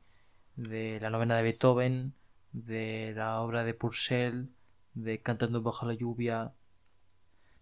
[0.54, 2.14] de la novena de Beethoven,
[2.52, 4.50] de la obra de Purcell,
[4.94, 6.52] de Cantando bajo la lluvia,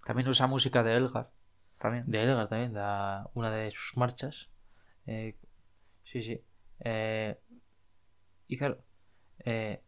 [0.04, 1.30] También usa música de Elgar.
[1.78, 2.04] También.
[2.06, 4.48] de Elgar también, la- una de sus marchas.
[5.06, 5.36] Eh,
[6.04, 6.40] sí, sí.
[6.80, 7.38] Eh,
[8.46, 8.78] y claro,
[9.44, 9.80] eh,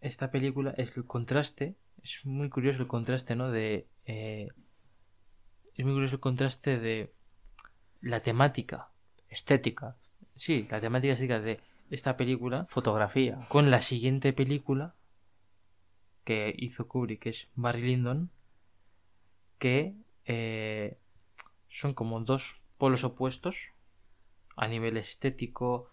[0.00, 3.50] esta película es el contraste, es muy curioso el contraste, ¿no?
[3.50, 3.86] De,
[5.78, 7.12] es muy curioso el contraste de
[8.00, 8.90] la temática,
[9.28, 9.96] Estética.
[10.34, 11.60] sí, la temática estética de
[11.90, 13.46] esta película Fotografía.
[13.48, 14.94] con la siguiente película
[16.24, 18.30] que hizo Kubrick, que es Barry Lyndon,
[19.58, 19.94] que
[20.26, 20.98] eh,
[21.68, 23.72] son como dos polos opuestos
[24.56, 25.90] a nivel estético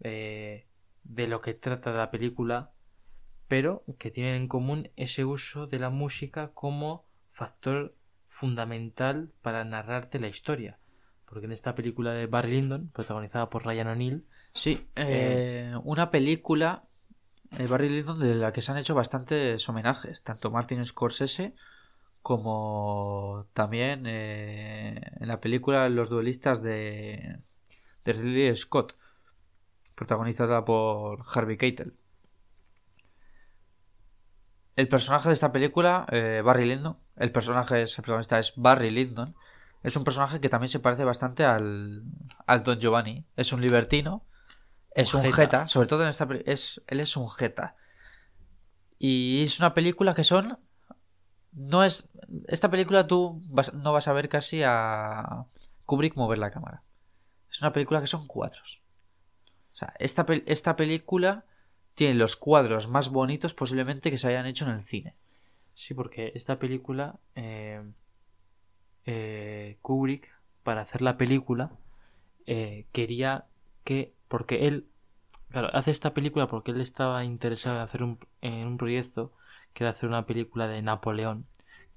[0.00, 0.66] eh,
[1.04, 2.72] de lo que trata la película,
[3.48, 7.94] pero que tienen en común ese uso de la música como factor
[8.30, 10.78] fundamental para narrarte la historia.
[11.26, 16.84] Porque en esta película de Barry Lyndon, protagonizada por Ryan O'Neill, Sí, eh, una película,
[17.52, 21.54] eh, Barry Lyndon, de la que se han hecho bastantes homenajes, tanto Martin Scorsese
[22.22, 27.38] como también eh, en la película Los duelistas de,
[28.04, 28.96] de Ridley Scott,
[29.94, 31.94] protagonizada por Harvey Keitel.
[34.76, 38.90] El personaje de esta película, eh, Barry Lyndon, el personaje, es- el protagonista es Barry
[38.90, 39.34] Lyndon,
[39.82, 42.02] es un personaje que también se parece bastante al,
[42.46, 43.24] al Don Giovanni.
[43.36, 44.24] Es un libertino,
[44.94, 45.36] es un jeta.
[45.36, 47.76] jeta, sobre todo en esta es él es un jeta.
[48.98, 50.58] Y es una película que son
[51.52, 52.08] no es
[52.46, 55.46] esta película tú vas- no vas a ver casi a
[55.84, 56.82] Kubrick mover la cámara.
[57.50, 58.82] Es una película que son cuadros.
[59.72, 61.44] O sea, esta, esta película
[62.00, 65.16] tiene los cuadros más bonitos posiblemente que se hayan hecho en el cine.
[65.74, 67.82] Sí, porque esta película, eh,
[69.04, 70.32] eh, Kubrick,
[70.62, 71.72] para hacer la película,
[72.46, 73.48] eh, quería
[73.84, 74.88] que, porque él,
[75.50, 79.34] claro, hace esta película porque él estaba interesado en hacer un, en un proyecto
[79.74, 81.48] que era hacer una película de Napoleón,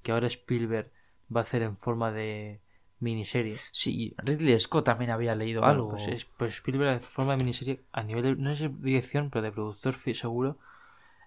[0.02, 0.92] que ahora Spielberg
[1.34, 2.60] va a hacer en forma de
[3.04, 3.56] miniserie.
[3.70, 5.90] Sí, Ridley Scott también había leído Bueno, algo.
[5.92, 9.30] Pues, es- pues Spielberg en forma de miniserie, a nivel, de- no sé de dirección,
[9.30, 10.58] pero de productor seguro,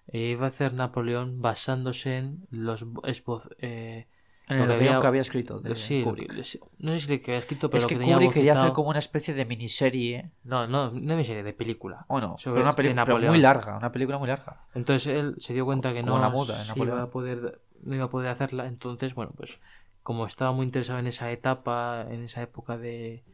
[0.08, 4.06] eh, iba a hacer Napoleón basándose en los bo- esboz- eh,
[4.48, 6.32] en lo el que había- que había escrito de sí, Kubrick.
[6.78, 8.88] no sé si de que había escrito, pero Es que tenía Kubrick quería hacer como
[8.88, 10.30] una especie de miniserie.
[10.44, 12.06] No, no, no miniserie, de película.
[12.08, 14.62] O no, Sobre pero una de película muy larga, una película muy larga.
[14.74, 16.56] Entonces él se dio cuenta que no Napoleón.
[16.76, 18.66] iba a poder, no iba a poder hacerla.
[18.66, 19.58] Entonces, bueno, pues
[20.02, 23.24] como estaba muy interesado en esa etapa, en esa época de,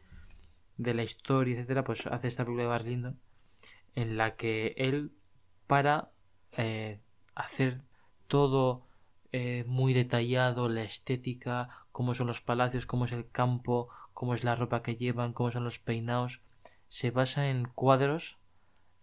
[0.77, 3.19] de la historia, etcétera, pues hace esta película de Barry Lyndon
[3.95, 5.11] en la que él
[5.67, 6.11] para
[6.51, 6.99] eh,
[7.33, 7.81] hacer
[8.27, 8.85] todo
[9.31, 14.43] eh, muy detallado, la estética, cómo son los palacios, cómo es el campo, cómo es
[14.43, 16.41] la ropa que llevan, cómo son los peinados,
[16.87, 18.37] se basa en cuadros,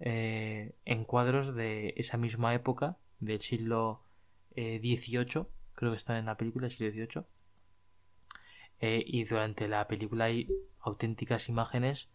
[0.01, 4.03] eh, en cuadros de esa misma época, del siglo
[4.55, 7.25] eh, XVIII, creo que están en la película, del siglo XVIII,
[8.83, 10.49] eh, y durante la película hay
[10.83, 12.09] auténticas imágenes,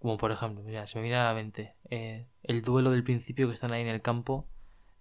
[0.00, 3.48] como por ejemplo, mira, se me viene a la mente eh, el duelo del principio
[3.48, 4.46] que están ahí en el campo,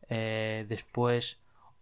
[0.09, 1.39] eh, después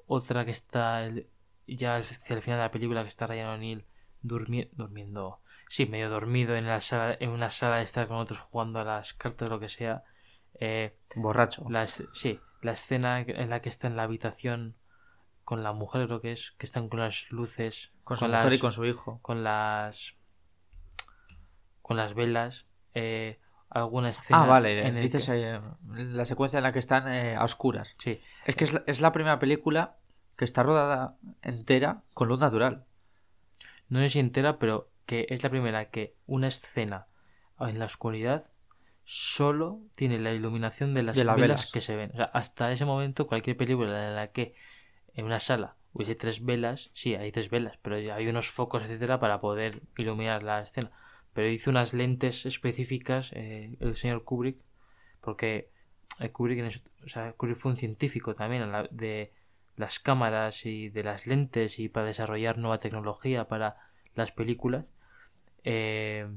[0.08, 1.28] otra que está el-
[1.68, 3.86] ya hacia el final de la película que está Ryan O'Neill
[4.24, 5.40] durmi- durmiendo,
[5.70, 8.84] sí, medio dormido en la sala, en una sala de estar con otros jugando a
[8.86, 10.04] las cartas o lo que sea.
[11.16, 11.66] Borracho.
[11.70, 14.76] la, sí, la escena en la que está en la habitación
[15.50, 18.54] con la mujer, creo que es, que están con las luces, Con su las, mujer
[18.58, 19.18] y con su hijo.
[19.24, 20.14] con las
[21.82, 23.40] con las velas, eh,
[23.72, 24.86] alguna escena Ah, vale.
[24.86, 25.60] en Dices que- eh,
[25.96, 27.96] la secuencia en la que están eh, a oscuras.
[27.98, 29.98] sí, Es que es la, es la primera película
[30.38, 32.86] que está rodada entera con luz natural.
[33.88, 37.08] no sé si entera, pero que es la primera que una escena
[37.60, 38.54] en la oscuridad
[39.04, 41.72] solo tiene la iluminación de las De las velas, velas.
[41.72, 42.12] que se ven.
[42.14, 44.54] O sea, hasta ese momento, cualquier película en la que
[45.16, 49.20] en una sala hubiese tres velas, sí, hay tres velas, pero hay unos focos, etcétera,
[49.20, 50.92] para poder iluminar la escena.
[51.34, 54.58] Pero hizo unas lentes específicas eh, el señor Kubrick,
[55.22, 55.70] porque
[56.20, 59.34] eh, Kubrick, eso- o sea, Kubrick fue un científico también de
[59.78, 63.78] las cámaras y de las lentes y para desarrollar nueva tecnología para
[64.16, 64.86] las películas.
[65.64, 66.28] Eh,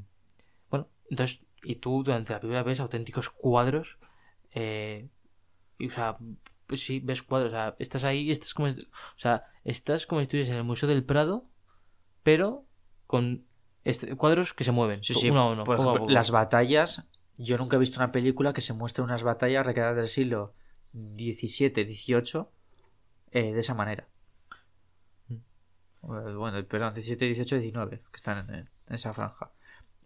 [0.71, 3.99] bueno, entonces, y tú durante la película ves auténticos cuadros.
[5.79, 6.17] y, o sea,
[6.73, 7.51] pues sí, ves cuadros.
[7.51, 8.75] O sea, estás ahí, estás como, o
[9.19, 11.45] sea, estás como si estuvieses en el Museo del Prado,
[12.23, 12.65] pero
[13.07, 13.45] con
[13.85, 15.03] este- cuadros que se mueven.
[15.03, 15.29] Sí, sí.
[15.29, 16.13] uno a uno, Por poco a ejemplo, poco.
[16.15, 17.07] las batallas.
[17.37, 20.55] Yo nunca he visto una película que se muestre unas batallas recreadas del siglo
[20.95, 22.47] XVII, XVIII
[23.33, 24.09] eh, de esa manera.
[25.31, 25.39] Eh,
[26.03, 28.55] Bueno, perdón, 17, 18, 19, que están en,
[28.87, 29.53] en esa franja.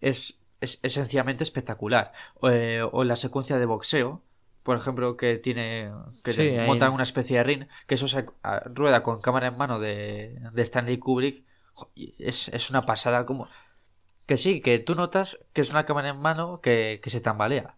[0.01, 2.13] Es, es, es sencillamente espectacular.
[2.51, 4.23] Eh, o la secuencia de boxeo,
[4.67, 5.93] por ejemplo, que tiene.
[6.25, 8.27] que Sí, te montan una especie de ring, que eso se
[8.65, 11.45] rueda con cámara en mano de, de Stanley Kubrick.
[12.19, 13.49] Es, es una pasada como.
[14.27, 17.77] Que sí, que tú notas que es una cámara en mano que, que se tambalea.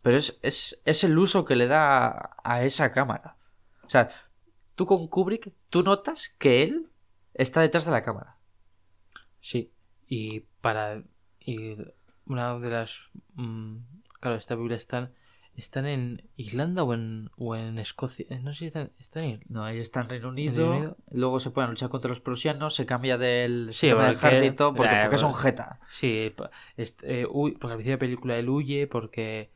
[0.00, 3.36] Pero es, es, es el uso que le da a, a esa cámara.
[3.84, 4.10] O sea,
[4.76, 6.88] tú con Kubrick, tú notas que él
[7.34, 8.38] está detrás de la cámara.
[9.42, 9.74] Sí,
[10.08, 11.02] y para.
[11.38, 11.76] Y
[12.24, 12.98] una de las.
[13.34, 13.76] mm,
[14.20, 15.12] claro, esta película están.
[15.60, 18.24] ¿Están en Irlanda o en, o en Escocia?
[18.30, 19.40] Eh, No sé si están, están en.
[19.48, 20.96] No, ahí está en Reino Unido, Reino.
[21.10, 24.96] Luego se a luchar contra los prusianos, se cambia del, Sí, del porque- ejército porque,
[25.02, 25.78] porque es un jeta.
[25.88, 26.32] Sí,
[27.02, 29.50] eh, huy- porque al principio de la película él huye porque.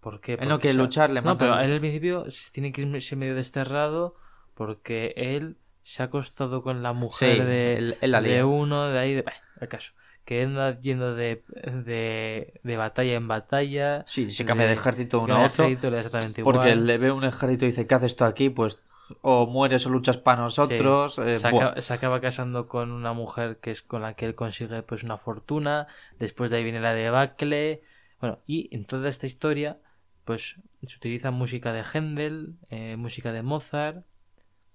[0.00, 0.34] ¿Por qué?
[0.34, 1.38] Él no Porque quiere se- luchar, le No, matan.
[1.48, 4.14] pero él al principio tiene que irse medio desterrado
[4.54, 9.14] porque él se ha acostado con la mujer Sí, de, la de uno, de ahí,
[9.14, 9.22] de.
[9.22, 9.92] bah, el caso.
[10.28, 11.42] Que anda yendo de,
[11.86, 14.04] de, de batalla en batalla.
[14.06, 15.64] Sí, se cambia de ejército uno a otro.
[15.64, 16.86] ejército, exactamente Porque igual.
[16.86, 18.50] le ve un ejército y dice, ¿qué haces tú aquí?
[18.50, 18.78] Pues
[19.22, 21.14] o mueres o luchas para nosotros.
[21.14, 21.22] Sí.
[21.22, 21.68] eh, se, buah.
[21.68, 25.02] acaba, se acaba casando con una mujer que es con la que él consigue pues
[25.02, 25.86] una fortuna.
[26.18, 27.80] Después de ahí viene la debacle.
[28.20, 29.78] Bueno, y en toda esta historia,
[30.26, 30.56] pues
[30.86, 34.04] se utiliza música de Händel, eh, música de Mozart,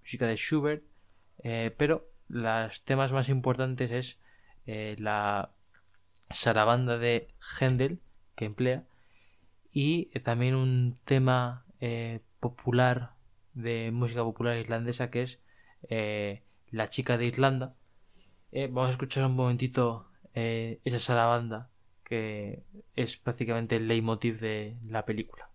[0.01, 0.83] música de Schubert,
[1.43, 4.17] eh, pero los temas más importantes es
[4.65, 5.51] eh, la
[6.29, 7.27] sarabanda de
[7.59, 7.99] Händel
[8.35, 8.83] que emplea
[9.71, 13.13] y eh, también un tema eh, popular
[13.53, 15.39] de música popular irlandesa que es
[16.71, 17.75] La chica de Irlanda.
[18.51, 21.69] Vamos a escuchar un momentito esa sarabanda
[22.03, 22.63] que
[22.95, 25.49] es prácticamente el leitmotiv de la película.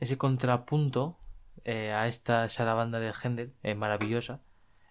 [0.00, 1.18] Ese contrapunto
[1.64, 4.40] eh, a esta sarabanda de Händel, eh, maravillosa,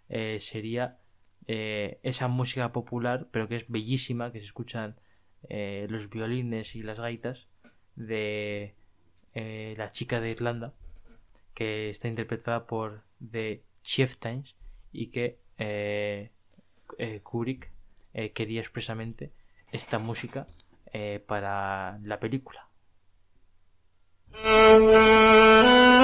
[0.10, 1.00] eh, sería
[1.48, 5.00] eh, esa música popular, pero que es bellísima, que se escuchan
[5.50, 7.48] los violines y las gaitas
[7.96, 8.76] de
[9.34, 10.74] la chica de Irlanda,
[11.54, 14.58] que está interpretada por The Chieftains
[14.92, 15.40] y que
[17.24, 17.72] Kubrick
[18.34, 19.32] quería expresamente
[19.72, 20.48] esta música
[21.28, 22.67] para la película.
[24.44, 25.97] Thank you.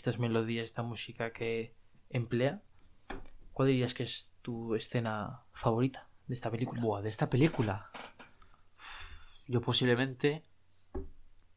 [0.00, 1.74] Estas melodías, esta música que
[2.08, 2.62] emplea,
[3.52, 6.80] ¿cuál dirías que es tu escena favorita de esta película?
[6.80, 7.90] Buah, de esta película.
[9.46, 10.42] Yo posiblemente.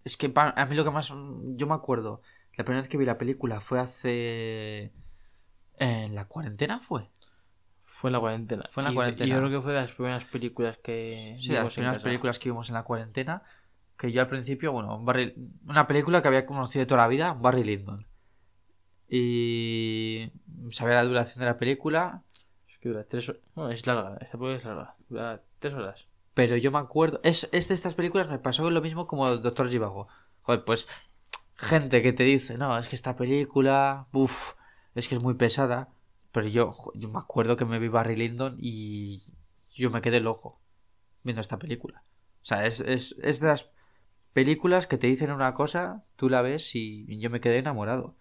[0.03, 1.13] Es que a mí lo que más.
[1.55, 2.21] Yo me acuerdo.
[2.57, 4.91] La primera vez que vi la película fue hace.
[5.77, 7.09] En la cuarentena fue.
[7.81, 8.65] Fue en la cuarentena.
[8.69, 9.27] Fue en la Y- cuarentena.
[9.27, 12.03] Y yo creo que fue de las primeras películas que Sí, las vimos en primeras
[12.03, 13.43] películas que vimos en la cuarentena.
[13.97, 15.33] Que yo al principio, bueno, Barry-
[15.67, 18.07] una película que había conocido toda la vida, Barry Lyndon.
[19.15, 20.31] Y.
[20.71, 22.23] Sabía la duración de la película.
[22.67, 23.43] Es que dura tres horas.
[23.55, 24.17] No, es larga.
[24.19, 24.95] Esta película es larga.
[25.07, 26.07] Dura tres horas.
[26.33, 27.19] Pero yo me acuerdo.
[27.23, 30.07] Es, es de estas películas me pasó lo mismo como Doctor Jivago.
[30.41, 30.87] Joder, pues.
[31.53, 34.07] Gente que te dice, no, es que esta película.
[34.13, 34.53] Uff,
[34.95, 35.89] es que es muy pesada.
[36.31, 39.27] Pero yo me acuerdo que me vi Barry Lyndon y.
[39.69, 40.59] Yo me quedé loco
[41.21, 42.03] viendo esta película.
[42.41, 43.69] O sea, es, es, es de las
[44.33, 48.15] películas que te dicen una cosa, tú la ves y yo me quedé enamorado.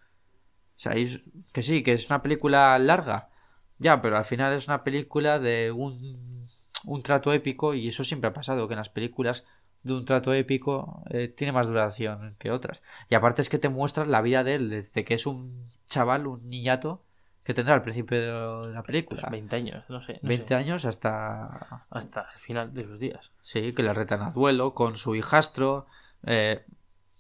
[0.83, 1.21] O sea, es-
[1.53, 3.29] que sí, que es una película larga.
[3.79, 6.49] Ya, pero al final es una película de un,
[6.87, 9.45] un trato épico y eso siempre ha pasado, que en las películas
[9.85, 12.83] de un trato épico eh, tiene más duración que otras.
[13.09, 16.27] Y aparte es que te muestran la vida de él desde que es un chaval,
[16.27, 17.05] un niñato
[17.45, 19.21] que tendrá al principio de la película.
[19.23, 20.19] Pues 20 años, no sé.
[20.21, 20.55] no 20 sé.
[20.57, 21.87] años hasta...
[21.91, 23.31] Hasta el final de sus días.
[23.43, 25.87] Sí, que le retan a duelo con su hijastro.
[26.27, 26.65] eh,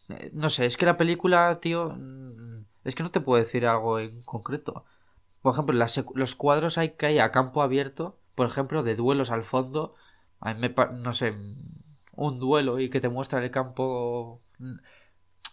[0.08, 3.66] eh, no sé, es que la película, tío, mm, es que no te puedo decir
[3.66, 4.84] algo en concreto.
[5.40, 5.74] Por ejemplo,
[6.14, 9.94] los cuadros hay que hay a campo abierto, por ejemplo, de duelos al fondo.
[10.40, 11.34] A mí me no sé,
[12.12, 14.40] un duelo y que te muestra el campo.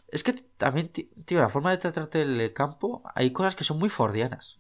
[0.10, 3.90] Es que también, tío, la forma de tratarte el campo, hay cosas que son muy
[3.90, 4.60] fordianas.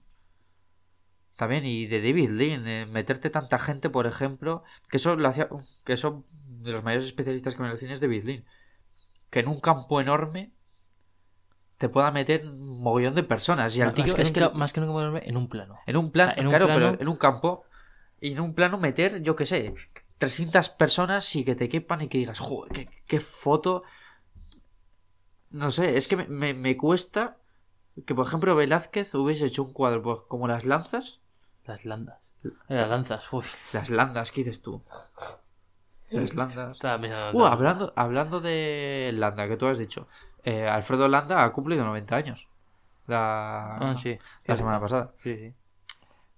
[1.36, 5.48] También, y de David Lean, eh, meterte tanta gente, por ejemplo, que eso lo hacía,
[5.86, 8.46] que eso de los mayores especialistas que me lo es David Lean.
[9.30, 10.52] Que en un campo enorme
[11.80, 13.76] te pueda meter un mogollón de personas.
[13.76, 15.80] Y al más, tío que es que más que nunca ponerme en un plano.
[15.88, 17.64] en un plano, un claro, plano- pero en un campo
[18.22, 19.73] y en un plano meter, yo qué sé,
[20.19, 23.84] 300 personas y que te quepan y que digas, joder, qué, qué foto.
[25.51, 27.38] No sé, es que me, me- me cuesta
[28.06, 31.22] que, por ejemplo, Velázquez hubiese hecho un cuadro pues, como las lanzas.
[31.65, 32.19] Las landas.
[32.68, 33.45] Las lanzas, uy.
[33.73, 34.84] Las landas, ¿qué dices tú?
[36.11, 36.80] Las landas.
[37.34, 40.07] Uh, hablando, hablando de Landa, que tú has dicho.
[40.44, 42.48] Eh, Alfredo Landa ha cumplido 90 años.
[43.07, 44.18] La, Ah, sí.
[44.45, 45.14] la semana pasada.
[45.24, 45.53] Sí, sí.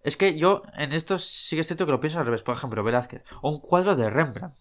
[0.04, 2.44] Es que yo en esto sí que es cierto que lo pienso al revés.
[2.44, 3.24] Por ejemplo, Velázquez.
[3.42, 4.56] O un cuadro de Rembrandt.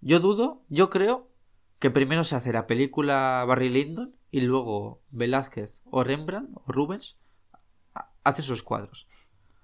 [0.00, 1.28] Yo dudo, yo creo
[1.78, 7.18] que primero se hace la película Barry Lyndon y luego Velázquez o Rembrandt o Rubens
[7.94, 9.08] ha- hace sus cuadros.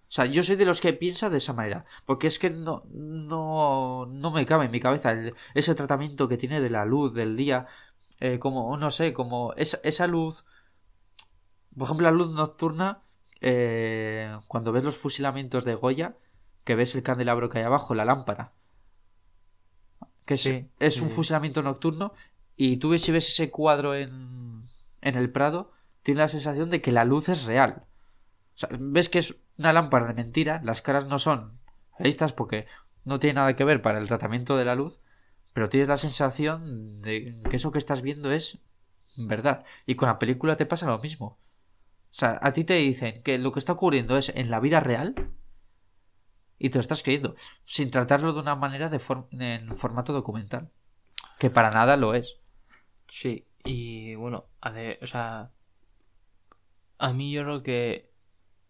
[0.09, 1.83] O sea, yo soy de los que piensa de esa manera.
[2.05, 6.37] Porque es que no, no, no me cabe en mi cabeza el- ese tratamiento que
[6.37, 7.67] tiene de la luz, del día.
[8.25, 10.45] Eh, como, no sé, como esa, esa luz.
[11.77, 13.03] Por ejemplo, la luz nocturna.
[13.41, 16.17] eh, cuando ves los fusilamientos de Goya,
[16.65, 18.53] que ves el candelabro que hay abajo, la lámpara.
[20.25, 22.13] Que es, Sí, es sí, un fusilamiento nocturno.
[22.57, 24.69] Y tú ves si ves ese cuadro en,
[25.01, 25.73] en el Prado,
[26.03, 27.87] tienes la sensación de que la luz es real.
[28.55, 31.59] O sea, ves que es una lámpara de mentira, las caras no son
[31.99, 32.67] realistas porque
[33.05, 35.01] no tiene nada que ver para el tratamiento de la luz,
[35.53, 38.59] pero tienes la sensación de que eso que estás viendo es
[39.17, 39.65] verdad.
[39.87, 41.39] Y con la película te pasa lo mismo.
[42.13, 44.81] O sea, a ti te dicen que lo que está ocurriendo es en la vida
[44.81, 45.15] real
[46.59, 47.35] y te lo estás creyendo,
[47.65, 49.01] sin tratarlo de una manera de
[49.33, 50.71] en formato documental.
[51.39, 52.39] Que para nada lo es.
[53.09, 54.47] Sí, y bueno,
[55.01, 55.51] o sea,
[56.99, 58.13] a mí yo creo que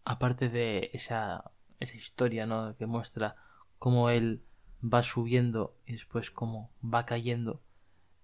[0.05, 2.75] aparte de esa, esa historia, ¿no?
[2.77, 3.35] Que muestra
[3.77, 4.43] cómo él
[4.83, 7.61] va subiendo y después cómo va cayendo,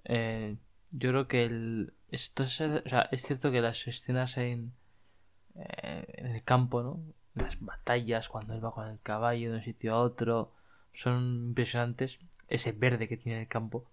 [0.06, 0.58] eh,
[0.92, 4.74] yo creo que el, esto es, es cierto que las escenas en,
[5.56, 7.00] eh, en el campo, ¿no?
[7.36, 10.54] Las batallas, cuando él va con el caballo de un sitio a otro,
[10.94, 12.20] son impresionantes.
[12.48, 13.86] Ese verde que tiene el campo.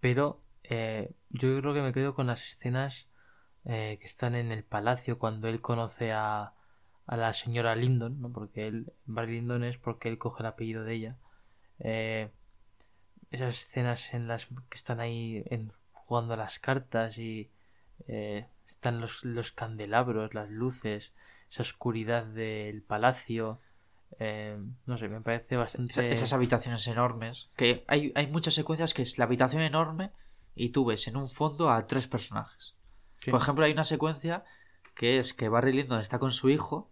[0.00, 3.08] Pero eh, yo creo que me quedo con las escenas
[3.64, 6.52] eh, que están en el palacio cuando él conoce a,
[7.06, 8.32] a la señora Lyndon, ¿no?
[8.32, 11.16] Porque él, Barry Lyndon es porque él coge el apellido de ella.
[11.78, 12.30] Eh,
[13.30, 17.50] esas escenas en las que están ahí en, jugando a las cartas y
[18.06, 21.12] eh, están los, los candelabros, las luces,
[21.50, 23.60] esa oscuridad del palacio.
[24.20, 24.56] eh,
[24.86, 25.92] no sé, me parece bastante.
[25.92, 27.50] Esa- esas habitaciones enormes.
[27.56, 30.12] Que hay, hay muchas secuencias que es la habitación enorme
[30.54, 32.76] y tú ves en un fondo a tres personajes.
[33.20, 33.30] Sí.
[33.30, 34.44] Por ejemplo, hay una secuencia
[34.94, 36.90] que es que Barry Lyndon está con su hijo,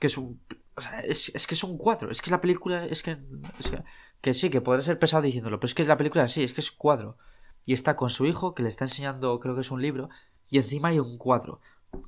[0.00, 0.40] que es un...
[0.76, 3.18] o es, es que es un cuadro, es que la película es que,
[3.60, 3.84] es que...
[4.20, 6.60] que sí, que podrá ser pesado diciéndolo, pero es que la película sí, es que
[6.60, 7.16] es cuadro.
[7.64, 10.08] y está con su hijo que le está enseñando, creo que es un libro,
[10.48, 11.60] y encima hay un cuadro.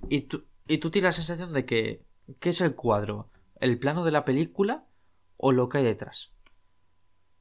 [0.08, 2.04] Y tú, y tú tienes la sensación de que,
[2.40, 3.28] ¿qué es el cuadro?
[3.60, 4.86] ¿El plano de la película
[5.36, 6.32] o lo que hay detrás?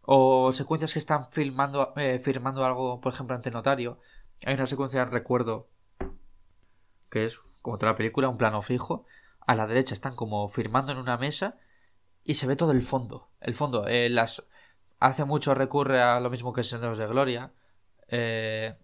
[0.01, 3.99] O secuencias que están filmando, eh, firmando algo, por ejemplo, ante notario.
[4.45, 5.69] Hay una secuencia, recuerdo,
[7.09, 9.05] que es, como toda la película, un plano fijo.
[9.45, 11.57] A la derecha están como firmando en una mesa
[12.23, 13.29] y se ve todo el fondo.
[13.39, 14.47] El fondo, eh, las...
[14.99, 17.51] Hace mucho recurre a lo mismo que Senderos de Gloria.
[18.07, 18.75] Eh,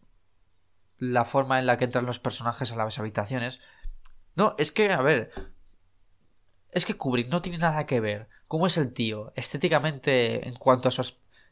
[0.97, 3.59] la forma en la que entran los personajes a las habitaciones.
[4.35, 5.31] No, es que, a ver.
[6.71, 8.27] Es que Kubrick no tiene nada que ver.
[8.47, 9.31] ¿Cómo es el tío?
[9.35, 11.03] Estéticamente, en cuanto a su.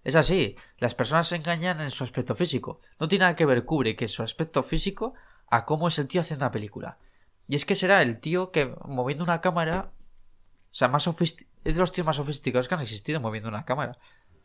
[0.04, 0.56] Es así.
[0.78, 2.82] Las personas se engañan en su aspecto físico.
[3.00, 5.14] No tiene nada que ver Kubrick en su aspecto físico
[5.48, 6.98] a cómo es el tío haciendo una película.
[7.48, 9.92] Y es que será el tío que moviendo una cámara.
[10.72, 13.66] O sea, más sofisti- es de los tíos más sofisticados que han existido moviendo una
[13.66, 13.98] cámara.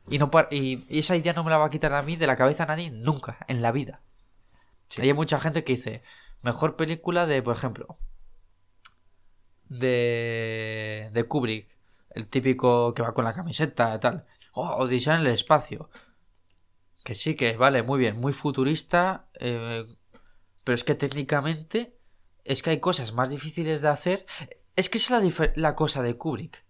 [0.09, 2.17] Y, no par- y, y esa idea no me la va a quitar a mí
[2.17, 4.01] de la cabeza a nadie nunca, en la vida.
[4.99, 6.03] Hay mucha gente que dice,
[6.43, 7.97] mejor película de, por ejemplo,
[9.69, 11.69] de, de Kubrick,
[12.11, 14.27] el típico que va con la camiseta y tal.
[14.53, 15.91] Oh, Odisea en el espacio.
[17.05, 19.87] Que sí, que vale, muy bien, muy futurista, eh,
[20.65, 21.97] pero es que técnicamente
[22.51, 24.27] es que hay cosas más difíciles de hacer.
[24.75, 25.09] Es que es
[25.55, 26.65] la, cosa de Kubrick.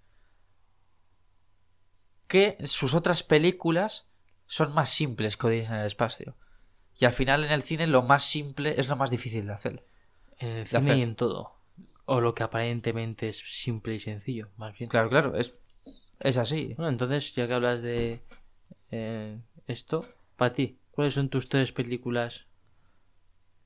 [2.29, 4.07] Que sus otras películas
[4.47, 6.37] son más simples que Odisea en el espacio.
[6.99, 9.87] Y al final en el cine lo más simple es lo más difícil de hacer.
[10.37, 10.97] En el cine hacer.
[10.99, 11.57] y en todo.
[12.05, 14.91] O lo que aparentemente es simple y sencillo, más bien.
[14.91, 15.61] Claro, claro, es,
[16.19, 16.75] es así.
[16.77, 18.21] Bueno, entonces, ya que hablas de
[18.91, 22.45] eh, esto, para ti, ¿cuáles son tus tres películas?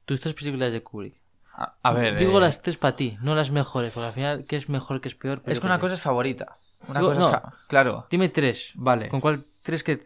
[0.05, 1.23] Tus tres películas de Kubrick.
[1.56, 4.44] A, a ver, Digo eh, las tres para ti, no las mejores, porque al final,
[4.47, 5.40] ¿qué es mejor, qué es peor?
[5.43, 6.56] Pero es que una cosa es favorita.
[6.89, 7.26] Una Digo, cosa no.
[7.28, 8.72] es fa- Claro, Dime tres.
[8.74, 9.09] vale.
[9.09, 9.44] ¿Con cuál?
[9.62, 10.02] Tres que.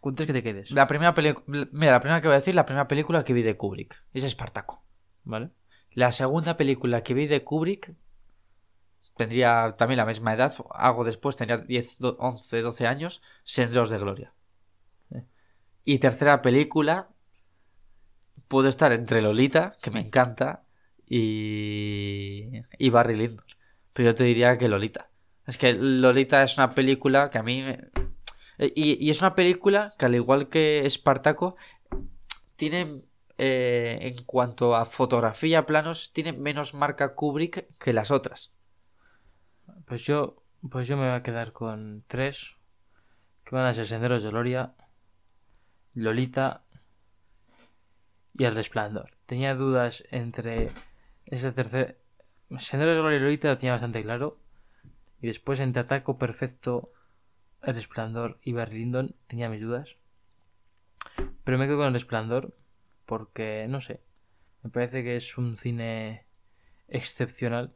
[0.00, 0.70] Con, tres que te quedes.
[0.70, 1.66] La primera película.
[1.72, 4.02] Mira, la primera que voy a decir, la primera película que vi de Kubrick.
[4.12, 4.82] Es Espartaco.
[5.24, 5.50] ¿Vale?
[5.92, 7.94] La segunda película que vi de Kubrick.
[9.16, 10.52] Tendría también la misma edad.
[10.74, 13.22] Algo después, tenía 10, do- 11, 12 años.
[13.44, 14.32] Senderos de Gloria.
[15.84, 17.08] Y tercera película.
[18.48, 20.62] Puedo estar entre Lolita, que me encanta.
[21.08, 22.62] Y.
[22.78, 23.44] Y Barry Lyndon.
[23.92, 25.08] Pero yo te diría que Lolita.
[25.46, 27.62] Es que Lolita es una película que a mí.
[27.62, 27.88] me-
[28.58, 31.56] Y, y es una película que, al igual que Espartaco,
[32.56, 33.02] tiene.
[33.38, 38.50] eh, en cuanto a fotografía, planos, tiene menos marca Kubrick que las otras.
[39.86, 40.42] Pues yo.
[40.70, 42.54] Pues yo me voy a quedar con tres.
[43.44, 44.72] Que van a ser Senderos de Gloria.
[45.94, 46.64] Lolita.
[48.38, 49.16] Y El Resplandor.
[49.26, 50.70] Tenía dudas entre.
[51.26, 52.00] Ese tercer.
[52.58, 54.38] Senderos de Gloria lo tenía bastante claro.
[55.20, 56.92] Y después entre Ataco Perfecto.
[57.62, 59.96] El Resplandor y Barry Lyndon tenía mis dudas.
[61.42, 62.56] Pero me quedo con El Resplandor.
[63.06, 64.00] Porque, no sé.
[64.62, 66.26] Me parece que es un cine
[66.88, 67.74] excepcional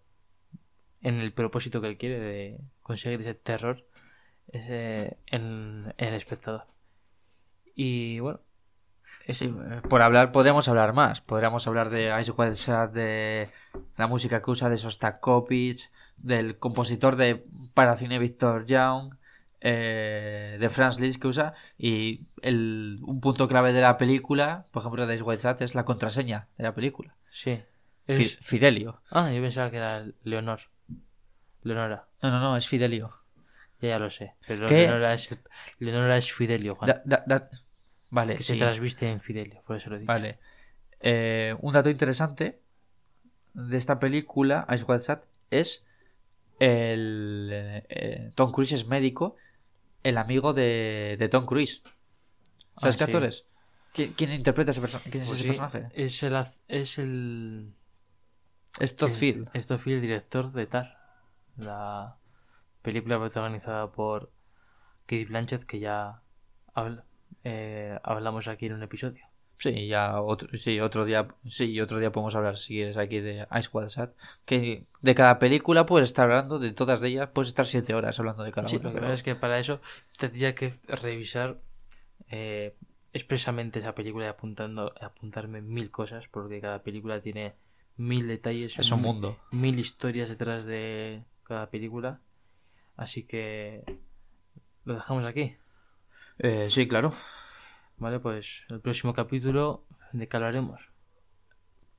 [1.03, 3.87] en el propósito que él quiere de conseguir ese terror
[4.49, 6.67] ese, en, en el espectador.
[7.75, 8.41] Y bueno,
[9.27, 11.21] es- Sí, eh, por hablar, podríamos hablar más.
[11.21, 13.51] Podríamos hablar de Ice White Shad, de
[13.97, 17.45] la música que usa de Sostakovich, del compositor de
[17.75, 19.15] para cine Victor Young,
[19.61, 21.55] eh, de Franz Liszt que usa.
[21.79, 25.75] Y el, un punto clave de la película, por ejemplo, de Ice White Shad, es
[25.75, 27.15] la contraseña de la película.
[27.31, 27.61] sí.
[28.07, 29.03] Fi- Es- Fidelio.
[29.11, 30.61] Ah, yo pensaba que era Leonor.
[31.63, 32.09] Leonora.
[32.23, 33.11] No, no, no, es Fidelio.
[33.81, 34.35] Ya, ya lo sé.
[34.49, 34.79] Pero ¿Qué?
[34.79, 35.39] Leonora es,
[35.79, 36.89] Leonora es Fidelio, Juan.
[36.89, 37.49] Da- da- da-
[38.11, 38.55] Vale, que sí.
[38.55, 40.13] se trasviste en Fidelio, por eso lo digo.
[40.13, 40.39] Vale.
[41.01, 42.61] Eh, un dato interesante
[43.55, 45.21] de esta película, Ice White Shad,
[45.51, 45.85] es
[46.61, 47.51] el
[47.89, 49.37] eh, Tom Cruise es médico,
[50.03, 51.83] el amigo de, de Tom Cruise.
[52.77, 53.13] ¿Sabes Ah, qué sí.
[53.13, 53.45] actor es?
[53.95, 55.11] ¿Quién, quién interpreta ese personaje?
[55.11, 55.89] ¿Quién es Pues ese sí, personaje?
[55.95, 56.37] Es el,
[56.77, 57.75] es el
[58.81, 60.01] Es Todd Field.
[60.01, 60.99] Director de Tar,
[61.57, 62.17] la
[62.83, 64.31] película protagonizada por
[65.07, 66.23] Kate Blanchett que ya
[66.75, 67.05] habl-
[67.45, 69.25] eh, hablamos aquí en un episodio.
[69.59, 73.47] Sí, ya otro, sí, otro día, sí, otro día podemos hablar si quieres aquí de
[73.59, 74.09] Ice Shad,
[74.47, 78.19] que de cada película puedes estar hablando de todas de ellas, puedes estar siete horas
[78.19, 78.89] hablando de cada Sí, una.
[78.89, 79.81] lo que pasa es que para eso
[80.17, 81.59] tendría que revisar
[82.31, 82.75] eh,
[83.13, 87.53] expresamente esa película y apuntando, apuntarme mil cosas, porque cada película tiene
[87.99, 89.37] mil detalles, Es un mil- mundo.
[89.51, 92.21] mil historias detrás de cada película.
[92.97, 93.83] Así que
[94.87, 95.57] lo dejamos aquí.
[96.43, 97.13] Eh, sí, claro.
[97.99, 100.91] Vale, pues el próximo capítulo, ¿de qué hablaremos?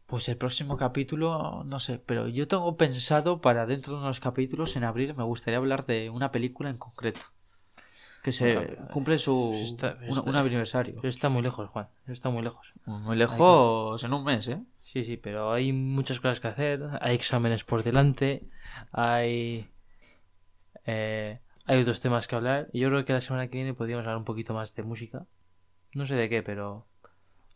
[0.07, 4.75] Pues el próximo capítulo, no sé, pero yo tengo pensado para dentro de unos capítulos
[4.75, 7.21] en abril me gustaría hablar de una película en concreto.
[8.21, 10.99] Que se Bueno, cumple su está- un, un aniversario.
[10.99, 11.87] Eso está muy lejos, Juan.
[12.03, 12.73] Eso está muy lejos.
[12.85, 14.59] Muy lejos en un mes, ¿eh?
[14.83, 16.81] Sí, sí, pero hay muchas cosas que hacer.
[16.99, 18.43] Hay exámenes por delante.
[18.91, 19.67] Hay.
[20.85, 22.69] eh, hay otros temas que hablar.
[22.73, 25.25] Y yo creo que la semana que viene podríamos hablar un poquito más de música.
[25.93, 26.85] No sé de qué, pero.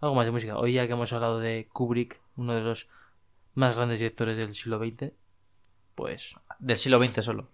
[0.02, 0.58] Algo más de música.
[0.58, 2.88] Hoy ya que hemos hablado de Kubrick, uno de los
[3.54, 5.14] más grandes directores del siglo XX,
[5.96, 6.36] pues.
[6.60, 7.50] Del siglo XX solo.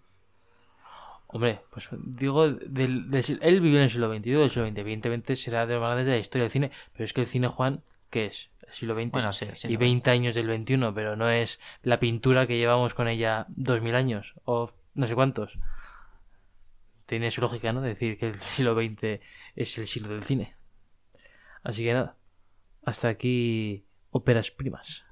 [1.28, 4.78] Hombre, pues digo, del, del él vivió en el siglo XX, yo del siglo XX.
[4.80, 7.28] Evidentemente será de los más grandes de la historia del cine, pero es que el
[7.28, 8.50] cine, Juan, ¿qué es?
[8.68, 9.12] El siglo XX.
[9.12, 9.80] Bueno, sí, sí, y no.
[9.80, 14.34] 20 años del 21, pero no es la pintura que llevamos con ella 2000 años
[14.44, 15.58] o no sé cuántos.
[17.12, 17.82] Tiene su lógica, ¿no?
[17.82, 19.20] Decir que el siglo XX
[19.58, 20.56] es el siglo del cine.
[21.62, 22.16] Así que nada,
[22.86, 25.04] hasta aquí óperas primas.